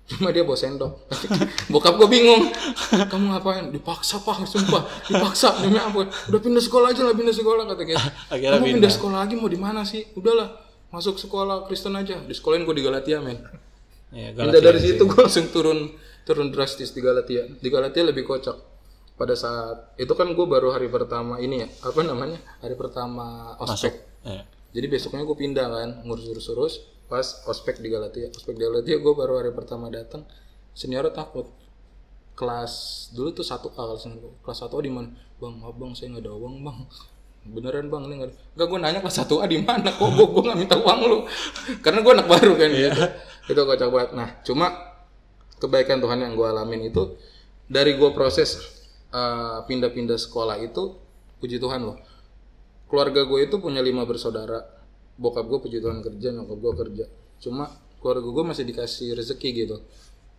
cuma 0.09 0.29
dia 0.29 0.43
bawa 0.43 0.53
sendok 0.53 0.91
bokap 1.71 1.95
gue 1.95 2.07
bingung 2.07 2.51
kamu 2.91 3.25
ngapain 3.29 3.65
dipaksa 3.69 4.19
pak 4.19 4.43
sumpah 4.43 4.83
dipaksa 5.05 5.55
demi 5.57 5.75
apa 5.75 6.03
udah 6.27 6.39
pindah 6.39 6.59
sekolah 6.59 6.87
aja 6.89 7.01
lah 7.01 7.13
pindah 7.13 7.31
sekolah 7.31 7.63
kata 7.65 7.83
gitu 7.83 7.97
Akhirnya 8.29 8.51
kamu 8.53 8.63
pindah 8.63 8.75
pindah. 8.77 8.91
sekolah 8.91 9.17
lagi 9.21 9.33
mau 9.35 9.47
di 9.47 9.55
mana 9.55 9.81
sih 9.81 10.03
udahlah 10.13 10.47
masuk 10.93 11.17
sekolah 11.17 11.65
Kristen 11.65 11.97
aja. 11.97 12.21
Di 12.21 12.37
sekolahin 12.37 12.69
gue 12.69 12.77
di 12.77 12.85
Galatia 12.85 13.17
men. 13.17 13.41
Iya, 14.13 14.37
pindah 14.37 14.53
Galatia 14.53 14.61
dari 14.61 14.79
situ 14.79 15.01
gue 15.09 15.17
langsung 15.17 15.49
turun 15.49 15.89
turun 16.21 16.53
drastis 16.53 16.93
di 16.93 17.01
Galatia. 17.01 17.49
Di 17.49 17.69
Galatia 17.73 18.05
lebih 18.05 18.29
kocak. 18.29 18.53
Pada 19.17 19.33
saat 19.33 19.97
itu 19.97 20.13
kan 20.13 20.29
gue 20.29 20.45
baru 20.45 20.73
hari 20.73 20.89
pertama 20.89 21.41
ini 21.41 21.65
ya 21.65 21.67
apa 21.81 22.05
namanya? 22.05 22.37
Hari 22.61 22.77
pertama 22.77 23.57
ospek. 23.57 24.13
Iya. 24.23 24.47
jadi 24.73 24.87
besoknya 24.87 25.27
gue 25.27 25.35
pindah 25.35 25.67
kan 25.67 25.89
ngurus-urus 26.07 27.05
pas 27.09 27.25
ospek 27.49 27.81
di 27.81 27.89
Galatia. 27.89 28.29
Ospek 28.29 28.53
di 28.53 28.61
Galatia 28.61 29.01
gue 29.01 29.13
baru 29.17 29.41
hari 29.41 29.49
pertama 29.49 29.89
datang. 29.89 30.29
Senior 30.77 31.09
takut. 31.09 31.49
Kelas 32.33 33.09
dulu 33.13 33.29
tuh 33.33 33.45
satu 33.45 33.69
A 33.77 33.93
kelas 33.93 34.09
satu 34.09 34.29
kelas 34.41 34.57
satu 34.61 34.81
di 34.81 34.89
mana? 34.89 35.09
Bang 35.37 35.57
maaf 35.61 35.77
bang 35.77 35.93
saya 35.93 36.13
nggak 36.13 36.25
ada 36.25 36.33
uang 36.33 36.65
bang 36.65 36.79
beneran 37.43 37.91
bang 37.91 38.03
ini 38.07 38.15
nggak 38.55 38.67
gue 38.71 38.79
nanya 38.79 38.99
kelas 39.03 39.19
satu 39.19 39.43
A 39.43 39.45
di 39.51 39.59
mana 39.59 39.91
kok 39.91 40.07
gue 40.15 40.27
gue 40.31 40.43
nggak 40.47 40.59
minta 40.59 40.75
uang 40.79 40.99
lu? 41.03 41.19
Karena 41.83 41.99
gue 41.99 42.11
anak 42.15 42.27
baru 42.31 42.53
kan 42.55 42.69
gitu. 42.71 43.03
Itu 43.51 43.61
kocak 43.67 43.89
banget. 43.91 44.09
Nah 44.15 44.29
cuma 44.47 44.67
kebaikan 45.59 45.99
Tuhan 45.99 46.23
yang 46.23 46.33
gue 46.39 46.47
alamin 46.47 46.87
itu 46.87 47.19
dari 47.67 47.99
gue 47.99 48.09
proses 48.15 48.59
eh, 49.11 49.57
pindah-pindah 49.67 50.15
sekolah 50.15 50.59
itu 50.63 50.95
puji 51.43 51.59
Tuhan 51.59 51.83
loh. 51.83 51.99
Keluarga 52.87 53.27
gue 53.27 53.39
itu 53.43 53.59
punya 53.59 53.83
lima 53.83 54.07
bersaudara. 54.07 54.63
Bokap 55.19 55.45
gue 55.45 55.59
puji 55.59 55.83
Tuhan 55.83 55.99
kerja 55.99 56.31
nyokap 56.31 56.57
gue 56.57 56.73
kerja. 56.79 57.05
Cuma 57.43 57.67
keluarga 57.99 58.27
gue 58.31 58.43
masih 58.55 58.63
dikasih 58.63 59.19
rezeki 59.19 59.49
gitu. 59.67 59.77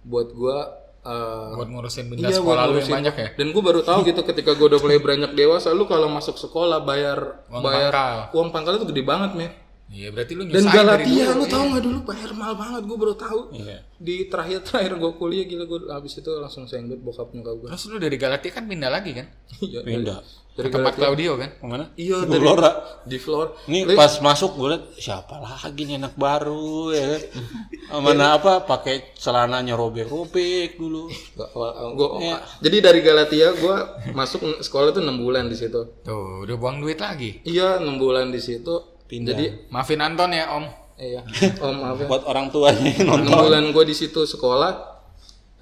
Buat 0.08 0.32
gue 0.32 0.56
eh, 1.04 1.48
Buat 1.52 1.68
ngurusin 1.68 2.04
benda 2.06 2.26
iya, 2.26 2.34
sekolah 2.34 2.48
buat 2.56 2.64
lu 2.64 2.72
ngurusin. 2.74 2.86
yang 2.86 2.98
banyak 2.98 3.14
ya. 3.14 3.28
dan 3.34 3.46
gue 3.48 3.62
baru 3.62 3.80
tahu 3.80 3.98
gitu 4.02 4.20
ketika 4.24 4.50
gue 4.52 4.66
udah 4.66 4.80
mulai 4.80 4.98
beranjak 4.98 5.32
dewasa 5.32 5.68
lu 5.70 5.84
kalau 5.84 6.08
masuk 6.08 6.34
sekolah 6.34 6.80
bayar 6.80 7.44
Uang 7.46 7.60
bayar 7.60 7.90
pangkal. 7.90 8.18
uang 8.32 8.48
pangkal 8.50 8.74
itu 8.74 8.86
gede 8.86 9.02
banget 9.02 9.32
men 9.34 9.52
Iya, 9.86 10.10
berarti 10.10 10.32
lu 10.32 10.42
dan 10.44 10.64
dari 10.64 10.72
Galatia 10.72 11.24
dulu. 11.28 11.38
lu 11.38 11.44
tahu 11.46 11.64
nggak 11.68 11.84
dulu 11.84 11.98
bayar 12.02 12.30
mahal 12.32 12.54
banget 12.54 12.82
gue 12.82 12.98
baru 12.98 13.14
tahu 13.14 13.40
Iya. 13.52 13.78
di 13.94 14.16
terakhir 14.26 14.58
terakhir 14.62 14.92
gue 14.96 15.12
kuliah 15.14 15.44
gila 15.44 15.64
gue 15.64 15.80
habis 15.86 16.12
itu 16.14 16.30
langsung 16.32 16.64
senggut 16.64 16.98
bokap 16.98 17.28
nyokap 17.30 17.54
gue 17.54 17.68
Terus 17.68 17.84
lu 17.86 17.98
dari 17.98 18.16
Galatia 18.16 18.50
kan 18.50 18.64
pindah 18.64 18.88
lagi 18.88 19.12
kan? 19.12 19.28
iya 19.62 19.80
Pindah. 19.80 20.18
Dari 20.54 20.70
Tempat 20.70 20.94
Claudio 20.94 21.34
kan? 21.34 21.50
Ke 21.58 21.66
mana? 21.66 21.90
iya 21.98 22.22
Di 22.22 22.30
dari 22.30 22.46
Gelora. 22.46 22.70
di 23.02 23.18
floor 23.18 23.46
Ini 23.66 23.98
pas 23.98 24.22
masuk 24.22 24.54
gue 24.54 24.68
liat 24.70 24.84
siapa 24.96 25.42
lagi 25.42 25.82
nih 25.82 25.98
anak 25.98 26.14
baru 26.14 26.94
ya 26.94 27.04
kan. 27.10 27.22
Mana 28.06 28.38
apa 28.38 28.62
pakai 28.62 29.12
celananya 29.18 29.74
robek-robek 29.74 30.78
dulu. 30.78 31.10
Gak, 31.10 31.50
gua, 31.98 32.38
Jadi 32.62 32.76
dari 32.78 33.02
Galatia 33.02 33.50
gue 33.50 33.76
masuk 34.14 34.62
sekolah 34.62 34.94
tuh 34.94 35.02
enam 35.02 35.18
bulan 35.18 35.50
di 35.50 35.58
situ. 35.58 36.00
Tuh, 36.06 36.46
udah 36.46 36.56
buang 36.56 36.78
duit 36.78 37.02
lagi. 37.02 37.42
Iya 37.42 37.82
enam 37.82 37.98
bulan 37.98 38.30
di 38.30 38.38
situ. 38.38 38.78
Pindah. 39.10 39.34
Jadi 39.34 39.68
Maafin 39.74 40.00
Anton 40.00 40.30
ya, 40.32 40.48
Om. 40.54 40.64
iya. 40.96 41.20
Oh 41.60 41.74
maaf 41.74 41.98
ya. 41.98 42.06
Buat 42.06 42.30
orang 42.30 42.54
tuanya 42.54 42.94
nonton. 43.02 43.26
Enam 43.26 43.42
bulan 43.42 43.64
gue 43.74 43.84
di 43.90 43.96
situ 43.98 44.22
sekolah. 44.22 44.94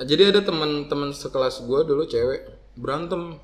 Jadi 0.04 0.36
ada 0.36 0.44
teman-teman 0.44 1.16
sekelas 1.16 1.64
gue 1.64 1.80
dulu 1.82 2.04
cewek 2.04 2.44
berantem 2.76 3.40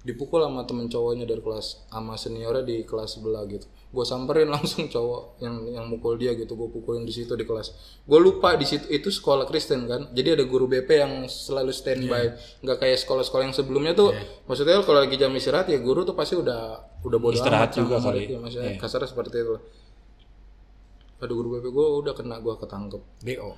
dipukul 0.00 0.40
sama 0.40 0.64
temen 0.64 0.88
cowoknya 0.88 1.28
dari 1.28 1.44
kelas 1.44 1.84
sama 1.92 2.16
seniornya 2.16 2.64
di 2.64 2.88
kelas 2.88 3.20
sebelah 3.20 3.44
gitu. 3.44 3.68
Gue 3.90 4.04
samperin 4.08 4.48
langsung 4.54 4.88
cowok 4.88 5.42
yang 5.44 5.60
yang 5.68 5.84
mukul 5.90 6.16
dia 6.16 6.32
gitu 6.32 6.56
gue 6.56 6.68
pukulin 6.72 7.04
di 7.04 7.12
situ 7.12 7.36
di 7.36 7.44
kelas. 7.44 8.00
Gue 8.08 8.16
lupa 8.16 8.56
di 8.56 8.64
situ 8.64 8.88
itu 8.88 9.12
sekolah 9.12 9.44
Kristen 9.44 9.84
kan? 9.84 10.08
Jadi 10.16 10.40
ada 10.40 10.44
guru 10.48 10.64
BP 10.70 10.88
yang 10.88 11.12
selalu 11.28 11.70
standby. 11.74 12.32
Nggak 12.64 12.78
kayak 12.80 12.98
sekolah-sekolah 13.04 13.52
yang 13.52 13.56
sebelumnya 13.56 13.92
tuh 13.92 14.16
maksudnya 14.48 14.80
kalau 14.80 15.04
lagi 15.04 15.20
jam 15.20 15.32
istirahat 15.36 15.68
ya 15.68 15.76
guru 15.78 16.08
tuh 16.08 16.16
pasti 16.16 16.40
udah 16.40 16.80
udah 17.04 17.18
bodo 17.20 17.36
Istirahat 17.36 17.72
amat 17.72 17.78
juga 17.80 17.96
kali. 18.00 18.28
ya, 18.28 18.38
maksudnya 18.40 18.76
kasarnya 18.76 19.08
seperti 19.08 19.36
itu 19.40 19.52
lah 19.56 19.62
ada 21.20 21.32
guru 21.36 21.60
BP 21.60 21.68
gue 21.68 21.86
udah 22.00 22.14
kena 22.16 22.40
gue 22.40 22.54
ketangkep. 22.56 23.02
DO. 23.20 23.50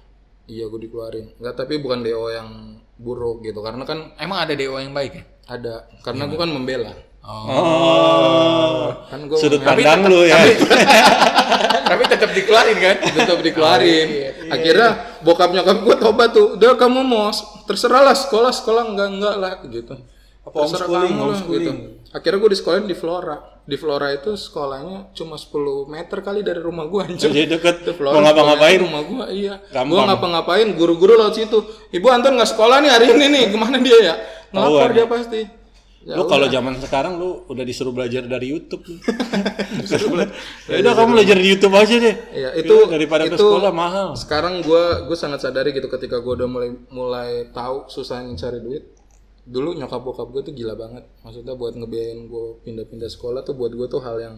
Iya 0.45 0.65
gue 0.65 0.81
dikeluarin 0.81 1.35
nggak 1.37 1.55
tapi 1.55 1.79
bukan 1.79 2.01
DO 2.01 2.27
yang 2.29 2.49
buruk 2.95 3.43
gitu 3.43 3.59
karena 3.59 3.83
kan 3.83 4.15
Emang 4.17 4.39
ada 4.41 4.53
DO 4.53 4.75
yang 4.75 4.91
baik 4.91 5.13
ya? 5.13 5.25
ada 5.49 5.75
karena 6.01 6.25
gue 6.25 6.37
kan 6.37 6.49
membela 6.49 6.93
Oh. 7.23 8.91
kan 9.07 9.23
gue 9.23 9.39
Sudut 9.39 9.63
pandang 9.63 10.11
lu 10.11 10.27
ya. 10.27 10.43
Tapi 11.83 12.03
tetap 12.11 12.35
dikeluarin 12.37 12.75
kan? 12.77 12.97
tetap 13.15 13.39
dikeluarin 13.39 14.09
akhirnya 14.51 14.89
bokap 15.21 15.51
nyokap 15.51 15.77
gue 15.81 15.97
tobat 15.97 16.29
tuh 16.31 16.59
udah 16.59 16.75
kamu 16.75 17.01
mau 17.01 17.31
terserah 17.63 18.03
lah 18.03 18.17
sekolah 18.17 18.51
sekolah 18.51 18.83
enggak 18.91 19.09
enggak 19.13 19.35
lah 19.39 19.53
gitu 19.63 19.95
Apa 20.43 20.67
Terserah 20.67 20.83
homeschooling, 20.83 21.07
kamu 21.07 21.15
lah, 21.15 21.27
homeschooling. 21.31 21.63
gitu. 21.63 21.73
Akhirnya 22.13 22.39
gue 22.39 22.51
di 22.53 22.59
sekolahin 22.61 22.85
di 22.85 22.93
Flora 22.93 23.37
di 23.63 23.77
Flora 23.77 24.11
itu 24.11 24.37
sekolahnya 24.37 25.13
cuma 25.13 25.35
10 25.35 25.89
meter 25.89 26.19
kali 26.21 26.45
dari 26.45 26.61
rumah 26.61 26.85
gue 26.85 27.01
anjir 27.01 27.31
Jadi 27.31 27.57
deket. 27.57 27.89
Itu 27.89 27.93
Flora, 27.97 28.15
Mau 28.15 28.23
ngapa-ngapain? 28.23 28.79
rumah 28.79 29.03
gue 29.03 29.25
iya 29.33 29.55
gue 29.65 30.03
ngapa-ngapain 30.03 30.69
guru-guru 30.75 31.17
lewat 31.17 31.35
situ 31.35 31.59
ibu 31.89 32.07
Anton 32.07 32.37
nggak 32.37 32.51
sekolah 32.53 32.85
nih 32.85 32.91
hari 32.91 33.07
ini 33.17 33.27
nih 33.29 33.45
ke 33.49 33.57
mana 33.57 33.81
dia 33.81 33.99
ya 33.99 34.15
ngelapor 34.53 34.91
dia 34.93 35.07
pasti 35.09 35.43
Ya 36.03 36.19
lu 36.19 36.27
kalau 36.27 36.51
zaman 36.51 36.75
sekarang 36.83 37.15
lu 37.15 37.47
udah 37.47 37.63
disuruh 37.63 37.95
belajar 37.95 38.27
dari 38.27 38.51
YouTube 38.51 38.83
lu. 38.91 38.99
ya 40.67 40.77
udah 40.83 40.93
kamu 40.99 41.09
belajar 41.15 41.37
di 41.39 41.47
YouTube 41.47 41.75
aja 41.79 41.95
deh. 41.95 42.15
Iya, 42.35 42.51
Ya, 42.51 42.59
itu 42.59 42.75
daripada 42.91 43.23
ke 43.23 43.39
itu 43.39 43.47
sekolah 43.47 43.71
mahal. 43.71 44.09
Sekarang 44.19 44.67
gue 44.67 45.07
gue 45.07 45.15
sangat 45.15 45.47
sadari 45.47 45.71
gitu 45.71 45.87
ketika 45.87 46.19
gue 46.19 46.33
udah 46.43 46.51
mulai 46.51 46.75
mulai 46.91 47.31
tahu 47.55 47.87
susahnya 47.87 48.35
cari 48.35 48.59
duit. 48.59 48.83
Dulu 49.43 49.75
nyokap 49.75 50.01
bokap 50.01 50.29
gue 50.31 50.43
tuh 50.47 50.55
gila 50.55 50.75
banget. 50.75 51.03
Maksudnya 51.23 51.55
buat 51.55 51.75
ngebiayain 51.75 52.31
gue 52.31 52.47
pindah-pindah 52.63 53.11
sekolah 53.11 53.43
tuh 53.43 53.59
buat 53.59 53.75
gue 53.75 53.87
tuh 53.91 53.99
hal 53.99 54.19
yang 54.19 54.37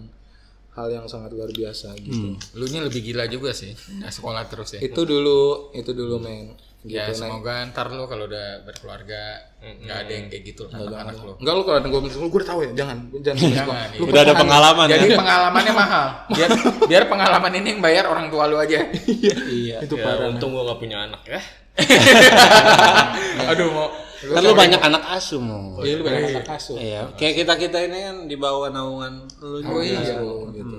hal 0.74 0.90
yang 0.90 1.06
sangat 1.06 1.30
luar 1.30 1.46
biasa 1.54 1.94
gitu. 2.02 2.34
Lu 2.58 2.64
nya 2.66 2.82
lebih 2.82 3.04
gila 3.04 3.30
juga 3.30 3.54
sih. 3.54 3.70
Nah, 4.02 4.10
sekolah 4.10 4.42
terus 4.50 4.74
ya. 4.74 4.80
Itu 4.82 5.06
dulu 5.06 5.70
itu 5.70 5.90
dulu 5.94 6.18
men. 6.18 6.56
Gitu. 6.84 7.00
Ya 7.00 7.08
semoga 7.16 7.64
ntar 7.72 7.88
lu 7.96 8.04
kalau 8.04 8.28
udah 8.28 8.60
berkeluarga 8.68 9.40
nggak 9.56 9.98
ada 10.04 10.12
yang 10.12 10.26
kayak 10.28 10.42
gitu 10.44 10.68
anak-anak 10.68 11.16
lu. 11.16 11.32
Enggak 11.40 11.54
lu 11.56 11.62
kalau 11.64 11.78
ada 11.80 11.88
gue 11.88 12.00
gue 12.04 12.28
udah 12.28 12.48
tahu 12.52 12.60
ya 12.60 12.70
jangan 12.76 12.96
jangan 13.24 13.40
Jangan, 13.40 13.86
Lu 13.96 14.04
Udah 14.04 14.20
ada 14.20 14.34
pengalaman 14.36 14.86
Jadi 14.92 15.06
ya. 15.08 15.16
pengalamannya 15.16 15.72
mahal. 15.72 16.06
Biar 16.36 16.50
biar 16.84 17.04
pengalaman 17.08 17.52
ini 17.56 17.68
yang 17.72 17.80
bayar 17.80 18.04
orang 18.04 18.28
tua 18.28 18.44
lu 18.52 18.60
aja. 18.60 18.84
Iya. 18.84 19.80
itu 19.80 19.94
Ya, 19.96 20.04
parah. 20.04 20.28
untung 20.28 20.52
gua 20.52 20.68
gak 20.74 20.80
punya 20.84 21.08
anak 21.08 21.22
ya. 21.24 21.40
Aduh 23.50 23.68
mau 23.72 23.88
Kan 24.16 24.40
lu 24.40 24.52
banyak 24.52 24.80
anak 24.80 25.02
asuh 25.12 25.40
mau. 25.40 25.78
Iya 25.78 25.94
lu 25.96 26.02
banyak 26.02 26.22
anak 26.32 26.48
asuh. 26.50 26.76
Iya, 26.76 27.00
kayak 27.14 27.34
kita 27.40 27.52
kita 27.56 27.78
ini 27.82 27.98
kan 28.02 28.16
di 28.24 28.36
bawah 28.36 28.68
naungan 28.68 29.26
lu. 29.40 29.58
Oh 29.60 29.80
juga. 29.80 29.82
iya 29.82 30.18
gitu. 30.50 30.78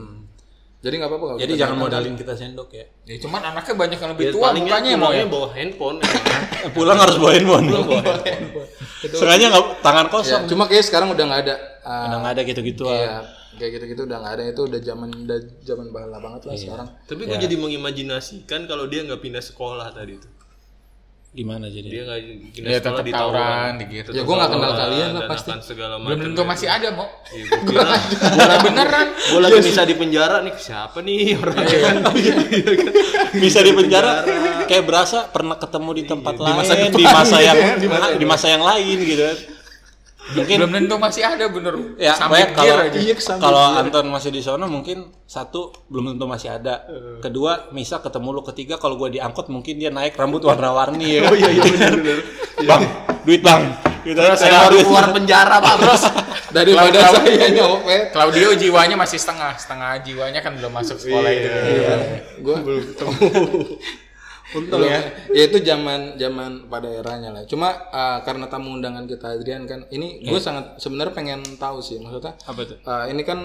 Jadi 0.79 1.01
nggak 1.01 1.09
apa-apa 1.09 1.25
kalau 1.25 1.39
Jadi 1.41 1.53
jangan 1.57 1.77
modalin 1.81 2.13
kita 2.13 2.33
sendok 2.37 2.69
ya. 2.69 2.85
Ya 3.09 3.17
cuman 3.17 3.41
anaknya 3.43 3.73
banyak 3.73 3.97
yang 3.97 4.11
lebih 4.13 4.25
Ya, 4.25 4.31
tua 4.37 4.47
mukanya 4.53 4.89
mau 4.93 5.09
ya. 5.09 5.25
bawa 5.25 5.47
handphone. 5.49 5.97
Pulang 6.77 6.97
harus 7.01 7.17
bawa 7.17 7.31
handphone. 7.33 7.65
Sengaja 9.01 9.45
nggak 9.49 9.65
tangan 9.81 10.05
Ya, 10.05 10.11
kosong. 10.11 10.41
cuma 10.45 10.63
kayak 10.65 10.85
sekarang 10.85 11.09
udah 11.09 11.25
nggak 11.25 11.41
ada. 11.49 11.55
ah, 11.81 12.05
Udah 12.05 12.17
nggak 12.21 12.33
ada 12.37 12.41
gitu-gitu. 12.45 12.83
Iya, 12.85 13.17
kayak 13.55 13.71
gitu-gitu 13.73 14.01
udah 14.05 14.17
nggak 14.19 14.33
ada 14.35 14.43
itu 14.45 14.61
udah 14.61 14.79
zaman 14.79 15.09
udah 15.25 15.39
zaman 15.63 15.87
bahala 15.89 16.17
banget 16.19 16.41
lah 16.43 16.53
sekarang. 16.53 16.87
Tapi 17.01 17.21
gue 17.23 17.37
jadi 17.39 17.55
mengimajinasikan 17.55 18.61
kalau 18.65 18.85
dia 18.85 19.01
nggak 19.01 19.21
pindah 19.21 19.41
sekolah 19.41 19.89
tadi 19.89 20.21
tuh. 20.21 20.29
Gimana 21.35 21.67
jadi? 21.67 21.87
Dia 21.91 22.03
nggak 22.07 22.19
Ya 22.63 22.79
tetap 22.79 23.03
di 23.03 23.11
tawuran 23.11 23.75
gitu. 23.91 24.09
Ya 24.15 24.23
gua 24.23 24.35
nggak 24.39 24.51
kenal 24.55 24.71
kalian 24.71 25.09
lah 25.11 25.21
pasti. 25.27 25.51
segala 25.59 25.99
Belum 25.99 26.19
tentu 26.31 26.41
masih 26.47 26.67
ada, 26.71 26.87
Mo. 26.95 27.05
Iya, 27.35 27.43
gua 27.51 27.59
kira 27.67 27.95
Bola 28.39 28.55
beneran. 28.63 29.07
gue 29.11 29.41
lagi 29.43 29.59
bisa 29.67 29.81
di 29.83 29.95
penjara 29.99 30.37
nih 30.47 30.53
siapa 30.55 31.03
nih 31.03 31.35
orangnya 31.35 32.07
Bisa 33.43 33.59
di 33.59 33.71
penjara 33.75 34.23
kayak 34.63 34.83
berasa 34.87 35.27
pernah 35.27 35.59
ketemu 35.59 35.89
di 35.91 36.03
tempat 36.07 36.35
lain 36.39 36.55
masa 36.55 36.73
di 36.79 37.03
masa 37.03 37.37
yang 37.43 37.57
ya, 37.59 37.73
di 37.83 37.87
masa 37.91 38.07
di 38.15 38.25
masa 38.25 38.45
yang 38.47 38.63
lain 38.63 38.97
gitu 39.03 39.21
kan. 39.27 39.37
Mungkin 40.25 40.57
Belum 40.57 40.73
tentu 40.73 40.95
masih 40.97 41.21
ada 41.21 41.45
bener. 41.45 41.73
ya 42.01 42.17
Sampai 42.17 42.49
kalau 42.49 42.81
aja. 42.81 42.97
Iya, 42.97 43.13
kalau. 43.37 43.77
Anton 43.77 44.09
masih 44.09 44.33
di 44.33 44.41
sana 44.41 44.65
mungkin 44.65 45.13
satu 45.29 45.69
belum 45.85 46.17
tentu 46.17 46.25
masih 46.25 46.49
ada. 46.49 46.81
Kedua, 47.21 47.69
misal 47.69 48.01
ketemu 48.01 48.33
lu 48.33 48.41
ketiga 48.41 48.81
kalau 48.81 48.97
gua 48.97 49.13
diangkut 49.13 49.53
mungkin 49.53 49.77
dia 49.77 49.93
naik 49.93 50.17
rambut 50.17 50.41
warna-warni 50.41 51.21
ya. 51.21 51.29
Oh 51.29 51.35
iya 51.37 51.49
iya 51.53 51.61
benar 51.61 51.93
benar. 51.93 52.17
Bang, 52.65 52.83
duit 53.21 53.41
Bang. 53.45 53.63
Gitu. 54.05 54.21
saya 54.37 54.69
baru 54.69 54.85
keluar 54.85 55.09
penjara 55.17 55.57
pak 55.57 55.75
terus 55.81 56.03
Daripada 56.55 56.99
saya 57.09 57.49
nyopet. 57.51 58.13
Claudio 58.15 58.53
jiwanya 58.55 58.95
masih 58.95 59.17
setengah, 59.19 59.57
setengah 59.59 59.99
jiwanya 60.05 60.39
kan 60.39 60.55
belum 60.55 60.71
masuk 60.71 60.95
sekolah 60.95 61.31
itu. 61.33 61.49
Gue 62.39 62.55
belum 62.63 62.81
ketemu. 62.93 63.11
Untung 64.53 64.85
ya. 64.85 65.01
Ya 65.33 65.43
itu 65.49 65.57
zaman 65.65 66.21
zaman 66.21 66.69
pada 66.69 66.85
eranya 66.85 67.33
lah. 67.33 67.43
Cuma 67.49 67.89
ah, 67.89 68.21
karena 68.21 68.45
tamu 68.45 68.77
undangan 68.77 69.09
kita 69.09 69.33
Adrian 69.33 69.65
kan, 69.65 69.89
ini 69.89 70.21
gue 70.21 70.37
sangat 70.37 70.77
sebenarnya 70.77 71.13
pengen 71.17 71.41
tahu 71.57 71.81
sih 71.81 71.97
maksudnya. 71.97 72.37
Apa 72.45 72.61
tuh? 72.61 72.77
ah, 72.85 73.09
ini 73.09 73.25
kan 73.25 73.41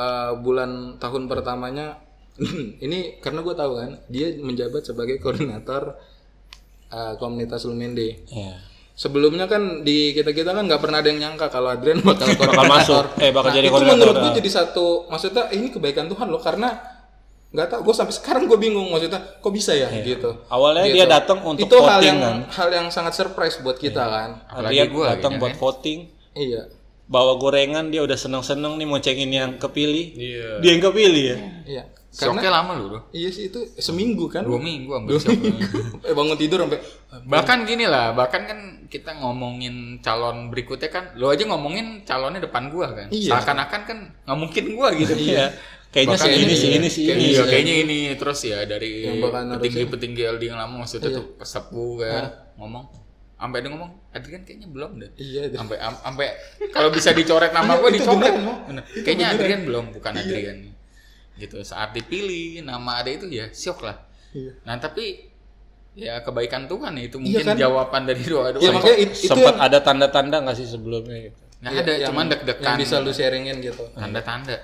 ah, 0.00 0.32
bulan 0.40 0.96
tahun 0.96 1.28
pertamanya 1.28 2.00
ini 2.84 3.20
karena 3.20 3.44
gue 3.44 3.54
tahu 3.54 3.72
kan 3.76 3.92
dia 4.08 4.32
menjabat 4.40 4.88
sebagai 4.88 5.20
koordinator 5.20 6.00
ah, 6.88 7.12
komunitas 7.20 7.68
Lumende. 7.68 8.24
Iya. 8.32 8.64
Sebelumnya 8.98 9.46
kan 9.46 9.86
di 9.86 10.10
kita 10.10 10.34
kita 10.34 10.56
kan 10.56 10.66
nggak 10.66 10.82
pernah 10.82 10.98
ada 10.98 11.12
yang 11.12 11.20
nyangka 11.22 11.52
kalau 11.52 11.70
Adrian 11.76 12.00
bakal 12.08 12.24
koordinator. 12.40 12.72
masuk. 12.72 13.04
Eh, 13.20 13.30
bakal 13.36 13.52
jadi 13.52 13.68
itu 13.68 13.74
koordinator, 13.76 14.00
menurut 14.00 14.16
gue 14.16 14.32
jadi 14.40 14.50
satu 14.64 15.12
maksudnya 15.12 15.52
ini 15.52 15.68
kebaikan 15.68 16.08
Tuhan 16.08 16.32
loh 16.32 16.40
karena 16.40 16.97
nggak 17.48 17.66
tahu 17.66 17.80
gue 17.80 17.94
sampai 17.96 18.12
sekarang 18.12 18.44
gue 18.44 18.58
bingung 18.60 18.92
maksudnya 18.92 19.16
kok 19.40 19.48
bisa 19.48 19.72
ya 19.72 19.88
gitu. 19.98 20.30
Iya. 20.36 20.52
Awalnya 20.52 20.84
Gitu. 20.84 20.94
dia 20.94 21.06
datang 21.08 21.38
untuk 21.42 21.64
itu 21.64 21.76
hal 21.78 21.88
voting 21.96 22.04
yang 22.04 22.18
kan. 22.20 22.36
hal 22.52 22.68
yang 22.68 22.86
sangat 22.88 23.12
surprise 23.14 23.56
buat 23.58 23.76
kita 23.76 24.04
kan. 24.04 24.30
Apalagi 24.46 24.74
Dia 24.76 24.84
gua 24.86 25.04
datang 25.16 25.32
gitu 25.34 25.40
buat 25.40 25.54
voting, 25.56 25.98
Iya. 26.36 26.62
bawa 27.04 27.40
gorengan 27.40 27.88
dia 27.88 28.04
udah 28.04 28.14
seneng-seneng 28.14 28.76
nih 28.76 28.84
mau 28.84 29.00
cengin 29.00 29.32
yang 29.32 29.56
kepilih. 29.56 30.06
Iya. 30.12 30.48
Dia 30.60 30.70
yang 30.76 30.82
kepilih 30.84 31.24
ya. 31.24 31.36
Iya. 31.64 31.84
Karena 32.08 32.40
Syoknya 32.40 32.50
lama 32.50 32.72
lu, 32.72 32.84
bro. 32.88 33.00
iya 33.12 33.28
sih 33.28 33.52
itu 33.52 33.60
seminggu 33.76 34.32
kan. 34.32 34.40
Dua 34.40 34.56
minggu 34.56 34.90
hampir 34.90 35.20
syok. 35.20 35.38
eh 36.02 36.12
bangun 36.16 36.36
tidur 36.36 36.64
sampai 36.64 36.80
Bahkan 37.24 37.58
gini 37.64 37.84
lah, 37.84 38.16
bahkan 38.16 38.48
kan 38.48 38.58
kita 38.88 39.12
ngomongin 39.20 40.00
calon 40.00 40.48
berikutnya 40.48 40.88
kan, 40.88 41.04
lo 41.20 41.28
aja 41.28 41.44
ngomongin 41.44 42.04
calonnya 42.04 42.40
depan 42.40 42.72
gua 42.72 42.92
kan. 42.96 43.08
Iya. 43.12 43.36
Seakan-akan 43.36 43.80
kan 43.84 43.98
nggak 44.24 44.38
mungkin 44.40 44.64
gua 44.72 44.88
gitu. 44.96 45.12
Iya. 45.16 45.52
Kayaknya 45.88 46.16
sih 46.16 46.32
ini 46.34 46.54
sih 46.54 46.68
iya. 46.68 46.76
ini 46.76 46.88
sih 46.88 47.02
Kayak 47.02 47.16
ini. 47.16 47.24
iya, 47.26 47.42
kayaknya 47.44 47.74
ini 47.80 47.98
terus 48.14 48.38
ya 48.42 48.58
dari 48.62 48.92
petinggi-petinggi 49.56 50.22
LD 50.36 50.42
yang 50.46 50.58
lama 50.58 50.84
maksudnya 50.84 51.10
tuh 51.10 51.32
pesepuh 51.34 51.92
kan 51.98 52.24
ngomong 52.56 52.84
sampai 53.34 53.62
dia 53.62 53.70
ngomong 53.70 53.90
Adrian 54.10 54.42
kayaknya 54.42 54.66
belum 54.66 54.90
deh. 54.98 55.10
Iya, 55.14 55.46
itu. 55.46 55.56
Sampai 55.56 55.78
am- 55.78 55.96
sampai 55.96 56.26
kalau 56.68 56.90
bisa 56.90 57.14
dicoret 57.14 57.54
nama 57.54 57.70
Iya, 57.70 57.78
gua 57.78 57.90
dicoret. 57.96 58.34
Bener. 58.66 58.84
Kayaknya 59.00 59.26
Adrian 59.30 59.60
belum, 59.62 59.84
bukan 59.94 60.12
Adrian. 60.12 60.56
Gitu. 61.38 61.56
Saat 61.62 61.94
dipilih 61.94 62.60
nama 62.60 62.98
ada 62.98 63.08
itu 63.08 63.30
ya 63.30 63.46
syok 63.48 63.86
lah. 63.86 63.96
Iya. 64.34 64.58
Nah, 64.66 64.76
tapi 64.76 65.30
ya 65.94 66.18
kebaikan 66.20 66.66
Tuhan 66.66 66.92
ya, 66.94 67.02
itu 67.06 67.16
mungkin 67.16 67.44
kan? 67.44 67.54
jawaban 67.54 68.02
dari 68.04 68.22
doa-doa. 68.22 68.58
Iya 68.58 68.70
makanya 68.74 68.98
it- 68.98 69.14
itu 69.14 69.30
Sempat 69.30 69.54
yang, 69.54 69.64
ada 69.64 69.78
tanda-tanda 69.80 70.36
nggak 70.42 70.56
sih 70.58 70.66
sebelumnya 70.66 71.16
gitu. 71.24 71.38
Nggak 71.58 71.72
iya, 71.72 71.80
ada, 71.80 71.92
yang- 71.94 72.08
cuman 72.10 72.24
deg-degan. 72.28 72.64
yang 72.66 72.76
bisa 72.76 72.94
lu 72.98 73.10
sharingin 73.10 73.56
gitu. 73.62 73.84
tanda-tanda 73.94 74.58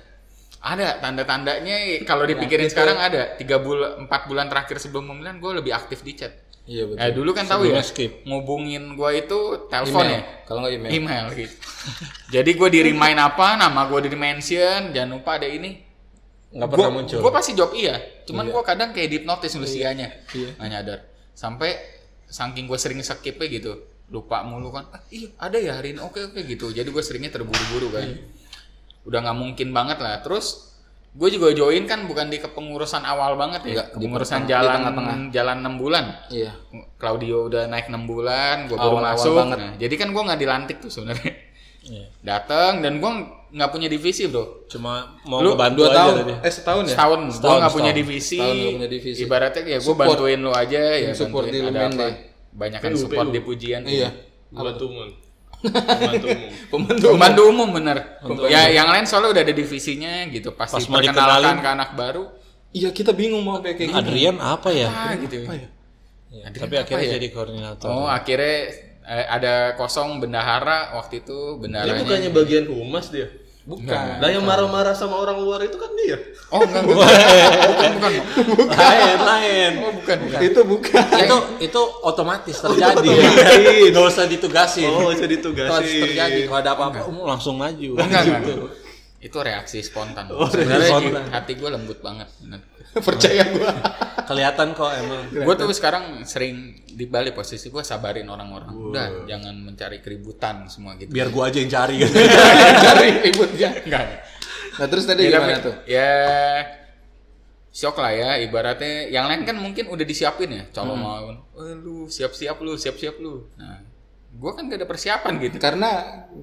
ada 0.65 0.97
tanda-tandanya 0.97 2.01
kalau 2.09 2.25
dipikirin 2.25 2.73
sekarang 2.73 2.97
ada. 2.97 3.37
Tiga 3.37 3.61
bulan 3.61 4.09
empat 4.09 4.25
bulan 4.25 4.49
terakhir 4.49 4.81
sebelum 4.81 5.05
pemilihan 5.13 5.37
gue 5.37 5.53
lebih 5.61 5.77
aktif 5.77 6.01
di 6.01 6.17
chat. 6.17 6.33
Iya 6.65 6.89
betul. 6.89 7.05
eh 7.05 7.11
dulu 7.13 7.31
kan 7.37 7.45
tahu 7.45 7.69
ya 7.69 7.85
skip. 7.85 8.25
ngubungin 8.25 8.97
gue 8.97 9.11
itu 9.21 9.69
telepon 9.69 10.09
ya? 10.09 10.21
Kalau 10.49 10.65
nggak 10.65 10.73
email. 10.81 10.91
email 10.97 11.25
gitu. 11.37 11.55
Jadi 12.33 12.51
gue 12.57 12.69
di 12.73 12.81
remind 12.81 13.21
apa 13.21 13.61
nama 13.61 13.85
gue 13.85 14.09
di 14.09 14.17
mention 14.17 14.89
jangan 14.97 15.21
lupa 15.21 15.37
ada 15.37 15.45
ini. 15.45 15.85
Nggak 16.57 16.69
pernah 16.73 16.91
muncul. 16.97 17.19
gue 17.21 17.33
pasti 17.37 17.53
jawab 17.53 17.77
iya. 17.77 18.01
Cuman 18.25 18.49
gue 18.49 18.63
kadang 18.65 18.97
kayak 18.97 19.13
dipnotis 19.13 19.53
nulis 19.61 19.77
ianya 19.77 20.09
Iya. 20.33 20.57
nggak 20.57 20.69
nyadar. 20.73 20.99
Sampai 21.37 21.77
saking 22.25 22.65
gue 22.65 22.79
sering 22.81 23.05
skipnya 23.05 23.47
gitu 23.53 23.73
lupa 24.09 24.45
mulu 24.45 24.69
kan 24.73 24.89
ah, 24.97 25.01
iya 25.13 25.29
ada 25.37 25.61
ya 25.61 25.77
hari 25.77 25.93
ini. 25.93 26.01
Oke 26.01 26.33
oke 26.33 26.41
gitu. 26.49 26.73
Jadi 26.73 26.89
gue 26.89 27.03
seringnya 27.05 27.29
terburu-buru 27.29 27.93
kan. 27.93 28.09
Iya. 28.09 28.17
Udah 29.05 29.19
nggak 29.21 29.37
mungkin 29.37 29.69
banget 29.71 29.99
lah 29.99 30.19
terus 30.19 30.73
gue 31.11 31.29
juga 31.31 31.53
join 31.53 31.85
kan 31.85 32.05
bukan 32.05 32.27
di 32.27 32.37
kepengurusan 32.37 33.03
awal 33.03 33.37
banget 33.37 33.63
ya 33.63 33.71
Enggak, 33.71 33.87
di 33.87 33.95
kepengurusan 33.95 34.41
jalan 34.45 34.79
tengah-tengah. 34.83 35.17
jalan 35.31 35.57
6 35.63 35.79
bulan 35.79 36.05
Iya. 36.29 36.51
Claudio 36.97 37.47
udah 37.47 37.63
naik 37.65 37.87
6 37.87 38.03
bulan 38.05 38.57
gue 38.67 38.75
baru 38.75 38.99
Awal-awal 38.99 39.15
masuk 39.15 39.33
banget. 39.37 39.59
Nah, 39.59 39.73
jadi 39.79 39.95
kan 39.95 40.09
gue 40.11 40.23
nggak 40.25 40.41
dilantik 40.41 40.77
tuh 40.79 40.91
sebenarnya 40.91 41.33
Iya. 41.85 42.05
datang 42.19 42.81
dan 42.81 42.97
gue 42.97 43.11
nggak 43.53 43.71
punya 43.71 43.87
divisi 43.87 44.27
bro 44.27 44.67
Cuma 44.67 45.15
mau 45.23 45.39
Lu 45.39 45.53
ngebantu 45.53 45.79
Dua 45.79 45.87
aja 45.87 45.99
tahun. 46.01 46.15
tadi. 46.19 46.33
Eh 46.41 46.51
setahun 46.51 46.83
ya? 46.83 46.91
setahun 46.91 47.21
gue 47.21 47.35
Setahun, 47.37 47.59
nggak 47.61 47.71
punya 47.71 47.85
setahun. 47.85 48.01
divisi 48.03 48.39
Setahun 48.41 48.57
punya 48.73 48.89
divisi. 48.91 49.21
ibaratnya 49.23 49.63
ya 49.63 49.77
gue 49.77 49.87
Support. 49.87 50.09
bantuin 50.11 50.39
lu 50.41 50.51
aja 50.53 50.81
ya 50.97 51.11
support 51.13 51.45
bantuin 51.45 51.55
di 51.55 51.59
ada 51.61 51.69
Lumende. 51.79 52.03
apa 52.03 52.09
banyak 52.55 52.81
kan 52.81 52.91
support 52.97 53.29
di 53.29 53.41
pujian 53.41 53.83
Iya. 53.85 54.11
Pembantu 54.51 54.87
umum. 56.71 56.89
Pembantu 56.89 57.43
umum. 57.45 57.69
Bener 57.71 57.97
Pembantu. 58.19 58.47
ya 58.47 58.69
yang 58.69 58.89
lain 58.89 59.05
soalnya 59.05 59.31
udah 59.33 59.43
ada 59.43 59.53
divisinya 59.53 60.25
gitu 60.29 60.53
pas, 60.53 60.69
Pas 60.69 60.85
mau 60.87 60.99
dikenalin. 60.99 61.59
ke 61.59 61.71
anak 61.71 61.91
baru 61.95 62.25
Iya 62.71 62.91
kita 62.91 63.13
bingung 63.13 63.41
mau 63.41 63.59
kayak 63.59 63.79
gini. 63.79 63.93
Adrian 63.93 64.37
apa 64.37 64.69
ya? 64.69 64.89
ah 64.89 65.15
gitu 65.15 65.43
Apa 65.43 65.55
ya? 65.55 65.69
Iya, 66.29 66.43
Adrian 66.45 66.63
Tapi 66.63 66.75
apa 66.75 66.83
akhirnya 66.83 67.07
ya? 67.07 67.13
jadi 67.15 67.27
koordinator. 67.31 67.87
oh 67.87 68.07
akhirnya 68.07 68.57
eh, 69.05 69.27
ada 69.29 69.55
kosong 69.75 70.19
bendahara 70.19 70.79
waktu 70.95 71.21
itu 71.21 71.39
Dia 71.51 71.61
bendaharanya 71.61 72.03
bukannya 72.03 72.31
bagian 72.33 72.65
humas 72.67 73.09
dia. 73.09 73.31
Bukan. 73.65 74.21
Lah 74.21 74.29
yang 74.29 74.45
marah-marah 74.45 74.93
sama 74.93 75.17
orang 75.17 75.41
luar 75.41 75.65
itu 75.65 75.81
kan 75.81 75.89
dia. 75.97 76.21
Oh 76.53 76.61
enggak 76.61 76.85
enggak. 76.85 77.01
bukan 77.65 77.91
bukan. 77.97 78.13
lain 78.77 79.19
lain 79.25 79.73
Oh 79.81 79.93
bukan 79.97 80.17
bukan. 80.21 80.41
Itu 80.45 80.61
bukan. 80.69 81.05
itu 81.17 81.37
itu 81.65 81.81
otomatis 82.05 82.57
terjadi 82.61 83.09
nggak 83.89 84.05
usah 84.05 84.29
ditugasin 84.29 84.93
Oh, 84.93 85.09
Kalau 85.09 85.25
ditugasin. 85.25 86.01
terjadi 86.05 86.41
kalau 86.45 86.61
ada 86.61 86.71
apa-apa 86.77 87.09
um, 87.09 87.25
langsung 87.25 87.57
maju 87.57 87.91
Enggak 87.97 88.23
enggak. 88.29 88.84
Itu 89.25 89.41
reaksi 89.41 89.81
spontan. 89.81 90.29
Sebenarnya 90.29 90.85
spontan. 90.87 91.25
hati 91.31 91.53
gue 91.55 91.67
lembut 91.67 91.99
banget. 91.99 92.29
bener. 92.39 92.61
Percaya 93.09 93.43
gua. 93.49 93.73
kelihatan 94.25 94.73
kok 94.73 94.89
emang 94.95 95.21
Gue 95.29 95.55
tuh 95.55 95.69
sekarang 95.71 96.23
sering 96.23 96.55
di 96.87 97.05
balik 97.05 97.33
posisi 97.33 97.67
gue 97.67 97.81
sabarin 97.81 98.25
orang-orang. 98.27 98.69
Udah 98.71 99.25
jangan 99.25 99.57
mencari 99.57 99.99
keributan 99.99 100.65
semua 100.67 100.95
gitu. 100.95 101.09
biar 101.09 101.29
gua 101.29 101.49
aja 101.49 101.57
yang 101.57 101.69
cari 101.69 101.97
kan 102.03 102.13
Cari 102.85 103.09
ributnya. 103.25 103.71
enggak. 103.81 104.05
Nah, 104.75 104.87
terus 104.87 105.05
tadi 105.05 105.23
Ya, 105.25 105.31
gimana 105.33 105.55
tapi- 105.55 105.65
tuh? 105.65 105.75
Ya 105.87 106.11
shock 107.71 107.97
lah 107.97 108.13
ya 108.13 108.31
ibaratnya 108.39 109.09
yang 109.09 109.27
lain 109.27 109.43
kan 109.43 109.57
mungkin 109.57 109.91
udah 109.91 110.05
disiapin 110.05 110.47
ya 110.49 110.63
calon 110.71 110.95
mau 110.95 111.27
oh, 111.51 111.75
lu 111.75 112.07
siap-siap 112.07 112.63
lu 112.63 112.79
siap-siap 112.79 113.19
lu 113.19 113.51
nah 113.59 113.83
gue 114.31 114.51
kan 114.51 114.67
gak 114.67 114.79
ada 114.79 114.87
persiapan 114.87 115.33
gitu 115.41 115.59
Karena 115.59 115.91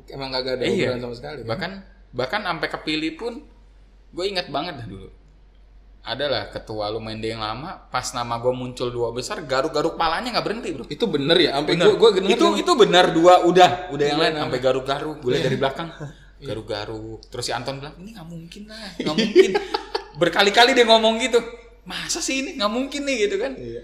emang 0.08 0.28
gak 0.30 0.44
ada 0.50 0.64
Iya. 0.64 0.92
obrolan 0.92 1.00
sama 1.02 1.16
sekali. 1.16 1.42
bahkan 1.44 1.84
bahkan 2.12 2.44
sampai 2.44 2.68
kepilih 2.68 3.12
pun 3.16 3.34
gue 4.12 4.26
ingat 4.28 4.48
banget 4.48 4.84
dah 4.84 4.88
dulu. 4.88 5.10
Adalah 6.02 6.50
ketua 6.50 6.90
lu 6.90 6.98
main 6.98 7.22
yang 7.22 7.38
lama 7.40 7.78
pas 7.88 8.10
nama 8.12 8.42
gue 8.42 8.50
muncul 8.52 8.90
dua 8.90 9.14
besar 9.14 9.38
garuk-garuk 9.46 9.94
palanya 9.96 10.34
nggak 10.34 10.46
berhenti 10.46 10.70
bro. 10.74 10.86
Itu 10.90 11.06
bener 11.06 11.38
ya, 11.38 11.54
sampai 11.56 11.78
gua 11.78 12.10
denger 12.10 12.34
itu 12.34 12.46
kan- 12.48 12.58
itu 12.58 12.72
benar 12.74 13.06
dua 13.14 13.46
udah. 13.46 13.94
Udah 13.94 14.06
yang 14.10 14.18
Iya, 14.18 14.26
lain 14.26 14.34
nah. 14.34 14.42
sampai 14.50 14.60
garuk-garuk. 14.60 15.18
Gue 15.22 15.38
dari 15.38 15.58
belakang 15.62 15.94
garuk-garuk. 16.48 17.22
Terus 17.30 17.44
si 17.46 17.52
Anton 17.54 17.78
bilang 17.78 17.94
ini 18.02 18.18
nggak 18.18 18.28
mungkin 18.28 18.62
lah 18.66 18.82
nggak 18.98 19.16
mungkin. 19.16 19.50
Berkali-kali 20.22 20.74
dia 20.74 20.86
ngomong 20.86 21.22
gitu 21.22 21.38
masa 21.82 22.18
sih 22.18 22.42
ini 22.42 22.58
nggak 22.58 22.72
mungkin 22.74 23.02
nih 23.06 23.18
gitu 23.26 23.36
kan. 23.38 23.54
Iya. 23.58 23.82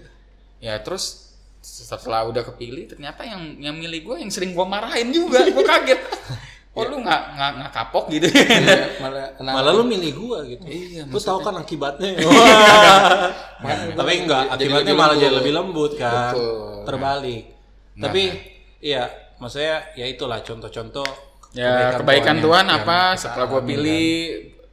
ya 0.58 0.74
terus 0.82 1.30
setelah 1.62 2.26
udah 2.26 2.42
kepilih 2.42 2.90
ternyata 2.90 3.22
yang 3.22 3.62
yang 3.62 3.74
milih 3.74 4.02
gue 4.02 4.16
yang 4.18 4.30
sering 4.30 4.58
gue 4.58 4.66
marahin 4.66 5.14
juga. 5.14 5.46
Gue 5.46 5.62
kaget 5.62 6.02
oh 6.78 6.84
lu 6.84 6.96
nggak 7.00 7.20
nggak 7.30 7.50
nggak 7.56 7.70
kapok 7.72 8.04
gitu 8.08 8.26
Iya, 8.28 8.86
malah 8.98 9.26
kenapa? 9.36 9.54
malah 9.58 9.72
lu 9.72 9.82
milih 9.84 10.12
gua 10.14 10.38
gitu. 10.42 10.62
Iya, 10.62 11.02
lu 11.04 11.18
tahu 11.18 11.38
kan 11.40 11.54
akibatnya. 11.56 12.10
Malah- 13.58 13.90
tapi 13.92 14.12
enggak 14.18 14.42
jadi 14.48 14.54
akibatnya 14.54 14.78
lebih 14.84 14.94
malah 14.94 15.08
lembut. 15.08 15.20
jadi 15.20 15.34
lebih 15.34 15.52
lembut 15.52 15.92
kan. 15.94 16.32
Betul. 16.32 16.84
terbalik. 16.84 17.44
Tapi 17.94 18.22
iya 18.78 19.02
maksudnya 19.36 19.76
ya 19.92 20.06
itulah 20.06 20.38
contoh-contoh 20.40 21.08
ya 21.50 21.96
kebaikan 21.96 22.38
Tuhan 22.38 22.64
yang- 22.64 22.78
apa? 22.78 22.98
Yang 23.10 23.20
setelah 23.20 23.48
alami, 23.50 23.66
pilih 23.68 24.08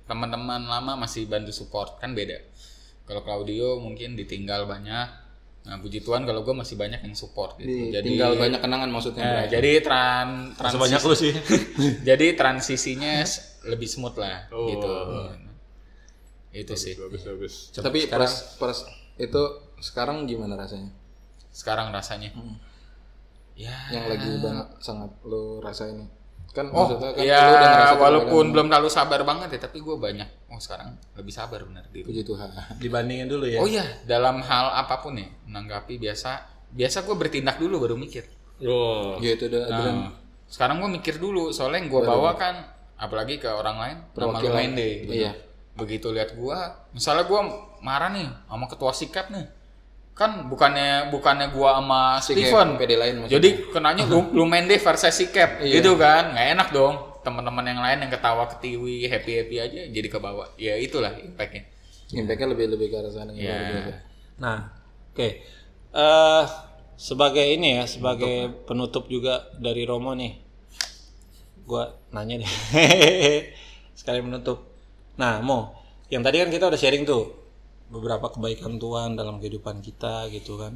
teman-teman 0.04 0.62
lama 0.64 0.94
masih 0.96 1.26
bantu 1.26 1.50
support 1.50 1.98
kan 1.98 2.14
beda. 2.14 2.38
Kalau 3.04 3.22
Claudio 3.22 3.78
mungkin 3.78 4.14
ditinggal 4.14 4.66
banyak 4.66 5.25
nah 5.66 5.78
puji 5.78 6.00
Tuhan 6.00 6.24
kalau 6.24 6.42
gue 6.42 6.54
masih 6.54 6.78
banyak 6.78 7.02
yang 7.02 7.14
support 7.14 7.58
gitu 7.58 7.66
Di- 7.66 7.90
jadi 7.90 8.06
tinggal 8.06 8.38
banyak 8.38 8.62
kenangan 8.62 8.86
maksudnya. 8.88 9.20
Nah, 9.20 9.34
Bray. 9.42 9.50
jadi 9.50 9.72
tran 9.82 10.28
transisi, 10.54 10.78
sebanyak 10.78 11.02
lu 11.02 11.16
sih 11.16 11.34
jadi 12.10 12.26
transisinya 12.34 13.14
lebih 13.66 13.88
smooth 13.88 14.14
lah 14.16 14.46
Oh. 14.50 14.70
gitu 14.70 14.90
itu 16.56 16.74
sih 16.74 16.94
Bagus 16.96 17.22
bagus. 17.26 17.54
Tapi 17.74 18.08
pas 18.08 18.32
pas 18.56 18.78
itu 19.18 19.42
sekarang 19.82 20.24
gimana 20.24 20.56
rasanya? 20.56 20.88
sekarang 21.50 21.90
rasanya 21.90 22.30
ya 23.56 23.72
Yang 23.90 24.06
lagi 24.12 24.30
banget 24.40 24.68
sangat 24.80 25.12
lu 25.24 25.60
rasain 25.60 25.96
nih. 25.98 26.10
Kan 26.56 26.72
oh 26.72 26.88
maksudnya 26.88 27.12
kan 27.12 27.20
ya 27.28 27.38
lu 27.44 27.52
udah 27.52 27.70
ngerasa 27.76 27.96
walaupun 28.00 28.46
belum 28.56 28.68
terlalu 28.72 28.88
sabar 28.88 29.20
banget 29.28 29.50
ya 29.52 29.68
tapi 29.68 29.84
gue 29.84 29.96
banyak 30.00 30.24
oh 30.48 30.56
sekarang 30.56 30.96
lebih 31.20 31.34
sabar 31.36 31.60
benar 31.68 31.84
di 31.92 32.00
puji 32.00 32.24
Tuhan. 32.24 32.48
dibandingin 32.84 33.28
dulu 33.28 33.44
ya 33.44 33.60
Oh 33.60 33.68
iya, 33.68 33.84
dalam 34.08 34.40
hal 34.40 34.72
apa 34.72 35.04
pun 35.04 35.20
ya, 35.20 35.28
menanggapi 35.44 36.00
biasa, 36.00 36.40
biasa 36.72 37.04
gue 37.04 37.16
bertindak 37.20 37.60
dulu 37.60 37.84
baru 37.84 38.00
mikir. 38.00 38.24
Oh. 38.64 39.20
Ya 39.20 39.36
itu 39.36 39.52
udah 39.52 39.68
Nah, 39.68 40.16
sekarang 40.48 40.80
gue 40.80 40.96
mikir 40.96 41.20
dulu, 41.20 41.52
soalnya 41.52 41.84
yang 41.84 41.92
gue 41.92 42.02
bawa 42.02 42.40
kan, 42.40 42.56
apalagi 42.96 43.36
ke 43.36 43.52
orang 43.52 43.76
lain, 43.76 43.98
nama 44.00 44.16
lu 44.16 44.16
Perwakilan. 44.40 44.56
main 44.56 44.72
deh. 44.72 44.94
Iya. 45.12 45.32
Begitu 45.76 46.08
lihat 46.16 46.40
gue, 46.40 46.58
misalnya 46.96 47.28
gue 47.28 47.42
marah 47.84 48.16
nih 48.16 48.32
sama 48.48 48.66
ketua 48.72 48.96
sikap 48.96 49.28
nih, 49.28 49.44
kan 50.16 50.48
bukannya 50.48 51.12
bukannya 51.12 51.52
gue 51.52 51.70
sama 51.70 52.24
Si 52.24 52.32
Steven, 52.32 52.80
PD 52.80 52.96
lain 52.96 53.14
maksudnya. 53.20 53.36
jadi 53.36 53.50
kenanya 53.68 54.04
lu, 54.08 54.32
lu 54.32 54.48
main 54.48 54.64
deh 54.64 54.80
versus 54.80 55.12
sikap, 55.12 55.60
Iya. 55.60 55.84
gitu 55.84 56.00
kan, 56.00 56.32
nggak 56.32 56.48
enak 56.56 56.68
dong. 56.72 56.96
Teman-teman 57.20 57.66
yang 57.68 57.82
lain 57.84 58.00
yang 58.00 58.12
ketawa 58.14 58.48
ketiwi 58.48 59.12
happy 59.12 59.44
happy 59.44 59.56
aja 59.60 59.82
jadi 59.92 60.08
ke 60.08 60.16
bawah. 60.16 60.48
Ya 60.56 60.80
itulah 60.80 61.12
impactnya. 61.12 61.68
Impact-nya 62.16 62.48
lebih 62.48 62.66
lebih 62.72 62.88
ke 62.88 62.96
arah 62.96 63.12
sana. 63.12 63.36
Ya. 63.36 63.50
luar 63.50 63.62
biasa. 63.68 63.94
Nah, 64.40 64.58
oke. 65.12 65.28
Eh 65.92 66.44
sebagai 66.96 67.44
ini 67.44 67.76
ya, 67.76 67.84
sebagai 67.84 68.56
penutup 68.64 69.10
juga 69.10 69.52
dari 69.58 69.84
Romo 69.84 70.16
nih. 70.16 70.32
Gua 71.66 71.92
nanya 72.14 72.40
deh. 72.40 72.52
Sekali 74.00 74.22
menutup. 74.22 74.70
Nah, 75.18 75.42
Mo, 75.42 75.74
yang 76.08 76.22
tadi 76.22 76.40
kan 76.40 76.48
kita 76.48 76.70
udah 76.70 76.78
sharing 76.78 77.04
tuh 77.04 77.45
beberapa 77.96 78.28
kebaikan 78.28 78.76
Tuhan 78.76 79.16
dalam 79.16 79.40
kehidupan 79.40 79.80
kita 79.80 80.28
gitu 80.36 80.60
kan. 80.60 80.76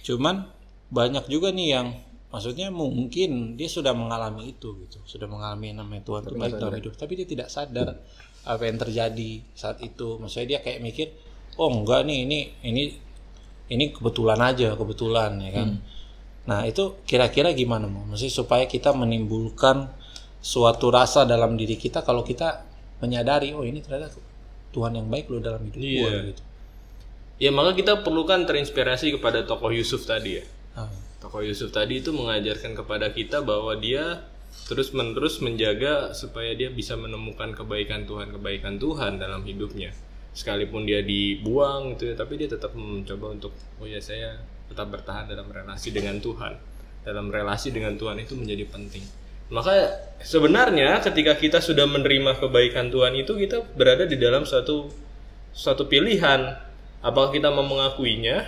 Cuman 0.00 0.48
banyak 0.88 1.28
juga 1.28 1.52
nih 1.52 1.68
yang 1.76 1.92
maksudnya 2.32 2.72
mungkin 2.72 3.60
dia 3.60 3.68
sudah 3.68 3.92
mengalami 3.92 4.56
itu 4.56 4.72
gitu, 4.88 5.04
sudah 5.04 5.28
mengalami 5.28 5.76
namanya 5.76 6.02
Tuhan 6.08 6.22
terbaik 6.24 6.56
dalam 6.56 6.76
hidup, 6.80 6.94
tapi 6.96 7.12
dia 7.20 7.28
tidak 7.28 7.48
sadar 7.52 8.00
apa 8.48 8.62
yang 8.64 8.80
terjadi 8.80 9.44
saat 9.52 9.84
itu. 9.84 10.16
Maksudnya 10.16 10.56
dia 10.56 10.60
kayak 10.64 10.80
mikir, 10.80 11.12
oh 11.60 11.68
enggak 11.68 12.08
nih 12.08 12.24
ini 12.24 12.38
ini 12.64 12.82
ini 13.68 13.84
kebetulan 13.92 14.40
aja, 14.40 14.72
kebetulan 14.72 15.36
ya 15.44 15.50
kan. 15.52 15.68
Nah, 16.48 16.64
itu 16.64 17.04
kira-kira 17.04 17.52
gimana 17.52 17.84
mau? 17.84 18.08
Maksudnya 18.08 18.32
supaya 18.32 18.64
kita 18.64 18.96
menimbulkan 18.96 19.92
suatu 20.40 20.88
rasa 20.88 21.28
dalam 21.28 21.60
diri 21.60 21.76
kita 21.76 22.00
kalau 22.00 22.24
kita 22.24 22.64
menyadari 23.04 23.52
oh 23.52 23.66
ini 23.66 23.82
ternyata 23.82 24.14
Tuhan 24.70 24.92
yang 24.94 25.08
baik 25.08 25.32
loh 25.32 25.40
dalam 25.40 25.64
hidup 25.64 25.80
gua 25.80 25.88
Iya. 26.10 26.20
gitu. 26.32 26.42
Ya 27.38 27.50
maka 27.54 27.72
kita 27.72 28.02
perlukan 28.02 28.44
terinspirasi 28.44 29.14
kepada 29.14 29.46
tokoh 29.46 29.70
Yusuf 29.70 30.02
tadi 30.04 30.42
ya. 30.42 30.44
Ah, 30.74 30.90
Tokoh 31.18 31.42
Yusuf 31.42 31.74
tadi 31.74 31.98
itu 31.98 32.14
mengajarkan 32.14 32.78
kepada 32.78 33.10
kita 33.10 33.42
bahwa 33.42 33.74
dia 33.74 34.22
terus-menerus 34.70 35.42
menjaga 35.42 36.14
supaya 36.14 36.54
dia 36.54 36.70
bisa 36.70 36.94
menemukan 36.94 37.54
kebaikan 37.54 38.06
Tuhan, 38.06 38.30
kebaikan 38.34 38.78
Tuhan 38.78 39.18
dalam 39.18 39.42
hidupnya. 39.42 39.90
Sekalipun 40.34 40.86
dia 40.86 41.02
dibuang 41.02 41.94
gitu 41.98 42.10
ya, 42.10 42.14
tapi 42.14 42.38
dia 42.38 42.46
tetap 42.46 42.70
mencoba 42.74 43.34
untuk 43.34 43.50
oh 43.82 43.86
ya 43.86 43.98
saya 43.98 44.38
tetap 44.70 44.94
bertahan 44.94 45.26
dalam 45.26 45.50
relasi 45.50 45.90
dengan 45.90 46.22
Tuhan. 46.22 46.54
Dalam 47.02 47.30
relasi 47.30 47.74
dengan 47.74 47.98
Tuhan 47.98 48.18
itu 48.22 48.38
menjadi 48.38 48.66
penting. 48.70 49.02
Maka 49.48 49.72
sebenarnya 50.20 51.00
ketika 51.00 51.32
kita 51.36 51.58
sudah 51.64 51.88
menerima 51.88 52.36
kebaikan 52.36 52.92
Tuhan 52.92 53.16
itu 53.16 53.32
kita 53.38 53.64
berada 53.76 54.04
di 54.04 54.20
dalam 54.20 54.44
suatu 54.44 54.92
suatu 55.56 55.88
pilihan. 55.88 56.68
Apakah 56.98 57.30
kita 57.30 57.48
mau 57.54 57.62
mengakuinya 57.62 58.44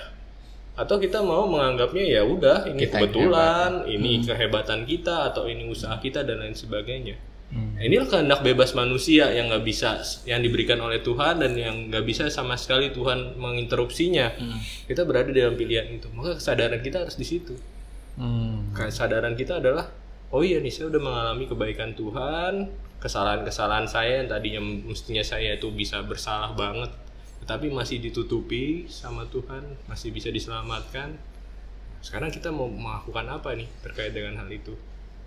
atau 0.75 0.97
kita 0.99 1.23
mau 1.23 1.47
menganggapnya 1.47 2.05
ya 2.19 2.23
udah 2.27 2.67
ini 2.67 2.89
Kita 2.89 2.99
kebetulan, 2.99 3.85
ini 3.87 4.25
kehebatan 4.27 4.89
kita 4.89 5.31
atau 5.31 5.47
ini 5.47 5.69
usaha 5.71 5.95
kita 6.03 6.27
dan 6.27 6.43
lain 6.43 6.57
sebagainya. 6.57 7.15
Hmm. 7.51 7.75
Nah, 7.75 7.83
inilah 7.83 8.07
kehendak 8.07 8.47
bebas 8.47 8.79
manusia 8.79 9.27
yang 9.35 9.51
nggak 9.51 9.67
bisa 9.67 9.99
yang 10.23 10.39
diberikan 10.39 10.79
oleh 10.79 11.03
Tuhan 11.03 11.43
dan 11.43 11.53
yang 11.59 11.91
nggak 11.91 12.07
bisa 12.07 12.31
sama 12.31 12.55
sekali 12.55 12.95
Tuhan 12.95 13.39
menginterupsinya. 13.39 14.39
Kita 14.87 15.03
berada 15.03 15.35
dalam 15.35 15.59
pilihan 15.59 15.91
itu. 15.91 16.07
Maka 16.15 16.39
kesadaran 16.39 16.79
kita 16.79 17.03
harus 17.03 17.19
di 17.19 17.27
situ. 17.27 17.59
Hmm. 18.15 18.71
Kesadaran 18.71 19.35
kita 19.35 19.59
adalah 19.59 19.91
oh 20.31 20.43
iya 20.43 20.63
nih 20.63 20.71
saya 20.71 20.91
udah 20.95 21.03
mengalami 21.03 21.45
kebaikan 21.51 21.95
Tuhan, 21.99 22.71
kesalahan-kesalahan 23.03 23.87
saya 23.91 24.23
yang 24.23 24.29
tadinya 24.31 24.63
mestinya 24.63 25.25
saya 25.25 25.59
itu 25.59 25.71
bisa 25.75 26.03
bersalah 26.07 26.55
banget, 26.55 26.91
tetapi 27.43 27.71
masih 27.71 27.99
ditutupi 27.99 28.87
sama 28.87 29.27
Tuhan, 29.27 29.67
masih 29.91 30.15
bisa 30.15 30.31
diselamatkan. 30.31 31.19
Sekarang 32.01 32.33
kita 32.33 32.49
mau 32.49 32.71
melakukan 32.71 33.27
apa 33.29 33.53
nih 33.59 33.69
terkait 33.85 34.17
dengan 34.17 34.41
hal 34.41 34.49
itu? 34.49 34.73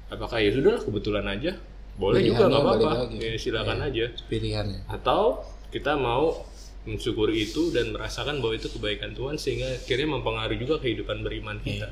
Apakah 0.09 0.41
ya 0.41 0.49
sudahlah 0.49 0.81
kebetulan 0.81 1.25
aja? 1.29 1.53
Boleh 1.93 2.25
juga 2.25 2.49
Pilihannya 2.49 2.49
nggak 2.49 2.63
apa-apa. 2.65 2.91
Ya, 3.21 3.37
silakan 3.37 3.79
aja. 3.85 4.05
Pilihannya. 4.25 4.79
Atau 4.89 5.45
kita 5.69 5.93
mau 5.93 6.41
mensyukuri 6.83 7.47
itu 7.47 7.71
dan 7.71 7.95
merasakan 7.95 8.43
bahwa 8.43 8.53
itu 8.57 8.67
kebaikan 8.67 9.15
Tuhan 9.15 9.39
sehingga 9.39 9.71
akhirnya 9.71 10.07
mempengaruhi 10.19 10.59
juga 10.59 10.81
kehidupan 10.83 11.23
beriman 11.23 11.57
kita. 11.63 11.89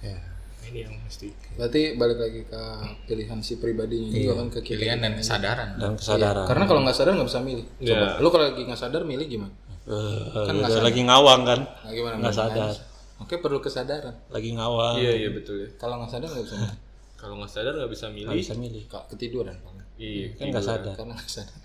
Ya. 0.00 0.16
Nah, 0.16 0.29
ini 0.66 0.78
yang 0.82 0.94
mesti. 0.96 1.28
Berarti 1.54 1.80
balik 1.94 2.18
lagi 2.18 2.40
ke 2.44 2.62
pilihan 3.04 3.38
si 3.40 3.56
pribadinya 3.56 4.08
juga 4.10 4.32
kan 4.38 4.46
ke. 4.48 4.58
Pilihan 4.62 4.98
dan 4.98 5.12
kesadaran. 5.14 5.68
Dan 5.76 5.92
kesadaran. 5.94 6.44
Karena 6.44 6.64
kalau 6.64 6.80
nggak 6.82 6.94
sadar 6.94 7.12
nggak 7.14 7.28
bisa 7.28 7.40
milih. 7.40 7.66
Coba. 7.80 8.06
Ya. 8.06 8.20
Lu 8.20 8.28
kalau 8.28 8.44
lagi 8.46 8.62
nggak 8.62 8.80
sadar 8.80 9.02
milih 9.02 9.26
gimana? 9.26 9.54
Eh, 9.88 10.22
Kan 10.46 10.54
nggak 10.56 10.84
lagi 10.84 11.00
ngawang 11.02 11.40
kan? 11.42 11.60
Nah, 11.64 11.90
gimana? 11.90 12.14
Nggak 12.20 12.36
sadar. 12.36 12.74
Oke 13.18 13.34
perlu 13.36 13.58
kesadaran. 13.58 14.14
Lagi 14.28 14.50
ngawang. 14.54 14.96
Iya 14.96 15.12
iya 15.18 15.30
betul 15.32 15.56
ya. 15.60 15.68
Kalau 15.76 15.98
nggak 15.98 16.10
sadar 16.10 16.28
nggak 16.28 16.44
bisa 16.46 16.56
milih. 16.56 16.78
Kalau 17.20 17.34
nggak 17.36 17.52
sadar 17.52 17.72
nggak 17.74 17.90
bisa 17.92 18.04
Nggak 18.06 18.16
milih. 18.16 18.38
bisa 18.40 18.54
milih. 18.56 18.82
Kak, 18.88 19.04
ketiduran. 19.10 19.56
Iya. 20.00 20.32
kan 20.36 20.44
nggak 20.48 20.64
sadar 20.64 20.92
karena 20.96 21.12
nggak 21.12 21.28
sadar. 21.28 21.58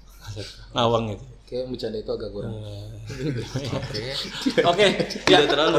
ngawang 0.73 1.15
itu 1.15 1.25
Kayak 1.45 1.69
bercanda 1.69 2.01
itu 2.01 2.09
agak 2.09 2.29
kurang. 2.33 2.53
Oke. 2.57 4.01
oke 4.73 4.85
ya 5.23 5.45
kurang, 5.45 5.77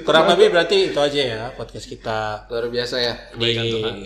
kurang 0.00 0.24
lebih 0.30 0.46
berarti 0.48 0.76
itu 0.88 1.00
aja 1.02 1.20
ya 1.20 1.42
podcast 1.52 1.90
kita 1.90 2.46
Luar 2.46 2.70
biasa 2.70 2.96
ya. 2.96 3.14
di 3.34 3.50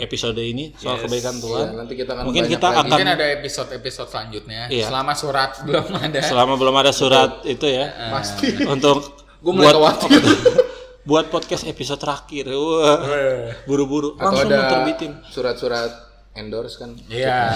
episode 0.01 0.41
ini 0.41 0.73
soal 0.73 0.97
kebaikan 0.99 1.37
Iya, 1.37 1.43
Tuhan 1.45 1.67
nanti 1.77 1.95
kita 1.95 2.11
akan 2.11 2.25
mungkin 2.25 2.45
kita 2.49 2.65
lagi. 2.65 2.73
akan 2.73 2.85
Mungkin 2.89 3.09
ada 3.11 3.27
episode-episode 3.31 4.09
selanjutnya. 4.09 4.61
Iya. 4.67 4.89
Selama 4.89 5.13
surat 5.13 5.51
belum 5.69 5.85
ada. 5.93 6.19
selama 6.19 6.55
belum 6.57 6.75
ada 6.75 6.93
surat 6.93 7.31
itu 7.45 7.67
ya 7.69 7.87
pasti. 8.09 8.47
untuk 8.73 8.99
Gue 9.37 9.53
mulai 9.53 9.69
buat 9.69 10.01
khawatir. 10.01 10.21
buat 11.05 11.27
podcast 11.29 11.69
episode 11.69 12.01
terakhir 12.01 12.49
wah 12.51 12.99
buru-buru 13.63 14.17
Atau 14.17 14.33
langsung 14.33 14.49
ada 14.49 14.59
terbitin 14.73 15.13
surat-surat 15.29 15.93
endorse 16.33 16.81
kan. 16.81 16.97
Iya. 17.07 17.53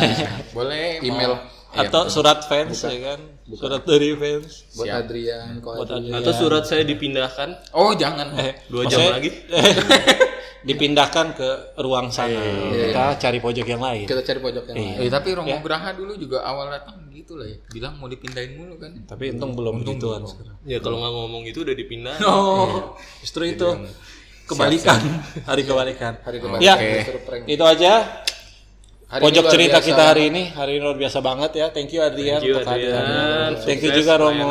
Boleh. 0.52 1.00
mau- 1.08 1.40
Email 1.70 1.86
atau 1.86 2.02
surat 2.10 2.42
fans 2.50 2.82
ya 2.82 2.98
kan? 3.14 3.20
Surat 3.46 3.82
dari 3.86 4.10
fans. 4.18 4.66
Buat 4.74 5.06
Adrian, 5.06 5.62
buat 5.62 5.86
Adrian. 5.86 6.18
Atau 6.18 6.32
surat 6.34 6.66
saya 6.66 6.82
dipindahkan? 6.82 7.70
Oh 7.70 7.94
jangan. 7.94 8.34
Eh, 8.34 8.58
dua 8.66 8.90
jam 8.90 8.98
lagi. 9.06 9.30
dipindahkan 10.68 11.26
ke 11.38 11.48
ruang 11.80 12.12
sana. 12.12 12.36
kita 12.68 13.16
cari 13.16 13.38
pojok 13.40 13.66
yang 13.70 13.80
lain. 13.80 14.04
Kita 14.04 14.20
cari 14.20 14.40
pojok 14.42 14.64
yang 14.74 14.76
lain. 14.76 15.06
Eh, 15.06 15.08
tapi 15.08 15.28
Romo 15.32 15.56
Graha 15.62 15.96
dulu 15.96 16.12
juga 16.20 16.44
awal 16.44 16.74
datang 16.74 17.00
gitu 17.14 17.38
lah 17.38 17.46
ya. 17.48 17.56
Bilang 17.72 17.96
mau 17.96 18.10
dipindahin 18.10 18.58
mulu 18.58 18.76
kan. 18.76 18.92
tapi 19.06 19.32
untung 19.32 19.54
belum 19.56 19.86
gituan 19.86 20.26
sekarang. 20.26 20.56
Ya 20.66 20.82
kalau 20.82 21.00
nggak 21.00 21.12
ngomong 21.16 21.42
itu 21.46 21.62
udah 21.64 21.74
dipindah. 21.78 22.16
oh 22.28 22.98
justru 23.22 23.46
itu. 23.46 23.68
kebalikan. 24.50 24.98
Hari 25.46 25.62
kebalikan. 25.62 26.12
Hari 26.26 26.38
kemarin 26.42 26.58
ya 26.58 26.74
itu 27.46 27.62
aja 27.62 28.26
Hari 29.10 29.20
pojok 29.20 29.44
cerita 29.48 29.78
biasa. 29.78 29.88
kita 29.90 30.02
hari 30.06 30.22
ini 30.30 30.42
hari 30.50 30.78
ini 30.78 30.80
luar 30.80 30.94
biasa 30.94 31.18
banget 31.18 31.50
ya 31.52 31.66
thank 31.68 31.90
you 31.90 31.98
Adrian 32.00 32.38
Thank 32.38 32.46
you, 32.46 32.54
untuk 32.54 32.62
kehadirannya 32.64 33.18
Adrian. 33.18 33.52
thank 33.60 33.80
you 33.82 33.90
juga 33.90 34.12
Romo 34.14 34.46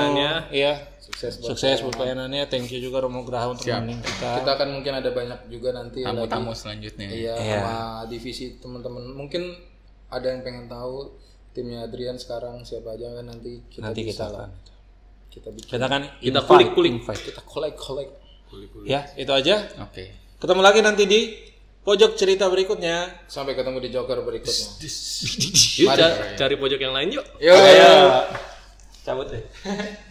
iya 0.51 0.73
Sukses 0.99 1.33
buat 1.39 1.47
sukses 1.49 1.77
buat 1.79 1.95
pelayanannya 1.95 2.43
thank 2.45 2.67
you 2.67 2.79
juga 2.79 2.99
Romo 2.99 3.23
Graha 3.23 3.49
untuk 3.49 3.65
nemenin 3.65 3.97
kita 3.99 4.29
Kita 4.37 4.51
akan 4.53 4.67
mungkin 4.69 4.93
ada 4.93 5.09
banyak 5.09 5.39
juga 5.47 5.69
nanti 5.71 5.99
lagi. 5.99 6.11
Tamu-tamu 6.11 6.51
selanjutnya. 6.53 7.07
Iya, 7.07 7.33
Iya. 7.35 7.57
sama 7.57 7.75
divisi 8.05 8.45
teman-teman. 8.55 9.03
Mungkin 9.09 9.41
ada 10.07 10.27
yang 10.27 10.43
pengen 10.43 10.67
tahu 10.67 11.17
timnya 11.49 11.83
Adrian 11.83 12.13
sekarang 12.15 12.61
siapa 12.61 12.93
aja 12.93 13.09
kan 13.11 13.25
nanti 13.25 13.63
kita 13.65 13.83
nanti 13.85 14.01
bisa 14.03 14.21
kita 14.21 14.37
akan 14.37 14.49
Kita 15.29 15.49
bikin. 15.49 15.69
kita 15.71 15.85
kan 15.87 16.01
Kita 16.03 16.19
invite, 16.21 16.45
kulik-kulik. 16.45 16.91
invite. 16.93 17.21
Kita 17.25 17.41
collect 17.41 17.75
collect. 17.75 18.11
ya 18.83 19.07
itu 19.15 19.29
aja 19.29 19.55
Oke. 19.79 20.35
ketemu 20.35 20.61
lagi 20.61 20.79
nanti 20.81 21.03
di 21.05 21.19
pojok 21.89 22.13
cerita 22.13 22.45
berikutnya 22.45 23.25
Sampai 23.25 23.57
ketemu 23.57 23.81
di 23.81 23.89
Joker 23.89 24.21
berikutnya. 24.21 24.67
Yuk 25.81 25.89
ca- 25.89 26.37
cari 26.37 26.53
pojok 26.53 26.77
yang 26.77 26.93
lain 26.93 27.17
yuk. 27.17 27.25
Yo. 27.41 27.57
cabut 29.01 29.25
deh 29.25 29.41